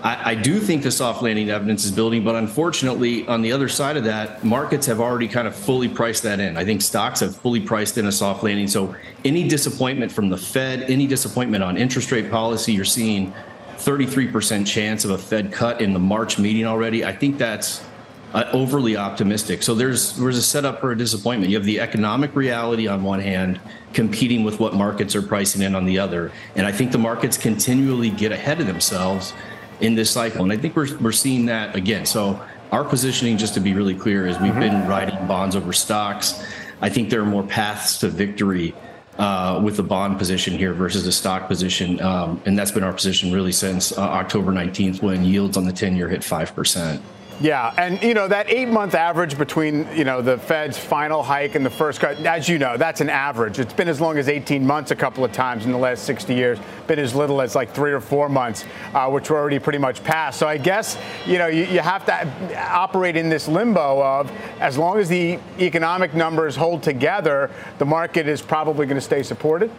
I, 0.02 0.32
I 0.32 0.34
do 0.34 0.58
think 0.58 0.82
the 0.82 0.90
soft 0.90 1.22
landing 1.22 1.50
evidence 1.50 1.84
is 1.84 1.92
building, 1.92 2.24
but 2.24 2.34
unfortunately, 2.34 3.26
on 3.28 3.40
the 3.40 3.52
other 3.52 3.68
side 3.68 3.96
of 3.96 4.04
that, 4.04 4.42
markets 4.42 4.86
have 4.86 5.00
already 5.00 5.28
kind 5.28 5.46
of 5.46 5.54
fully 5.54 5.88
priced 5.88 6.24
that 6.24 6.40
in. 6.40 6.56
I 6.56 6.64
think 6.64 6.82
stocks 6.82 7.20
have 7.20 7.36
fully 7.36 7.60
priced 7.60 7.98
in 7.98 8.06
a 8.06 8.12
soft 8.12 8.42
landing. 8.42 8.66
So 8.66 8.96
any 9.24 9.46
disappointment 9.46 10.10
from 10.10 10.28
the 10.28 10.36
Fed, 10.36 10.90
any 10.90 11.06
disappointment 11.06 11.62
on 11.62 11.76
interest 11.76 12.10
rate 12.10 12.30
policy, 12.30 12.72
you're 12.72 12.84
seeing 12.84 13.32
33% 13.84 14.66
chance 14.66 15.04
of 15.04 15.10
a 15.10 15.18
Fed 15.18 15.52
cut 15.52 15.80
in 15.80 15.92
the 15.92 15.98
March 15.98 16.38
meeting 16.38 16.66
already. 16.66 17.04
I 17.04 17.12
think 17.12 17.38
that's 17.38 17.84
uh, 18.32 18.48
overly 18.52 18.96
optimistic. 18.96 19.62
So 19.62 19.74
there's 19.74 20.16
there's 20.16 20.38
a 20.38 20.42
setup 20.42 20.80
for 20.80 20.92
a 20.92 20.96
disappointment. 20.96 21.50
You 21.50 21.56
have 21.56 21.66
the 21.66 21.80
economic 21.80 22.34
reality 22.34 22.86
on 22.86 23.02
one 23.02 23.20
hand, 23.20 23.60
competing 23.92 24.44
with 24.44 24.58
what 24.58 24.74
markets 24.74 25.14
are 25.14 25.22
pricing 25.22 25.62
in 25.62 25.74
on 25.74 25.84
the 25.84 25.98
other, 25.98 26.32
and 26.56 26.66
I 26.66 26.72
think 26.72 26.92
the 26.92 26.98
markets 26.98 27.36
continually 27.36 28.10
get 28.10 28.32
ahead 28.32 28.60
of 28.60 28.66
themselves 28.66 29.34
in 29.80 29.94
this 29.94 30.10
cycle, 30.10 30.42
and 30.42 30.52
I 30.52 30.56
think 30.56 30.76
we're 30.76 30.96
we're 30.98 31.12
seeing 31.12 31.46
that 31.46 31.76
again. 31.76 32.06
So 32.06 32.40
our 32.70 32.84
positioning, 32.84 33.36
just 33.36 33.54
to 33.54 33.60
be 33.60 33.74
really 33.74 33.94
clear, 33.94 34.26
is 34.26 34.38
we've 34.38 34.52
mm-hmm. 34.52 34.60
been 34.60 34.88
riding 34.88 35.26
bonds 35.26 35.54
over 35.54 35.72
stocks. 35.72 36.42
I 36.80 36.88
think 36.88 37.10
there 37.10 37.20
are 37.20 37.26
more 37.26 37.44
paths 37.44 37.98
to 37.98 38.08
victory 38.08 38.74
uh, 39.18 39.60
with 39.62 39.76
the 39.76 39.82
bond 39.82 40.18
position 40.18 40.56
here 40.56 40.72
versus 40.72 41.04
the 41.04 41.12
stock 41.12 41.48
position. 41.48 42.00
Um, 42.00 42.40
and 42.46 42.58
that's 42.58 42.70
been 42.70 42.82
our 42.82 42.92
position 42.92 43.32
really 43.32 43.52
since 43.52 43.96
uh, 43.96 44.00
October 44.00 44.52
19th 44.52 45.02
when 45.02 45.24
yields 45.24 45.56
on 45.56 45.64
the 45.64 45.72
10 45.72 45.96
year 45.96 46.08
hit 46.08 46.20
5%. 46.20 47.00
Yeah, 47.40 47.74
and 47.76 48.00
you 48.02 48.14
know 48.14 48.28
that 48.28 48.48
eight-month 48.50 48.94
average 48.94 49.36
between 49.36 49.88
you 49.96 50.04
know 50.04 50.22
the 50.22 50.38
Fed's 50.38 50.78
final 50.78 51.22
hike 51.22 51.54
and 51.54 51.66
the 51.66 51.70
first 51.70 51.98
cut, 52.00 52.18
as 52.24 52.48
you 52.48 52.58
know, 52.58 52.76
that's 52.76 53.00
an 53.00 53.10
average. 53.10 53.58
It's 53.58 53.72
been 53.72 53.88
as 53.88 54.00
long 54.00 54.18
as 54.18 54.28
18 54.28 54.64
months 54.64 54.90
a 54.90 54.96
couple 54.96 55.24
of 55.24 55.32
times 55.32 55.64
in 55.64 55.72
the 55.72 55.78
last 55.78 56.04
60 56.04 56.34
years. 56.34 56.58
Been 56.86 56.98
as 56.98 57.14
little 57.14 57.40
as 57.40 57.54
like 57.54 57.74
three 57.74 57.92
or 57.92 58.00
four 58.00 58.28
months, 58.28 58.64
uh, 58.94 59.08
which 59.08 59.30
were 59.30 59.38
already 59.38 59.58
pretty 59.58 59.78
much 59.78 60.04
past. 60.04 60.38
So 60.38 60.46
I 60.46 60.56
guess 60.56 60.96
you 61.26 61.38
know 61.38 61.48
you, 61.48 61.64
you 61.64 61.80
have 61.80 62.04
to 62.06 62.60
operate 62.70 63.16
in 63.16 63.28
this 63.28 63.48
limbo 63.48 64.02
of 64.02 64.30
as 64.60 64.78
long 64.78 64.98
as 64.98 65.08
the 65.08 65.38
economic 65.58 66.14
numbers 66.14 66.54
hold 66.54 66.82
together, 66.82 67.50
the 67.78 67.86
market 67.86 68.28
is 68.28 68.40
probably 68.40 68.86
going 68.86 68.96
to 68.96 69.00
stay 69.00 69.22
supported. 69.22 69.70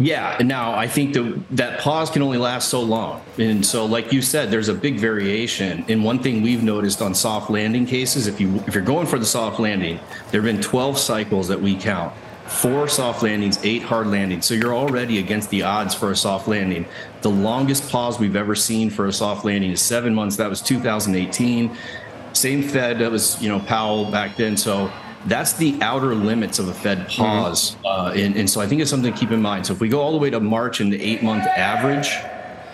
Yeah. 0.00 0.38
Now 0.42 0.74
I 0.74 0.88
think 0.88 1.12
that 1.12 1.42
that 1.50 1.80
pause 1.80 2.10
can 2.10 2.22
only 2.22 2.38
last 2.38 2.68
so 2.70 2.80
long. 2.80 3.22
And 3.38 3.64
so, 3.64 3.84
like 3.84 4.12
you 4.12 4.22
said, 4.22 4.50
there's 4.50 4.68
a 4.68 4.74
big 4.74 4.98
variation. 4.98 5.84
And 5.88 6.02
one 6.02 6.22
thing 6.22 6.40
we've 6.40 6.62
noticed 6.62 7.02
on 7.02 7.14
soft 7.14 7.50
landing 7.50 7.84
cases, 7.84 8.26
if 8.26 8.40
you 8.40 8.56
if 8.66 8.74
you're 8.74 8.82
going 8.82 9.06
for 9.06 9.18
the 9.18 9.26
soft 9.26 9.60
landing, 9.60 10.00
there 10.30 10.40
have 10.40 10.52
been 10.52 10.62
12 10.62 10.98
cycles 10.98 11.48
that 11.48 11.60
we 11.60 11.76
count. 11.76 12.14
Four 12.46 12.88
soft 12.88 13.22
landings, 13.22 13.60
eight 13.62 13.82
hard 13.82 14.08
landings. 14.08 14.46
So 14.46 14.54
you're 14.54 14.74
already 14.74 15.18
against 15.18 15.50
the 15.50 15.62
odds 15.62 15.94
for 15.94 16.10
a 16.10 16.16
soft 16.16 16.48
landing. 16.48 16.86
The 17.20 17.30
longest 17.30 17.88
pause 17.90 18.18
we've 18.18 18.34
ever 18.34 18.56
seen 18.56 18.90
for 18.90 19.06
a 19.06 19.12
soft 19.12 19.44
landing 19.44 19.70
is 19.70 19.80
seven 19.82 20.14
months. 20.14 20.36
That 20.36 20.50
was 20.50 20.60
2018. 20.60 21.76
Same 22.32 22.62
Fed, 22.62 22.98
that 22.98 23.10
was, 23.10 23.40
you 23.40 23.48
know, 23.48 23.60
Powell 23.60 24.10
back 24.10 24.36
then. 24.36 24.56
So 24.56 24.90
that's 25.26 25.54
the 25.54 25.78
outer 25.82 26.14
limits 26.14 26.58
of 26.58 26.68
a 26.68 26.74
Fed 26.74 26.98
mm-hmm. 26.98 27.22
pause. 27.22 27.76
Mm-hmm. 27.76 27.86
Uh, 27.86 28.12
and, 28.12 28.36
and, 28.36 28.48
so 28.48 28.60
I 28.60 28.66
think 28.66 28.80
it's 28.80 28.90
something 28.90 29.12
to 29.12 29.18
keep 29.18 29.30
in 29.30 29.42
mind. 29.42 29.66
So 29.66 29.72
if 29.72 29.80
we 29.80 29.88
go 29.88 30.00
all 30.00 30.12
the 30.12 30.18
way 30.18 30.30
to 30.30 30.40
March 30.40 30.80
and 30.80 30.92
the 30.92 31.00
eight 31.00 31.22
month 31.22 31.44
average, 31.46 32.10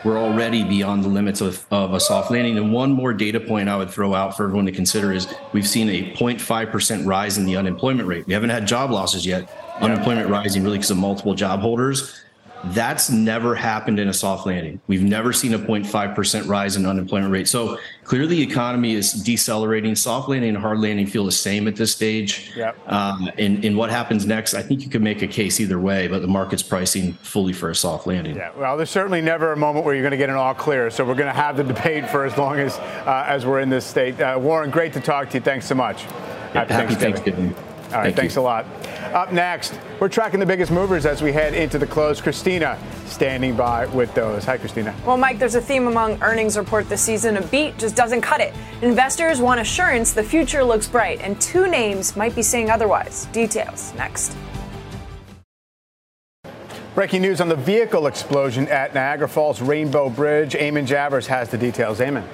we're 0.05 0.19
already 0.19 0.63
beyond 0.63 1.03
the 1.03 1.09
limits 1.09 1.41
of, 1.41 1.67
of 1.73 1.93
a 1.93 1.99
soft 1.99 2.31
landing. 2.31 2.57
And 2.57 2.73
one 2.73 2.93
more 2.93 3.13
data 3.13 3.41
point 3.41 3.69
I 3.69 3.77
would 3.77 3.91
throw 3.91 4.15
out 4.15 4.37
for 4.37 4.45
everyone 4.45 4.67
to 4.67 4.73
consider 4.73 5.13
is 5.13 5.27
we've 5.53 5.67
seen 5.67 5.89
a 5.89 6.15
0.5% 6.15 7.07
rise 7.07 7.39
in 7.39 7.45
the 7.45 7.57
unemployment 7.57 8.09
rate. 8.09 8.27
We 8.27 8.33
haven't 8.33 8.51
had 8.51 8.67
job 8.67 8.91
losses 8.93 9.27
yet. 9.27 9.51
Unemployment 9.81 10.31
rising 10.31 10.63
really 10.63 10.79
because 10.79 10.93
of 10.93 10.99
multiple 10.99 11.35
job 11.35 11.61
holders. 11.61 12.23
That's 12.65 13.11
never 13.11 13.55
happened 13.55 14.01
in 14.01 14.09
a 14.09 14.13
soft 14.13 14.47
landing. 14.47 14.81
We've 14.87 15.03
never 15.03 15.33
seen 15.33 15.55
a 15.55 15.59
0.5% 15.59 16.49
rise 16.49 16.77
in 16.77 16.87
unemployment 16.87 17.33
rate. 17.33 17.49
So 17.49 17.79
clearly 18.05 18.37
the 18.37 18.43
economy 18.43 18.95
is 18.95 19.13
decelerating. 19.13 19.95
Soft 19.95 20.29
landing 20.29 20.51
and 20.51 20.59
hard 20.59 20.81
landing 20.81 21.07
feel 21.07 21.25
the 21.25 21.33
same 21.33 21.69
at 21.69 21.77
this 21.77 21.93
stage. 21.93 22.53
Yep. 22.57 22.77
Um, 22.91 23.31
and, 23.39 23.65
and 23.65 23.77
what 23.77 23.91
happens 23.91 24.27
next, 24.27 24.55
I 24.55 24.63
think 24.63 24.83
you 24.83 24.89
could 24.89 25.03
make 25.03 25.23
a 25.23 25.27
case 25.27 25.61
either 25.61 25.79
way, 25.79 26.09
but 26.09 26.23
the 26.23 26.29
market's 26.29 26.63
pricing 26.63 27.13
fully 27.15 27.53
for 27.53 27.71
a 27.71 27.75
soft 27.75 28.07
landing. 28.07 28.37
Yeah, 28.37 28.51
well, 28.57 28.77
there's 28.77 28.91
certainly 28.91 29.21
never 29.21 29.53
a 29.53 29.57
moment 29.57 29.85
where 29.85 29.95
you're 29.95 30.03
going 30.03 30.11
to 30.13 30.17
get 30.17 30.31
an 30.31 30.37
all 30.37 30.55
clear. 30.55 30.91
So 30.91 31.05
we're 31.05 31.15
going 31.15 31.33
to 31.33 31.41
have 31.41 31.57
the 31.57 31.65
debate 31.65 32.09
for 32.09 32.25
as 32.25 32.37
long 32.37 32.59
as, 32.59 32.77
uh, 32.79 33.25
as 33.29 33.47
we're 33.47 33.61
in 33.61 33.69
this 33.69 33.85
state. 33.85 34.21
Uh, 34.21 34.39
Warren, 34.41 34.71
great 34.71 34.93
to 34.95 35.01
talk 35.01 35.31
to 35.31 35.39
you. 35.39 35.43
Thanks 35.43 35.67
so 35.67 35.75
much. 35.75 36.03
Happy, 36.53 36.73
Happy 36.73 36.95
Thanksgiving. 36.95 37.53
Thanksgiving. 37.53 37.55
All 37.55 37.93
right, 37.93 38.05
Thank 38.05 38.17
thanks 38.17 38.35
you. 38.35 38.41
a 38.41 38.43
lot. 38.43 38.67
Up 39.13 39.33
next, 39.33 39.79
we're 40.01 40.09
tracking 40.09 40.41
the 40.41 40.47
biggest 40.47 40.71
movers 40.71 41.07
as 41.07 41.23
we 41.23 41.33
head 41.33 41.55
into 41.55 41.79
the 41.79 41.87
close. 41.87 42.21
Christina 42.21 42.79
standing 43.07 43.57
by 43.57 43.87
with 43.87 44.13
those. 44.15 44.45
Hi, 44.45 44.59
Christina. 44.59 44.95
Well, 45.07 45.17
Mike, 45.17 45.39
there's 45.39 45.55
a 45.55 45.61
theme 45.61 45.87
among 45.87 46.23
earnings 46.23 46.57
report 46.57 46.89
this 46.89 47.03
season. 47.03 47.37
A 47.37 47.43
beat 47.47 47.79
just 47.79 47.97
doesn't 47.97 48.21
cut 48.21 48.41
it. 48.41 48.55
Investors 48.83 49.41
want 49.41 49.61
assurance 49.61 50.13
the 50.13 50.23
future 50.23 50.63
looks 50.63 50.89
bright, 50.89 51.21
and 51.21 51.41
two 51.41 51.67
names 51.67 52.17
might 52.17 52.35
be 52.35 52.43
saying 52.43 52.71
otherwise. 52.71 53.27
Details 53.27 53.95
next. 53.95 54.37
Breaking 56.95 57.21
news 57.21 57.43
on 57.43 57.49
the 57.49 57.57
vehicle 57.57 58.07
explosion 58.07 58.69
at 58.69 58.95
Niagara 58.95 59.29
Falls 59.29 59.61
Rainbow 59.61 60.09
Bridge. 60.09 60.55
Eamon 60.55 60.87
Javers 60.87 61.27
has 61.27 61.51
the 61.51 61.59
details. 61.59 62.01
Eamon. 62.01 62.25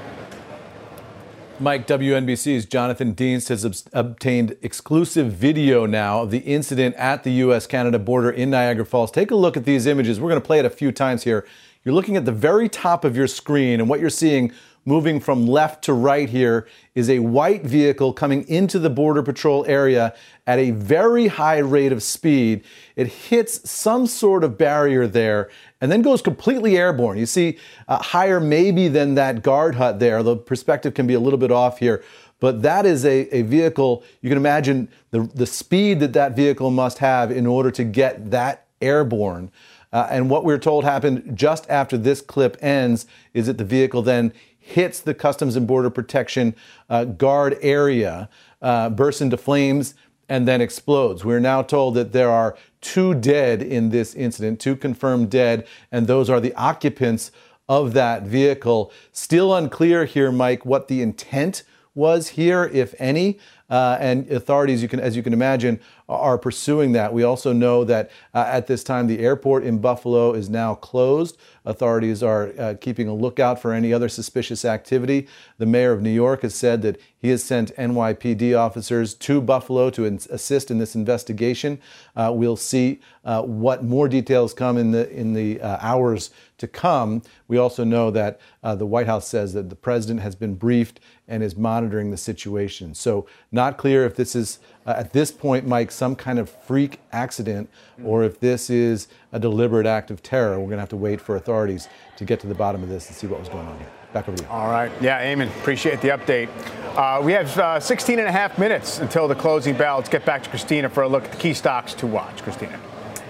Mike, 1.62 1.86
WNBC's 1.86 2.66
Jonathan 2.66 3.14
Dienst 3.14 3.48
has 3.48 3.84
obtained 3.92 4.56
exclusive 4.62 5.32
video 5.32 5.86
now 5.86 6.22
of 6.22 6.32
the 6.32 6.38
incident 6.38 6.96
at 6.96 7.22
the 7.22 7.30
U.S. 7.34 7.68
Canada 7.68 8.00
border 8.00 8.32
in 8.32 8.50
Niagara 8.50 8.84
Falls. 8.84 9.12
Take 9.12 9.30
a 9.30 9.36
look 9.36 9.56
at 9.56 9.64
these 9.64 9.86
images. 9.86 10.18
We're 10.18 10.30
going 10.30 10.42
to 10.42 10.46
play 10.46 10.58
it 10.58 10.64
a 10.64 10.70
few 10.70 10.90
times 10.90 11.22
here. 11.22 11.46
You're 11.84 11.94
looking 11.94 12.16
at 12.16 12.24
the 12.24 12.32
very 12.32 12.68
top 12.68 13.04
of 13.04 13.16
your 13.16 13.28
screen, 13.28 13.78
and 13.78 13.88
what 13.88 14.00
you're 14.00 14.10
seeing 14.10 14.50
moving 14.84 15.20
from 15.20 15.46
left 15.46 15.84
to 15.84 15.92
right 15.92 16.28
here 16.28 16.66
is 16.94 17.08
a 17.08 17.20
white 17.20 17.62
vehicle 17.62 18.12
coming 18.12 18.46
into 18.48 18.78
the 18.78 18.90
Border 18.90 19.22
Patrol 19.22 19.64
area 19.66 20.14
at 20.46 20.58
a 20.58 20.72
very 20.72 21.28
high 21.28 21.58
rate 21.58 21.92
of 21.92 22.02
speed. 22.02 22.64
It 22.96 23.06
hits 23.06 23.68
some 23.70 24.06
sort 24.06 24.44
of 24.44 24.58
barrier 24.58 25.06
there 25.06 25.50
and 25.80 25.90
then 25.90 26.02
goes 26.02 26.22
completely 26.22 26.76
airborne. 26.76 27.18
You 27.18 27.26
see, 27.26 27.58
uh, 27.88 28.02
higher 28.02 28.40
maybe 28.40 28.88
than 28.88 29.14
that 29.14 29.42
guard 29.42 29.76
hut 29.76 29.98
there. 29.98 30.22
The 30.22 30.36
perspective 30.36 30.94
can 30.94 31.06
be 31.06 31.14
a 31.14 31.20
little 31.20 31.38
bit 31.38 31.52
off 31.52 31.78
here. 31.78 32.02
But 32.40 32.62
that 32.62 32.86
is 32.86 33.04
a, 33.04 33.28
a 33.34 33.42
vehicle, 33.42 34.02
you 34.20 34.28
can 34.28 34.36
imagine 34.36 34.88
the, 35.12 35.30
the 35.32 35.46
speed 35.46 36.00
that 36.00 36.12
that 36.14 36.34
vehicle 36.34 36.72
must 36.72 36.98
have 36.98 37.30
in 37.30 37.46
order 37.46 37.70
to 37.70 37.84
get 37.84 38.32
that 38.32 38.66
airborne. 38.80 39.52
Uh, 39.92 40.08
and 40.10 40.28
what 40.28 40.44
we're 40.44 40.58
told 40.58 40.84
happened 40.84 41.36
just 41.36 41.68
after 41.68 41.96
this 41.96 42.20
clip 42.20 42.56
ends 42.60 43.06
is 43.34 43.46
that 43.46 43.58
the 43.58 43.64
vehicle 43.64 44.02
then 44.02 44.32
hits 44.62 45.00
the 45.00 45.12
Customs 45.12 45.56
and 45.56 45.66
Border 45.66 45.90
Protection 45.90 46.54
uh, 46.88 47.04
guard 47.04 47.58
area, 47.60 48.28
uh, 48.62 48.88
bursts 48.88 49.20
into 49.20 49.36
flames, 49.36 49.94
and 50.28 50.48
then 50.48 50.60
explodes. 50.60 51.24
We're 51.24 51.40
now 51.40 51.62
told 51.62 51.94
that 51.96 52.12
there 52.12 52.30
are 52.30 52.56
two 52.80 53.14
dead 53.14 53.60
in 53.60 53.90
this 53.90 54.14
incident, 54.14 54.60
two 54.60 54.76
confirmed 54.76 55.30
dead, 55.30 55.66
and 55.90 56.06
those 56.06 56.30
are 56.30 56.40
the 56.40 56.54
occupants 56.54 57.32
of 57.68 57.92
that 57.92 58.22
vehicle. 58.22 58.92
Still 59.12 59.54
unclear 59.54 60.04
here, 60.04 60.32
Mike, 60.32 60.64
what 60.64 60.88
the 60.88 61.02
intent 61.02 61.64
was 61.94 62.28
here, 62.28 62.64
if 62.72 62.94
any. 62.98 63.38
Uh, 63.70 63.96
and 64.00 64.30
authorities, 64.30 64.82
you 64.82 64.88
can, 64.88 65.00
as 65.00 65.16
you 65.16 65.22
can 65.22 65.32
imagine, 65.32 65.80
are 66.08 66.38
pursuing 66.38 66.92
that. 66.92 67.12
We 67.12 67.22
also 67.22 67.52
know 67.52 67.84
that 67.84 68.10
uh, 68.34 68.44
at 68.48 68.66
this 68.66 68.84
time 68.84 69.06
the 69.06 69.20
airport 69.20 69.64
in 69.64 69.78
Buffalo 69.78 70.32
is 70.32 70.48
now 70.50 70.74
closed. 70.74 71.36
Authorities 71.64 72.22
are 72.22 72.52
uh, 72.58 72.74
keeping 72.80 73.08
a 73.08 73.14
lookout 73.14 73.60
for 73.60 73.72
any 73.72 73.92
other 73.92 74.08
suspicious 74.08 74.64
activity. 74.64 75.28
The 75.58 75.66
mayor 75.66 75.92
of 75.92 76.02
New 76.02 76.10
York 76.10 76.42
has 76.42 76.54
said 76.54 76.82
that 76.82 77.00
he 77.16 77.28
has 77.28 77.44
sent 77.44 77.74
NYPD 77.76 78.58
officers 78.58 79.14
to 79.14 79.40
Buffalo 79.40 79.88
to 79.90 80.04
in- 80.04 80.18
assist 80.30 80.70
in 80.70 80.78
this 80.78 80.96
investigation. 80.96 81.80
Uh, 82.16 82.32
we'll 82.34 82.56
see 82.56 83.00
uh, 83.24 83.42
what 83.42 83.84
more 83.84 84.08
details 84.08 84.52
come 84.52 84.76
in 84.76 84.90
the 84.90 85.08
in 85.10 85.32
the 85.32 85.60
uh, 85.60 85.78
hours 85.80 86.30
to 86.58 86.66
come. 86.66 87.22
We 87.46 87.58
also 87.58 87.84
know 87.84 88.10
that 88.10 88.40
uh, 88.64 88.74
the 88.74 88.86
White 88.86 89.06
House 89.06 89.28
says 89.28 89.52
that 89.52 89.68
the 89.70 89.76
president 89.76 90.20
has 90.20 90.34
been 90.34 90.54
briefed 90.54 90.98
and 91.28 91.42
is 91.42 91.56
monitoring 91.56 92.10
the 92.10 92.16
situation. 92.16 92.94
So, 92.94 93.26
not 93.52 93.61
clear 93.70 94.04
if 94.04 94.16
this 94.16 94.34
is 94.34 94.58
uh, 94.86 94.94
at 94.96 95.12
this 95.12 95.30
point, 95.30 95.66
Mike, 95.66 95.92
some 95.92 96.16
kind 96.16 96.38
of 96.38 96.50
freak 96.50 96.98
accident, 97.12 97.70
or 98.04 98.24
if 98.24 98.40
this 98.40 98.68
is 98.68 99.06
a 99.32 99.38
deliberate 99.38 99.86
act 99.86 100.10
of 100.10 100.22
terror. 100.22 100.58
We're 100.58 100.66
going 100.66 100.78
to 100.78 100.80
have 100.80 100.88
to 100.90 100.96
wait 100.96 101.20
for 101.20 101.36
authorities 101.36 101.88
to 102.16 102.24
get 102.24 102.40
to 102.40 102.46
the 102.48 102.54
bottom 102.54 102.82
of 102.82 102.88
this 102.88 103.06
and 103.06 103.16
see 103.16 103.26
what 103.26 103.38
was 103.38 103.48
going 103.48 103.66
on 103.66 103.78
here. 103.78 103.88
Back 104.12 104.28
over 104.28 104.36
to 104.36 104.42
you. 104.42 104.48
All 104.50 104.68
right. 104.68 104.90
Yeah, 105.00 105.24
Eamon, 105.24 105.48
appreciate 105.60 106.00
the 106.00 106.08
update. 106.08 106.48
Uh, 106.96 107.22
we 107.22 107.32
have 107.32 107.56
uh, 107.58 107.80
16 107.80 108.18
and 108.18 108.28
a 108.28 108.32
half 108.32 108.58
minutes 108.58 108.98
until 108.98 109.28
the 109.28 109.34
closing 109.34 109.76
bell. 109.76 109.96
Let's 109.96 110.08
get 110.08 110.24
back 110.24 110.42
to 110.42 110.50
Christina 110.50 110.88
for 110.88 111.04
a 111.04 111.08
look 111.08 111.24
at 111.24 111.30
the 111.30 111.38
key 111.38 111.54
stocks 111.54 111.94
to 111.94 112.06
watch. 112.06 112.42
Christina. 112.42 112.78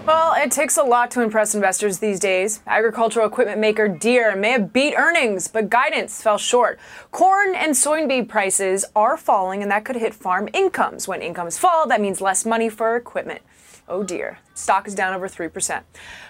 Well, 0.04 0.34
it 0.34 0.50
takes 0.50 0.78
a 0.78 0.82
lot 0.82 1.12
to 1.12 1.20
impress 1.20 1.54
investors 1.54 2.00
these 2.00 2.18
days. 2.18 2.60
Agricultural 2.66 3.24
equipment 3.24 3.60
maker 3.60 3.86
Deere 3.86 4.34
may 4.34 4.50
have 4.50 4.72
beat 4.72 4.96
earnings, 4.96 5.46
but 5.46 5.70
guidance 5.70 6.20
fell 6.20 6.38
short. 6.38 6.80
Corn 7.12 7.54
and 7.54 7.72
soybean 7.72 8.28
prices 8.28 8.84
are 8.96 9.16
falling, 9.16 9.62
and 9.62 9.70
that 9.70 9.84
could 9.84 9.94
hit 9.94 10.12
farm 10.12 10.48
incomes. 10.52 11.06
When 11.06 11.22
incomes 11.22 11.56
fall, 11.56 11.86
that 11.86 12.00
means 12.00 12.20
less 12.20 12.44
money 12.44 12.68
for 12.68 12.96
equipment. 12.96 13.42
Oh 13.88 14.02
dear. 14.02 14.38
Stock 14.54 14.86
is 14.86 14.94
down 14.94 15.14
over 15.14 15.28
3%. 15.28 15.82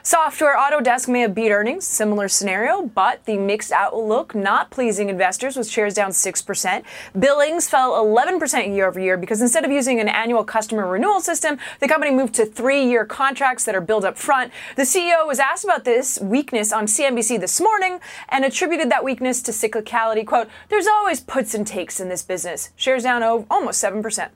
Software 0.02 0.56
Autodesk 0.56 1.08
may 1.08 1.20
have 1.20 1.34
beat 1.34 1.50
earnings, 1.50 1.86
similar 1.86 2.28
scenario, 2.28 2.82
but 2.86 3.24
the 3.24 3.36
mixed 3.36 3.72
outlook 3.72 4.34
not 4.34 4.70
pleasing 4.70 5.08
investors 5.08 5.56
with 5.56 5.68
shares 5.68 5.94
down 5.94 6.10
6%. 6.10 6.82
Billings 7.18 7.68
fell 7.68 7.92
11% 7.92 8.74
year 8.74 8.86
over 8.86 9.00
year 9.00 9.16
because 9.16 9.40
instead 9.40 9.64
of 9.64 9.70
using 9.70 10.00
an 10.00 10.08
annual 10.08 10.44
customer 10.44 10.86
renewal 10.86 11.20
system, 11.20 11.58
the 11.80 11.88
company 11.88 12.12
moved 12.12 12.34
to 12.34 12.46
three 12.46 12.84
year 12.84 13.04
contracts 13.04 13.64
that 13.64 13.74
are 13.74 13.80
billed 13.80 14.04
up 14.04 14.16
front. 14.16 14.52
The 14.76 14.82
CEO 14.82 15.26
was 15.26 15.38
asked 15.38 15.64
about 15.64 15.84
this 15.84 16.20
weakness 16.20 16.72
on 16.72 16.86
CNBC 16.86 17.40
this 17.40 17.60
morning 17.60 17.98
and 18.28 18.44
attributed 18.44 18.90
that 18.90 19.04
weakness 19.04 19.42
to 19.42 19.52
cyclicality. 19.52 20.26
Quote, 20.26 20.48
there's 20.68 20.86
always 20.86 21.20
puts 21.20 21.54
and 21.54 21.66
takes 21.66 22.00
in 22.00 22.08
this 22.08 22.22
business. 22.22 22.70
Shares 22.76 23.02
down 23.02 23.22
almost 23.50 23.82
7% 23.82 24.30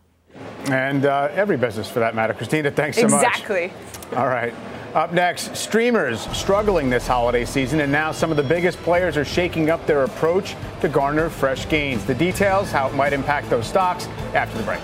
and 0.66 1.07
uh, 1.07 1.28
every 1.32 1.57
business 1.57 1.89
for 1.91 2.01
that 2.01 2.14
matter. 2.14 2.34
Christina, 2.34 2.70
thanks 2.70 2.97
so 2.97 3.05
exactly. 3.05 3.68
much. 3.68 3.76
Exactly. 3.97 4.18
All 4.18 4.28
right. 4.28 4.55
Up 4.95 5.12
next, 5.12 5.55
streamers 5.55 6.20
struggling 6.34 6.89
this 6.89 7.07
holiday 7.07 7.45
season, 7.45 7.80
and 7.80 7.93
now 7.93 8.12
some 8.12 8.30
of 8.30 8.39
the 8.39 8.43
biggest 8.43 8.78
players 8.78 9.18
are 9.18 9.26
shaking 9.26 9.68
up 9.68 9.87
their 9.87 10.05
approach 10.05 10.57
to 10.80 10.89
garner 10.89 11.28
fresh 11.28 11.68
gains. 11.68 12.05
The 12.07 12.14
details, 12.14 12.70
how 12.70 12.89
it 12.89 12.95
might 12.95 13.12
impact 13.12 13.51
those 13.51 13.66
stocks, 13.66 14.07
after 14.32 14.57
the 14.57 14.64
break. 14.64 14.80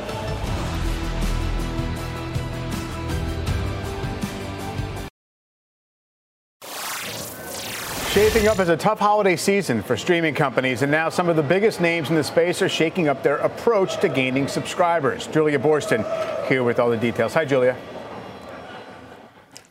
Shaping 8.13 8.47
up 8.47 8.59
as 8.59 8.69
a 8.69 8.77
tough 8.77 8.99
holiday 8.99 9.37
season 9.37 9.83
for 9.83 9.97
streaming 9.97 10.35
companies, 10.35 10.83
and 10.83 10.93
now 10.93 11.09
some 11.09 11.31
of 11.31 11.37
the 11.37 11.43
biggest 11.43 11.81
names 11.81 12.11
in 12.11 12.15
the 12.15 12.23
space 12.23 12.61
are 12.61 12.69
shaking 12.69 13.09
up 13.09 13.23
their 13.23 13.39
approach 13.39 13.99
to 14.01 14.09
gaining 14.11 14.49
subscribers. 14.49 15.27
Julia 15.29 15.59
Boorstin 15.59 16.05
here 16.47 16.63
with 16.63 16.79
all 16.79 16.91
the 16.91 16.97
details. 16.99 17.33
Hi, 17.33 17.47
Julia. 17.47 17.75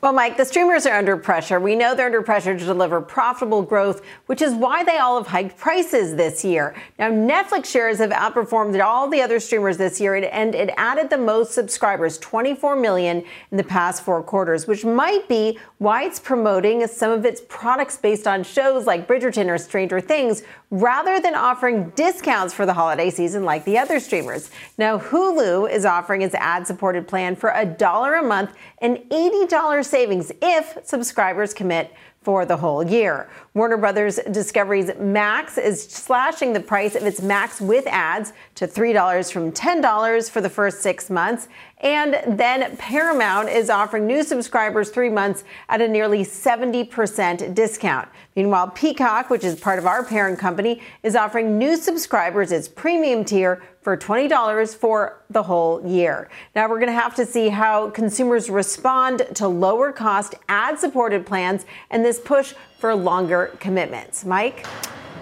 Well, 0.01 0.13
Mike, 0.13 0.35
the 0.35 0.45
streamers 0.45 0.87
are 0.87 0.97
under 0.97 1.15
pressure. 1.15 1.59
We 1.59 1.75
know 1.75 1.93
they're 1.93 2.07
under 2.07 2.23
pressure 2.23 2.57
to 2.57 2.65
deliver 2.65 3.01
profitable 3.01 3.61
growth, 3.61 4.01
which 4.25 4.41
is 4.41 4.51
why 4.55 4.83
they 4.83 4.97
all 4.97 5.19
have 5.19 5.27
hiked 5.27 5.59
prices 5.59 6.15
this 6.15 6.43
year. 6.43 6.73
Now, 6.97 7.11
Netflix 7.11 7.65
shares 7.67 7.99
have 7.99 8.09
outperformed 8.09 8.83
all 8.83 9.07
the 9.07 9.21
other 9.21 9.39
streamers 9.39 9.77
this 9.77 10.01
year, 10.01 10.15
and 10.15 10.55
it 10.55 10.71
added 10.75 11.11
the 11.11 11.19
most 11.19 11.51
subscribers, 11.51 12.17
24 12.17 12.77
million 12.77 13.23
in 13.51 13.57
the 13.57 13.63
past 13.63 14.01
four 14.01 14.23
quarters, 14.23 14.65
which 14.65 14.83
might 14.83 15.27
be 15.29 15.59
why 15.82 16.03
it's 16.03 16.19
promoting 16.19 16.86
some 16.86 17.09
of 17.09 17.25
its 17.25 17.41
products 17.49 17.97
based 17.97 18.27
on 18.27 18.43
shows 18.43 18.86
like 18.86 19.07
Bridgerton 19.07 19.49
or 19.49 19.57
Stranger 19.57 19.99
Things, 19.99 20.43
rather 20.69 21.19
than 21.19 21.34
offering 21.34 21.89
discounts 21.95 22.53
for 22.53 22.67
the 22.67 22.73
holiday 22.75 23.09
season 23.09 23.45
like 23.45 23.65
the 23.65 23.79
other 23.79 23.99
streamers. 23.99 24.51
Now, 24.77 24.99
Hulu 24.99 25.71
is 25.71 25.84
offering 25.84 26.21
its 26.21 26.36
ad-supported 26.36 27.07
plan 27.07 27.36
for 27.36 27.51
a 27.55 27.65
dollar 27.65 28.13
a 28.13 28.21
month 28.21 28.53
and 28.77 28.97
$80 29.09 29.84
savings 29.84 30.32
if 30.39 30.77
subscribers 30.84 31.51
commit 31.51 31.91
for 32.22 32.45
the 32.45 32.55
whole 32.55 32.84
year. 32.86 33.28
Warner 33.55 33.78
Brothers 33.78 34.19
Discovery's 34.30 34.91
Max 34.99 35.57
is 35.57 35.84
slashing 35.84 36.53
the 36.53 36.59
price 36.59 36.93
of 36.95 37.03
its 37.03 37.19
Max 37.19 37.59
with 37.59 37.88
ads 37.88 38.32
to 38.55 38.67
$3 38.67 39.32
from 39.32 39.51
$10 39.51 40.30
for 40.30 40.39
the 40.39 40.49
first 40.49 40.82
six 40.82 41.09
months. 41.09 41.47
And 41.80 42.38
then 42.38 42.78
Paramount 42.78 43.49
is 43.49 43.72
offering 43.72 44.05
new 44.05 44.24
subscribers 44.24 44.91
three 44.91 45.09
months 45.09 45.43
at 45.67 45.82
a 45.82 45.88
nearly 45.88 46.24
70% 46.24 47.55
discount. 47.55 48.07
Meanwhile, 48.36 48.69
Peacock, 48.69 49.32
which 49.32 49.43
is 49.43 49.59
part 49.59 49.80
of 49.80 49.88
our 49.88 50.05
parent 50.05 50.38
company, 50.38 50.80
is 51.01 51.15
offering 51.15 51.57
new 51.57 51.76
subscribers 51.76 52.51
its 52.51 52.67
premium 52.67 53.26
tier 53.26 53.63
for 53.82 53.97
$20 53.97 54.75
for 54.75 55.21
the 55.29 55.43
whole 55.43 55.86
year. 55.86 56.29
Now 56.55 56.69
we're 56.69 56.79
going 56.79 56.88
to 56.88 56.93
have 56.93 57.15
to 57.15 57.25
see 57.25 57.49
how 57.49 57.89
consumers 57.89 58.49
respond 58.49 59.27
to 59.36 59.47
lower 59.47 59.91
cost 59.91 60.36
ad 60.47 60.79
supported 60.79 61.25
plans 61.25 61.65
and 61.89 62.05
this 62.05 62.19
push 62.19 62.53
for 62.77 62.93
longer 62.95 63.55
commitments. 63.59 64.23
Mike? 64.25 64.65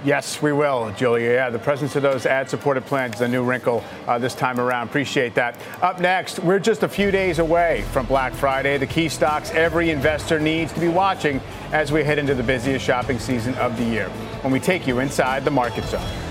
Yes, 0.03 0.41
we 0.41 0.53
will, 0.53 0.93
Julia. 0.93 1.29
Yeah, 1.29 1.49
the 1.49 1.59
presence 1.59 1.97
of 1.97 2.03
those 2.03 2.25
ad 2.25 2.49
supported 2.49 2.85
plans 2.85 3.15
is 3.15 3.21
a 3.21 3.27
new 3.27 3.43
wrinkle 3.43 3.83
uh, 4.07 4.17
this 4.17 4.33
time 4.33 4.57
around. 4.57 4.87
Appreciate 4.87 5.35
that. 5.35 5.57
Up 5.81 5.99
next, 5.99 6.39
we're 6.39 6.59
just 6.59 6.83
a 6.83 6.87
few 6.87 7.11
days 7.11 7.39
away 7.39 7.83
from 7.91 8.05
Black 8.05 8.33
Friday, 8.33 8.77
the 8.77 8.87
key 8.87 9.09
stocks 9.09 9.51
every 9.51 9.89
investor 9.89 10.39
needs 10.39 10.71
to 10.71 10.79
be 10.79 10.87
watching 10.87 11.41
as 11.73 11.91
we 11.91 12.01
head 12.01 12.17
into 12.17 12.33
the 12.33 12.43
busiest 12.43 12.85
shopping 12.85 13.19
season 13.19 13.53
of 13.55 13.75
the 13.75 13.83
year. 13.83 14.07
When 14.41 14.53
we 14.53 14.61
take 14.61 14.87
you 14.87 14.99
inside 14.99 15.43
the 15.43 15.51
market 15.51 15.83
zone. 15.83 16.28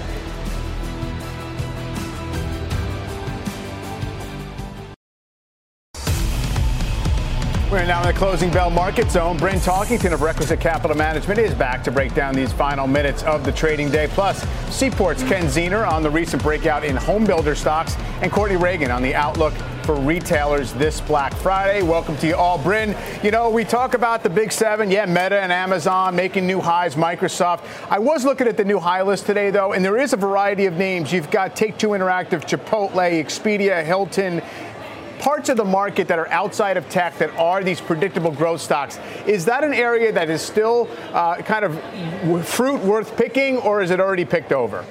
We're 7.71 7.85
now 7.85 8.01
in 8.01 8.07
the 8.07 8.15
closing 8.15 8.51
bell 8.51 8.71
market 8.71 9.11
zone. 9.11 9.37
Bryn 9.37 9.59
Talkington 9.59 10.15
of 10.15 10.23
Requisite 10.23 10.59
Capital 10.59 10.97
Management 10.97 11.39
is 11.39 11.53
back 11.53 11.85
to 11.85 11.91
break 11.91 12.15
down 12.15 12.35
these 12.35 12.51
final 12.51 12.87
minutes 12.87 13.23
of 13.25 13.45
the 13.45 13.53
trading 13.53 13.91
day. 13.91 14.09
Plus, 14.09 14.43
Seaport's 14.75 15.23
Ken 15.25 15.45
Zener 15.45 15.87
on 15.87 16.03
the 16.03 16.09
recent 16.09 16.43
breakout 16.43 16.83
in 16.83 16.97
home 16.97 17.27
builder 17.27 17.55
stocks, 17.55 17.95
and 18.23 18.33
Courtney 18.33 18.57
Reagan 18.57 18.91
on 18.91 19.03
the 19.03 19.15
outlook 19.15 19.53
for 19.83 19.97
retailers 19.97 20.73
this 20.75 21.03
Black 21.03 21.35
Friday. 21.35 21.83
Welcome 21.83 22.17
to 22.19 22.27
you 22.27 22.37
all. 22.37 22.57
Bryn, 22.57 22.97
you 23.23 23.31
know, 23.31 23.51
we 23.51 23.65
talk 23.65 23.93
about 23.93 24.23
the 24.23 24.31
big 24.31 24.51
seven. 24.51 24.91
Yeah, 24.91 25.05
Meta 25.05 25.39
and 25.39 25.53
Amazon 25.53 26.17
making 26.17 26.47
new 26.47 26.61
highs, 26.61 26.95
Microsoft. 26.95 27.67
I 27.91 27.99
was 27.99 28.25
looking 28.25 28.49
at 28.49 28.57
the 28.57 28.65
new 28.65 28.79
high 28.79 29.03
list 29.03 29.27
today, 29.27 29.51
though, 29.51 29.75
and 29.75 29.85
there 29.85 29.99
is 29.99 30.15
a 30.15 30.17
variety 30.17 30.65
of 30.65 30.75
names. 30.75 31.13
You've 31.13 31.31
got 31.31 31.55
Take 31.55 31.77
Two 31.77 31.89
Interactive, 31.89 32.45
Chipotle, 32.47 33.23
Expedia, 33.23 33.85
Hilton, 33.85 34.41
parts 35.19 35.49
of 35.49 35.57
the 35.57 35.65
market 35.65 36.09
that 36.09 36.19
are 36.19 36.29
outside 36.29 36.77
of 36.77 36.89
tech 36.89 37.19
that 37.19 37.31
are 37.37 37.63
these 37.63 37.81
predictable 37.81 38.31
growth 38.31 38.61
stocks, 38.61 38.99
is 39.27 39.45
that 39.45 39.65
an 39.65 39.75
area 39.75 40.13
that 40.13 40.31
is 40.31 40.43
still 40.43 40.89
uh, 41.13 41.37
kind 41.37 41.65
of 41.65 42.47
fruit 42.47 42.81
worth 42.83 43.17
picking, 43.17 43.59
or 43.59 43.83
is 43.83 43.91
it 43.91 44.01
already 44.01 44.25
picked 44.25 44.53
over? 44.53 44.85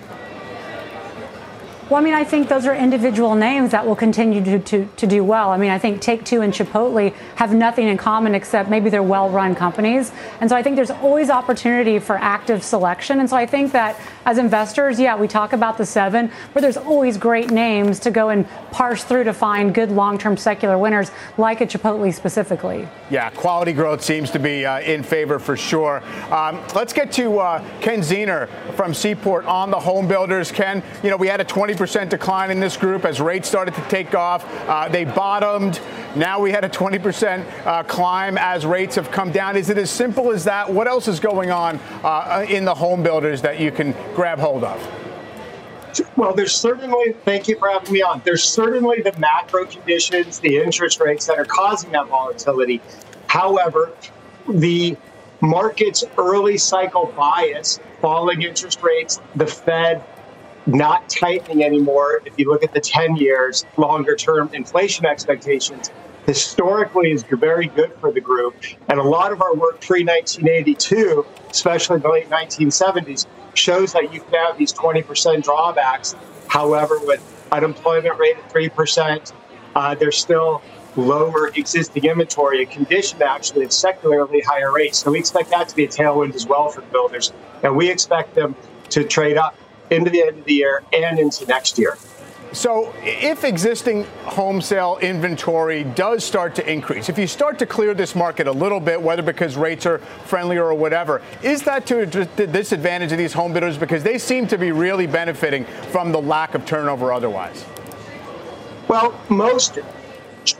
Well, 1.89 2.01
I 2.01 2.03
mean, 2.03 2.15
I 2.15 2.25
think 2.25 2.49
those 2.49 2.65
are 2.65 2.75
individual 2.75 3.33
names 3.33 3.71
that 3.71 3.87
will 3.87 3.95
continue 3.95 4.43
to, 4.43 4.59
to, 4.59 4.89
to 4.97 5.07
do 5.07 5.23
well. 5.23 5.51
I 5.51 5.57
mean, 5.57 5.69
I 5.69 5.79
think 5.79 6.01
Take 6.01 6.25
Two 6.25 6.41
and 6.41 6.51
Chipotle 6.51 7.13
have 7.35 7.53
nothing 7.53 7.87
in 7.87 7.95
common 7.95 8.35
except 8.35 8.69
maybe 8.69 8.89
they're 8.89 9.01
well 9.01 9.29
run 9.29 9.55
companies. 9.55 10.11
And 10.41 10.49
so 10.49 10.57
I 10.57 10.63
think 10.63 10.75
there's 10.75 10.91
always 10.91 11.29
opportunity 11.29 11.97
for 11.99 12.17
active 12.17 12.61
selection. 12.61 13.21
And 13.21 13.29
so 13.29 13.37
I 13.37 13.45
think 13.45 13.71
that 13.71 13.97
as 14.25 14.37
investors, 14.37 14.99
yeah, 14.99 15.15
we 15.15 15.29
talk 15.29 15.53
about 15.53 15.77
the 15.77 15.85
seven, 15.85 16.29
but 16.53 16.59
there's 16.59 16.75
always 16.75 17.17
great 17.17 17.51
names 17.51 18.01
to 18.01 18.11
go 18.11 18.27
and 18.27 18.45
parse 18.71 19.05
through 19.05 19.23
to 19.23 19.33
find 19.33 19.73
good 19.73 19.89
long 19.89 20.17
term 20.17 20.35
secular 20.35 20.77
winners 20.77 21.09
like 21.37 21.61
a 21.61 21.65
Chipotle 21.65 22.13
specifically. 22.13 22.85
Yeah, 23.09 23.29
quality 23.29 23.71
growth 23.71 24.03
seems 24.03 24.29
to 24.31 24.39
be 24.39 24.65
uh, 24.65 24.81
in 24.81 25.03
favor 25.03 25.39
for 25.39 25.55
sure. 25.55 26.03
Um, 26.33 26.61
let's 26.75 26.91
get 26.91 27.13
to 27.13 27.39
uh, 27.39 27.63
Ken 27.79 28.01
Zener 28.01 28.49
from 28.73 28.93
Seaport 28.93 29.45
on 29.45 29.71
the 29.71 29.79
home 29.79 30.05
builders. 30.05 30.51
Ken, 30.51 30.83
you 31.01 31.09
know, 31.09 31.15
we 31.15 31.27
had 31.27 31.39
a 31.39 31.45
20 31.45 31.76
20% 31.77 32.09
decline 32.09 32.51
in 32.51 32.59
this 32.59 32.75
group 32.75 33.05
as 33.05 33.21
rates 33.21 33.47
started 33.47 33.73
to 33.75 33.81
take 33.81 34.15
off. 34.15 34.43
Uh, 34.67 34.89
they 34.89 35.05
bottomed. 35.05 35.79
Now 36.15 36.39
we 36.39 36.51
had 36.51 36.65
a 36.65 36.69
20% 36.69 37.65
uh, 37.65 37.83
climb 37.83 38.37
as 38.37 38.65
rates 38.65 38.95
have 38.95 39.11
come 39.11 39.31
down. 39.31 39.55
Is 39.55 39.69
it 39.69 39.77
as 39.77 39.91
simple 39.91 40.31
as 40.31 40.43
that? 40.45 40.71
What 40.71 40.87
else 40.87 41.07
is 41.07 41.19
going 41.19 41.51
on 41.51 41.79
uh, 42.03 42.45
in 42.49 42.65
the 42.65 42.73
home 42.73 43.03
builders 43.03 43.41
that 43.43 43.59
you 43.59 43.71
can 43.71 43.93
grab 44.15 44.39
hold 44.39 44.63
of? 44.63 44.81
Well, 46.15 46.33
there's 46.33 46.55
certainly, 46.55 47.13
thank 47.25 47.47
you 47.47 47.57
for 47.57 47.69
having 47.69 47.93
me 47.93 48.01
on. 48.01 48.21
There's 48.23 48.43
certainly 48.43 49.01
the 49.01 49.17
macro 49.19 49.65
conditions, 49.65 50.39
the 50.39 50.57
interest 50.57 50.99
rates 50.99 51.25
that 51.27 51.37
are 51.37 51.45
causing 51.45 51.91
that 51.91 52.07
volatility. 52.07 52.81
However, 53.27 53.93
the 54.47 54.97
market's 55.41 56.03
early 56.17 56.57
cycle 56.57 57.13
bias, 57.15 57.79
falling 58.01 58.41
interest 58.41 58.81
rates, 58.81 59.19
the 59.35 59.47
Fed 59.47 60.03
not 60.67 61.09
tightening 61.09 61.63
anymore. 61.63 62.21
If 62.25 62.37
you 62.37 62.49
look 62.49 62.63
at 62.63 62.73
the 62.73 62.81
10 62.81 63.15
years, 63.15 63.65
longer 63.77 64.15
term 64.15 64.49
inflation 64.53 65.05
expectations, 65.05 65.89
historically 66.25 67.11
is 67.11 67.23
very 67.23 67.67
good 67.67 67.93
for 67.99 68.11
the 68.11 68.21
group. 68.21 68.55
And 68.89 68.99
a 68.99 69.03
lot 69.03 69.31
of 69.31 69.41
our 69.41 69.55
work 69.55 69.81
pre 69.81 70.03
1982, 70.03 71.25
especially 71.49 71.99
the 71.99 72.09
late 72.09 72.29
1970s, 72.29 73.25
shows 73.53 73.93
that 73.93 74.13
you 74.13 74.19
can 74.19 74.33
have 74.33 74.57
these 74.57 74.73
20% 74.73 75.43
drawbacks. 75.43 76.15
However, 76.47 76.99
with 76.99 77.21
unemployment 77.51 78.19
rate 78.19 78.37
at 78.37 78.53
3%, 78.53 79.31
uh, 79.75 79.95
there's 79.95 80.17
still 80.17 80.61
lower 80.97 81.47
existing 81.49 82.03
inventory, 82.05 82.63
a 82.63 82.65
condition 82.65 83.21
actually 83.21 83.63
of 83.63 83.71
secularly 83.71 84.41
higher 84.41 84.71
rates. 84.71 84.99
So 84.99 85.11
we 85.11 85.19
expect 85.19 85.51
that 85.51 85.69
to 85.69 85.75
be 85.75 85.85
a 85.85 85.87
tailwind 85.87 86.35
as 86.35 86.45
well 86.45 86.69
for 86.69 86.81
the 86.81 86.87
builders. 86.87 87.31
And 87.63 87.75
we 87.75 87.89
expect 87.89 88.35
them 88.35 88.55
to 88.89 89.03
trade 89.03 89.37
up 89.37 89.55
into 89.89 90.09
the 90.09 90.21
end 90.21 90.39
of 90.39 90.45
the 90.45 90.53
year 90.53 90.83
and 90.93 91.19
into 91.19 91.45
next 91.45 91.77
year. 91.77 91.97
So, 92.53 92.93
if 93.03 93.43
existing 93.43 94.05
home 94.23 94.61
sale 94.61 94.97
inventory 95.01 95.83
does 95.83 96.23
start 96.23 96.55
to 96.55 96.71
increase, 96.71 97.09
if 97.09 97.17
you 97.17 97.27
start 97.27 97.59
to 97.59 97.65
clear 97.65 97.93
this 97.93 98.15
market 98.15 98.47
a 98.47 98.51
little 98.51 98.79
bit, 98.79 99.01
whether 99.01 99.21
because 99.21 99.57
rates 99.57 99.85
are 99.85 99.99
friendlier 100.25 100.63
or 100.63 100.73
whatever, 100.73 101.21
is 101.43 101.61
that 101.63 101.85
to 101.87 102.05
the 102.05 102.47
disadvantage 102.47 103.11
of 103.11 103.17
these 103.17 103.33
home 103.33 103.51
builders 103.51 103.77
because 103.77 104.01
they 104.01 104.17
seem 104.17 104.47
to 104.47 104.57
be 104.57 104.71
really 104.71 105.07
benefiting 105.07 105.65
from 105.91 106.13
the 106.13 106.21
lack 106.21 106.55
of 106.55 106.65
turnover 106.65 107.11
otherwise? 107.11 107.65
Well, 108.87 109.19
most 109.27 109.79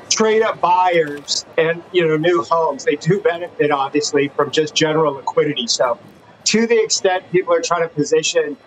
trade 0.10 0.42
up 0.42 0.60
buyers 0.60 1.46
and 1.58 1.82
you 1.94 2.06
know 2.06 2.18
new 2.18 2.44
homes 2.44 2.84
they 2.84 2.96
do 2.98 3.22
benefit 3.22 3.72
obviously 3.72 4.28
from 4.30 4.52
just 4.52 4.76
general 4.76 5.14
liquidity 5.14 5.66
so 5.66 5.98
to 6.44 6.68
the 6.68 6.78
extent 6.82 7.24
people 7.32 7.54
are 7.54 7.62
trying 7.62 7.84
to 7.84 7.88
position 7.88 8.58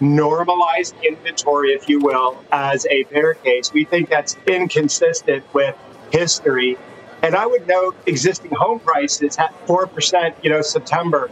normalized 0.00 0.94
inventory, 1.02 1.72
if 1.72 1.88
you 1.88 2.00
will, 2.00 2.42
as 2.52 2.86
a 2.90 3.04
bear 3.04 3.34
case. 3.34 3.72
We 3.72 3.84
think 3.84 4.08
that's 4.08 4.36
inconsistent 4.46 5.44
with 5.54 5.76
history. 6.10 6.76
And 7.22 7.34
I 7.34 7.46
would 7.46 7.66
note 7.66 7.96
existing 8.06 8.52
home 8.52 8.78
prices 8.80 9.38
at 9.38 9.54
4%, 9.66 10.34
you 10.42 10.50
know, 10.50 10.62
September 10.62 11.30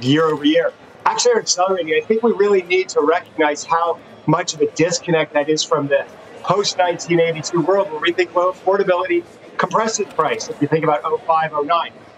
year 0.00 0.24
over 0.26 0.44
year. 0.44 0.72
Actually, 1.06 1.34
are 1.34 1.40
accelerating. 1.40 2.00
I 2.02 2.06
think 2.06 2.22
we 2.22 2.32
really 2.32 2.62
need 2.62 2.88
to 2.90 3.00
recognize 3.00 3.64
how 3.64 3.98
much 4.26 4.54
of 4.54 4.60
a 4.60 4.70
disconnect 4.70 5.34
that 5.34 5.48
is 5.48 5.62
from 5.62 5.88
the 5.88 6.06
post 6.42 6.78
1982 6.78 7.60
world 7.60 7.90
where 7.90 8.00
we 8.00 8.12
think 8.12 8.34
low 8.34 8.52
affordability 8.52 9.24
compresses 9.58 10.06
price. 10.14 10.48
If 10.48 10.60
you 10.60 10.68
think 10.68 10.84
about 10.84 11.02
05, 11.02 11.52
09, 11.52 11.66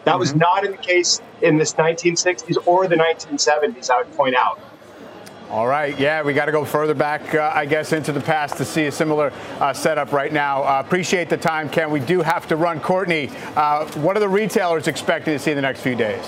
that 0.04 0.12
mm-hmm. 0.12 0.18
was 0.18 0.34
not 0.34 0.64
in 0.64 0.72
the 0.72 0.76
case 0.76 1.20
in 1.42 1.56
this 1.56 1.74
1960s 1.74 2.56
or 2.66 2.86
the 2.86 2.96
1970s, 2.96 3.90
I 3.90 3.98
would 3.98 4.12
point 4.12 4.36
out. 4.36 4.60
All 5.48 5.68
right, 5.68 5.96
yeah, 5.96 6.22
we 6.22 6.34
got 6.34 6.46
to 6.46 6.52
go 6.52 6.64
further 6.64 6.92
back, 6.94 7.32
uh, 7.36 7.52
I 7.54 7.66
guess, 7.66 7.92
into 7.92 8.10
the 8.10 8.20
past 8.20 8.56
to 8.56 8.64
see 8.64 8.86
a 8.86 8.92
similar 8.92 9.32
uh, 9.60 9.72
setup 9.72 10.10
right 10.10 10.32
now. 10.32 10.64
Uh, 10.64 10.82
appreciate 10.84 11.28
the 11.28 11.36
time, 11.36 11.68
Ken. 11.68 11.88
We 11.92 12.00
do 12.00 12.20
have 12.20 12.48
to 12.48 12.56
run. 12.56 12.80
Courtney, 12.80 13.30
uh, 13.54 13.86
what 14.00 14.16
are 14.16 14.20
the 14.20 14.28
retailers 14.28 14.88
expecting 14.88 15.34
to 15.34 15.38
see 15.38 15.52
in 15.52 15.56
the 15.56 15.62
next 15.62 15.82
few 15.82 15.94
days? 15.94 16.24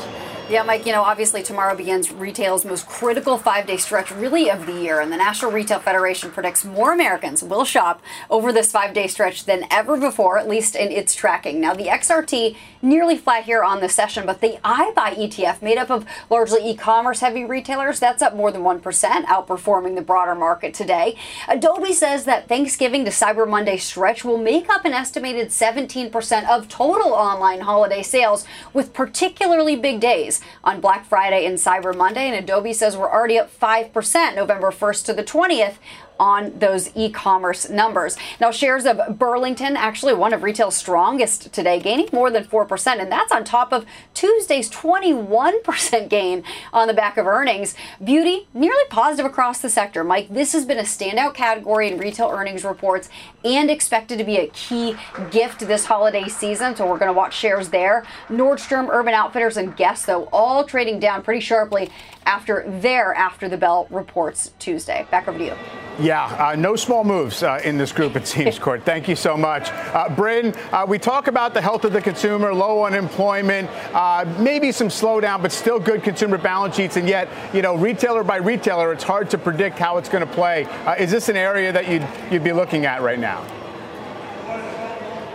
Yeah, 0.49 0.62
Mike, 0.62 0.87
you 0.87 0.93
know, 0.93 1.03
obviously 1.03 1.43
tomorrow 1.43 1.77
begins 1.77 2.11
retail's 2.11 2.64
most 2.64 2.87
critical 2.87 3.37
five 3.37 3.66
day 3.66 3.77
stretch, 3.77 4.11
really, 4.12 4.51
of 4.51 4.64
the 4.64 4.73
year. 4.73 5.01
And 5.01 5.12
the 5.12 5.19
National 5.19 5.51
Retail 5.51 5.79
Federation 5.81 6.31
predicts 6.31 6.64
more 6.64 6.95
Americans 6.95 7.43
will 7.43 7.66
shop 7.66 8.01
over 8.31 8.51
this 8.51 8.73
five 8.73 8.95
day 8.95 9.09
stretch 9.09 9.45
than 9.45 9.64
ever 9.71 9.99
before, 9.99 10.39
at 10.39 10.49
least 10.49 10.75
in 10.75 10.91
its 10.91 11.14
tracking. 11.14 11.61
Now, 11.61 11.75
the 11.75 11.89
XRT 11.89 12.57
nearly 12.83 13.16
flat 13.16 13.45
here 13.45 13.62
on 13.62 13.81
the 13.81 13.89
session, 13.89 14.26
but 14.26 14.41
the 14.41 14.59
iBuy 14.64 14.95
ETF, 14.95 15.62
made 15.62 15.79
up 15.79 15.91
of 15.91 16.07
largely 16.31 16.68
e 16.68 16.76
commerce 16.76 17.20
heavy 17.20 17.45
retailers, 17.45 18.01
that's 18.01 18.22
up 18.22 18.35
more 18.35 18.51
than 18.51 18.62
1%, 18.62 18.81
outperforming 19.24 19.95
the 19.95 20.03
broader 20.03 20.35
market 20.35 20.74
today. 20.74 21.16
Adobe 21.49 21.93
says 21.93 22.24
that 22.24 22.49
Thanksgiving 22.49 23.05
to 23.05 23.11
Cyber 23.11 23.49
Monday 23.49 23.76
stretch 23.76 24.24
will 24.24 24.39
make 24.39 24.68
up 24.68 24.85
an 24.85 24.93
estimated 24.93 25.49
17% 25.49 26.49
of 26.49 26.68
total 26.68 27.12
online 27.12 27.61
holiday 27.61 28.03
sales, 28.03 28.45
with 28.72 28.93
particularly 28.93 29.76
big 29.76 30.01
days 30.01 30.41
on 30.64 30.81
Black 30.81 31.07
Friday 31.07 31.47
and 31.47 31.59
Cyber 31.59 31.97
Monday, 31.97 32.29
and 32.29 32.37
Adobe 32.37 32.72
says 32.72 32.97
we're 32.97 33.11
already 33.11 33.39
up 33.39 33.51
5% 33.59 34.35
November 34.35 34.70
1st 34.70 35.05
to 35.07 35.12
the 35.12 35.24
20th 35.24 35.76
on 36.19 36.59
those 36.59 36.91
e-commerce 36.95 37.69
numbers. 37.69 38.16
Now, 38.41 38.51
shares 38.51 38.87
of 38.87 39.19
Burlington, 39.19 39.77
actually 39.77 40.14
one 40.14 40.33
of 40.33 40.43
retail's 40.43 40.77
strongest 40.77 41.53
today, 41.53 41.81
gaining 41.81 42.09
more 42.12 42.31
than 42.31 42.45
4%, 42.45 43.01
and 43.01 43.11
that's 43.11 43.33
on 43.33 43.45
top 43.45 43.73
of 43.73 43.85
Tuesday's 44.14 44.71
21% 44.71 46.09
gain 46.09 46.45
on 46.73 46.89
the 46.89 46.95
back 46.95 47.16
of 47.16 47.27
earnings. 47.27 47.75
Beauty, 48.03 48.49
nearly 48.55 48.85
positive 48.91 49.27
across 49.27 49.61
the 49.61 49.71
sector. 49.71 50.05
Mike, 50.05 50.29
this 50.29 50.53
has 50.53 50.64
been 50.64 50.79
a 50.79 50.83
standout 50.83 51.35
category 51.35 51.91
in 51.91 51.99
retail 51.99 52.29
earnings 52.29 52.64
reports 52.64 53.09
and 53.45 53.71
expected 53.71 54.19
to 54.19 54.25
be 54.25 54.37
a 54.37 54.49
key 54.49 54.97
gift 55.31 55.61
this 55.61 55.85
holiday 55.85 56.29
season, 56.29 56.75
so 56.75 56.87
we're 56.87 56.99
going 56.99 57.09
to 57.09 57.12
watch 57.12 57.37
shares 57.37 57.69
there. 57.69 58.05
Nordstrom, 58.29 58.89
Urban 58.89 59.14
Outfitters, 59.14 59.57
and 59.57 59.77
Guess, 59.77 60.07
though, 60.07 60.25
all 60.33 60.64
trading 60.64 60.99
down 60.99 61.23
pretty 61.23 61.41
sharply 61.41 61.91
after 62.27 62.64
their 62.81 63.14
after 63.14 63.49
the 63.49 63.57
bell 63.57 63.87
reports 63.91 64.53
Tuesday. 64.59 65.07
Back 65.11 65.29
over 65.29 65.39
to 65.39 65.45
you. 65.45 65.55
Yeah, 65.99 66.08
uh, 66.17 66.57
no 66.57 66.77
small 66.77 67.05
moves 67.05 67.43
uh, 67.43 67.61
in 67.65 67.77
this 67.77 67.93
group, 67.93 68.17
it 68.17 68.27
seems, 68.27 68.59
Court. 68.69 68.83
Thank 68.85 69.09
you 69.09 69.17
so 69.17 69.37
much. 69.37 69.71
Uh, 69.71 70.09
Bryn, 70.09 70.55
uh, 70.73 70.87
we 70.89 70.99
talk 70.99 71.27
about 71.27 71.55
the 71.55 71.61
health 71.61 71.85
of 71.85 71.93
the 71.93 72.01
consumer, 72.01 72.55
low 72.55 72.85
unemployment, 72.85 73.69
uh, 73.95 74.25
maybe 74.39 74.73
some 74.73 74.89
slowdown, 74.89 75.43
but 75.43 75.53
still 75.53 75.79
good 75.79 76.03
consumer 76.03 76.39
balance 76.39 76.77
sheets. 76.77 76.97
And 76.97 77.09
yet, 77.09 77.29
you 77.55 77.63
know, 77.63 77.77
retailer 77.77 78.25
by 78.25 78.37
retailer, 78.37 78.93
it's 78.93 79.05
hard 79.05 79.31
to 79.31 79.39
predict 79.39 79.79
how 79.79 79.99
it's 79.99 80.09
going 80.09 80.27
to 80.27 80.33
play. 80.33 80.65
Uh, 80.65 80.95
is 80.95 81.11
this 81.11 81.29
an 81.29 81.37
area 81.37 81.73
that 81.73 81.89
you'd, 81.89 82.07
you'd 82.31 82.45
be 82.45 82.53
looking 82.53 82.87
at 82.87 83.03
right 83.03 83.19
now? 83.19 83.45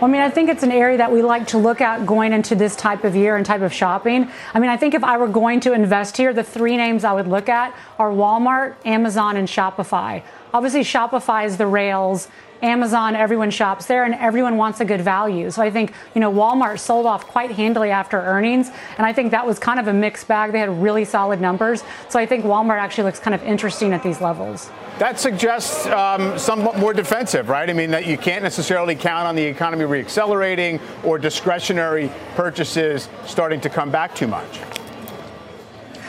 Well, 0.04 0.10
I 0.10 0.12
mean, 0.12 0.20
I 0.20 0.28
think 0.28 0.50
it's 0.50 0.62
an 0.62 0.70
area 0.70 0.98
that 0.98 1.10
we 1.10 1.22
like 1.22 1.46
to 1.46 1.56
look 1.56 1.80
at 1.80 2.04
going 2.04 2.34
into 2.34 2.54
this 2.54 2.76
type 2.76 3.04
of 3.04 3.16
year 3.16 3.36
and 3.36 3.46
type 3.46 3.62
of 3.62 3.72
shopping. 3.72 4.30
I 4.52 4.60
mean, 4.60 4.68
I 4.68 4.76
think 4.76 4.92
if 4.92 5.02
I 5.02 5.16
were 5.16 5.28
going 5.28 5.60
to 5.60 5.72
invest 5.72 6.18
here, 6.18 6.34
the 6.34 6.44
three 6.44 6.76
names 6.76 7.04
I 7.04 7.14
would 7.14 7.26
look 7.26 7.48
at 7.48 7.74
are 7.98 8.10
Walmart, 8.10 8.74
Amazon, 8.84 9.38
and 9.38 9.48
Shopify. 9.48 10.22
Obviously, 10.52 10.82
Shopify 10.82 11.46
is 11.46 11.56
the 11.56 11.66
rails. 11.66 12.28
Amazon, 12.64 13.14
everyone 13.14 13.50
shops 13.50 13.84
there 13.84 14.04
and 14.04 14.14
everyone 14.14 14.56
wants 14.56 14.80
a 14.80 14.86
good 14.86 15.02
value. 15.02 15.50
So 15.50 15.60
I 15.60 15.70
think, 15.70 15.92
you 16.14 16.20
know, 16.20 16.32
Walmart 16.32 16.78
sold 16.78 17.04
off 17.04 17.26
quite 17.26 17.50
handily 17.50 17.90
after 17.90 18.18
earnings. 18.18 18.70
And 18.96 19.06
I 19.06 19.12
think 19.12 19.32
that 19.32 19.46
was 19.46 19.58
kind 19.58 19.78
of 19.78 19.86
a 19.86 19.92
mixed 19.92 20.26
bag. 20.26 20.52
They 20.52 20.60
had 20.60 20.82
really 20.82 21.04
solid 21.04 21.42
numbers. 21.42 21.84
So 22.08 22.18
I 22.18 22.24
think 22.24 22.44
Walmart 22.44 22.78
actually 22.78 23.04
looks 23.04 23.18
kind 23.18 23.34
of 23.34 23.42
interesting 23.42 23.92
at 23.92 24.02
these 24.02 24.22
levels. 24.22 24.70
That 24.98 25.20
suggests 25.20 25.86
um, 25.86 26.38
somewhat 26.38 26.78
more 26.78 26.94
defensive, 26.94 27.50
right? 27.50 27.68
I 27.68 27.74
mean, 27.74 27.90
that 27.90 28.06
you 28.06 28.16
can't 28.16 28.42
necessarily 28.42 28.94
count 28.94 29.26
on 29.26 29.36
the 29.36 29.44
economy 29.44 29.84
reaccelerating 29.84 30.80
or 31.04 31.18
discretionary 31.18 32.10
purchases 32.34 33.10
starting 33.26 33.60
to 33.60 33.68
come 33.68 33.90
back 33.90 34.14
too 34.14 34.26
much. 34.26 34.60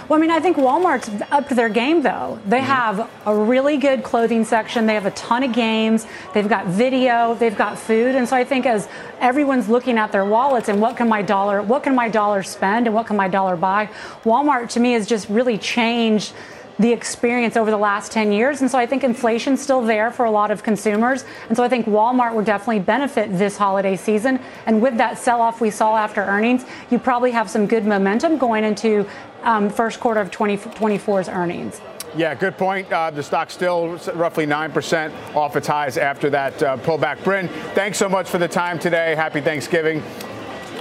Well, 0.07 0.19
I 0.19 0.21
mean, 0.21 0.29
I 0.29 0.39
think 0.39 0.57
Walmart's 0.57 1.09
up 1.31 1.49
to 1.49 1.55
their 1.55 1.69
game, 1.69 2.03
though. 2.03 2.39
They 2.45 2.59
mm-hmm. 2.59 2.65
have 2.67 3.09
a 3.25 3.35
really 3.35 3.77
good 3.77 4.03
clothing 4.03 4.45
section. 4.45 4.85
They 4.85 4.93
have 4.93 5.07
a 5.07 5.11
ton 5.11 5.41
of 5.41 5.51
games. 5.51 6.05
They've 6.33 6.47
got 6.47 6.67
video. 6.67 7.33
They've 7.33 7.57
got 7.57 7.79
food. 7.79 8.13
And 8.13 8.29
so 8.29 8.35
I 8.35 8.43
think 8.43 8.67
as 8.67 8.87
everyone's 9.19 9.67
looking 9.67 9.97
at 9.97 10.11
their 10.11 10.25
wallets 10.25 10.69
and 10.69 10.79
what 10.79 10.95
can 10.95 11.09
my 11.09 11.23
dollar, 11.23 11.63
what 11.63 11.81
can 11.81 11.95
my 11.95 12.07
dollar 12.07 12.43
spend 12.43 12.85
and 12.85 12.93
what 12.93 13.07
can 13.07 13.17
my 13.17 13.27
dollar 13.27 13.55
buy, 13.55 13.89
Walmart 14.23 14.69
to 14.71 14.79
me 14.79 14.93
has 14.93 15.07
just 15.07 15.27
really 15.27 15.57
changed 15.57 16.33
the 16.77 16.91
experience 16.91 17.55
over 17.55 17.71
the 17.71 17.77
last 17.77 18.11
10 18.11 18.31
years. 18.31 18.61
And 18.61 18.69
so 18.69 18.77
I 18.77 18.85
think 18.85 19.03
inflation's 19.03 19.61
still 19.61 19.81
there 19.81 20.11
for 20.11 20.25
a 20.25 20.31
lot 20.31 20.51
of 20.51 20.63
consumers. 20.63 21.23
And 21.47 21.55
so 21.55 21.63
I 21.63 21.69
think 21.69 21.85
Walmart 21.85 22.33
will 22.33 22.43
definitely 22.43 22.81
benefit 22.81 23.37
this 23.37 23.57
holiday 23.57 23.95
season. 23.95 24.39
And 24.65 24.81
with 24.81 24.97
that 24.97 25.17
sell 25.17 25.41
off 25.41 25.61
we 25.61 25.69
saw 25.69 25.95
after 25.95 26.21
earnings, 26.21 26.65
you 26.89 26.99
probably 26.99 27.31
have 27.31 27.49
some 27.49 27.65
good 27.65 27.85
momentum 27.85 28.37
going 28.37 28.63
into 28.63 29.07
um, 29.45 29.69
first 29.69 29.99
quarter 29.99 30.19
of 30.19 30.31
2024's 30.31 31.29
earnings. 31.29 31.79
Yeah, 32.15 32.33
good 32.33 32.57
point. 32.57 32.91
Uh, 32.91 33.11
the 33.11 33.23
stock's 33.23 33.53
still 33.53 33.97
roughly 34.13 34.45
9% 34.45 35.35
off 35.35 35.55
its 35.55 35.67
highs 35.67 35.97
after 35.97 36.29
that 36.29 36.63
uh, 36.63 36.77
pullback. 36.77 37.23
Bryn, 37.23 37.49
thanks 37.73 37.97
so 37.97 38.07
much 38.07 38.29
for 38.29 38.37
the 38.37 38.47
time 38.47 38.79
today. 38.79 39.15
Happy 39.15 39.41
Thanksgiving. 39.41 40.01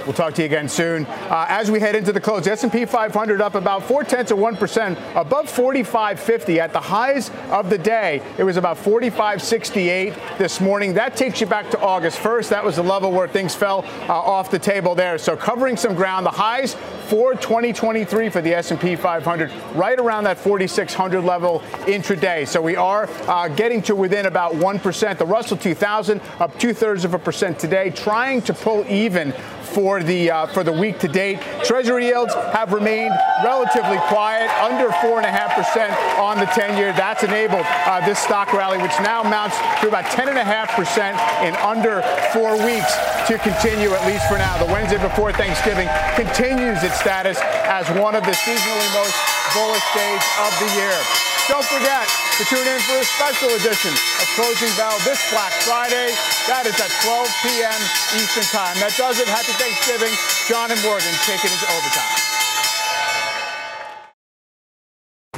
We'll 0.05 0.13
talk 0.13 0.35
to 0.35 0.43
you 0.43 0.45
again 0.45 0.69
soon. 0.69 1.07
Uh, 1.07 1.47
as 1.49 1.71
we 1.71 1.79
head 1.79 1.95
into 1.95 2.13
the 2.13 2.21
close, 2.21 2.45
S&P 2.45 2.85
500 2.85 3.41
up 3.41 3.55
about 3.55 3.83
four 3.83 4.03
tenths 4.03 4.31
of 4.31 4.37
one 4.37 4.55
percent, 4.55 4.99
above 5.15 5.47
45.50 5.47 6.57
at 6.57 6.73
the 6.73 6.79
highs 6.79 7.31
of 7.49 7.71
the 7.71 7.77
day. 7.79 8.21
It 8.37 8.43
was 8.43 8.57
about 8.57 8.77
45.68 8.77 10.37
this 10.37 10.61
morning. 10.61 10.93
That 10.93 11.15
takes 11.15 11.41
you 11.41 11.47
back 11.47 11.71
to 11.71 11.79
August 11.81 12.19
1st. 12.19 12.49
That 12.49 12.63
was 12.63 12.75
the 12.75 12.83
level 12.83 13.11
where 13.11 13.27
things 13.27 13.55
fell 13.55 13.83
uh, 14.07 14.13
off 14.13 14.51
the 14.51 14.59
table 14.59 14.93
there. 14.93 15.17
So 15.17 15.35
covering 15.35 15.75
some 15.75 15.95
ground. 15.95 16.25
The 16.27 16.31
highs 16.31 16.75
for 17.07 17.33
2023 17.33 18.29
for 18.29 18.41
the 18.41 18.53
S&P 18.53 18.95
500, 18.95 19.51
right 19.75 19.99
around 19.99 20.25
that 20.25 20.37
4,600 20.37 21.21
level 21.21 21.61
intraday. 21.85 22.47
So 22.47 22.61
we 22.61 22.75
are 22.75 23.09
uh, 23.27 23.47
getting 23.47 23.81
to 23.83 23.95
within 23.95 24.27
about 24.27 24.55
one 24.55 24.79
percent. 24.79 25.17
The 25.17 25.25
Russell 25.25 25.57
2000 25.57 26.21
up 26.39 26.57
two 26.59 26.73
thirds 26.73 27.05
of 27.05 27.13
a 27.13 27.19
percent 27.19 27.57
today, 27.57 27.89
trying 27.89 28.41
to 28.43 28.53
pull 28.53 28.85
even 28.87 29.33
for 29.75 30.01
the 30.01 30.31
uh, 30.31 30.45
for 30.47 30.63
the 30.63 30.71
week 30.71 30.97
to 30.99 31.09
date. 31.09 31.41
Treasury 31.65 32.07
yields 32.07 32.33
have 32.33 32.71
remained 32.71 33.13
relatively 33.43 33.97
quiet, 34.07 34.49
under 34.63 34.89
four 35.03 35.19
and 35.19 35.27
a 35.27 35.29
half 35.29 35.51
percent 35.51 35.91
on 36.17 36.39
the 36.39 36.45
10-year. 36.55 36.93
That's 36.93 37.23
enabled 37.23 37.65
uh, 37.67 37.99
this 38.07 38.17
stock 38.17 38.53
rally, 38.53 38.77
which 38.77 38.95
now 39.03 39.21
amounts 39.21 39.59
to 39.81 39.89
about 39.89 40.09
10 40.15 40.29
and 40.29 40.37
a 40.37 40.43
half 40.43 40.71
percent 40.71 41.19
in 41.43 41.53
under 41.59 42.01
four 42.31 42.55
weeks, 42.63 42.95
to 43.27 43.37
continue 43.37 43.91
at 43.91 44.07
least 44.07 44.25
for 44.31 44.39
now. 44.39 44.57
The 44.57 44.71
Wednesday 44.71 44.97
before 44.97 45.33
Thanksgiving 45.33 45.89
continues 46.15 46.81
its 46.81 46.97
status 46.97 47.37
as 47.67 47.85
one 47.99 48.15
of 48.15 48.23
the 48.23 48.31
seasonally 48.31 48.89
most 48.95 49.15
bullish 49.51 49.87
days 49.93 50.23
of 50.39 50.51
the 50.63 50.69
year. 50.79 51.34
Don't 51.47 51.63
forget 51.65 52.09
to 52.37 52.43
tune 52.45 52.65
in 52.65 52.79
for 52.81 52.97
a 52.97 53.03
special 53.03 53.49
edition 53.53 53.93
of 53.93 54.25
Closing 54.33 54.75
Bell 54.77 54.97
this 55.05 55.29
Black 55.29 55.53
Friday. 55.61 56.09
That 56.49 56.65
is 56.65 56.73
at 56.81 56.89
12 57.05 57.29
p.m. 57.45 57.81
Eastern 58.17 58.49
Time. 58.49 58.73
That 58.81 58.97
does 58.97 59.19
it. 59.19 59.27
Happy 59.27 59.53
Thanksgiving. 59.53 60.13
John 60.49 60.71
and 60.71 60.81
Morgan 60.81 61.13
taking 61.21 61.53
it 61.53 61.59
to 61.61 61.69
overtime. 61.69 62.24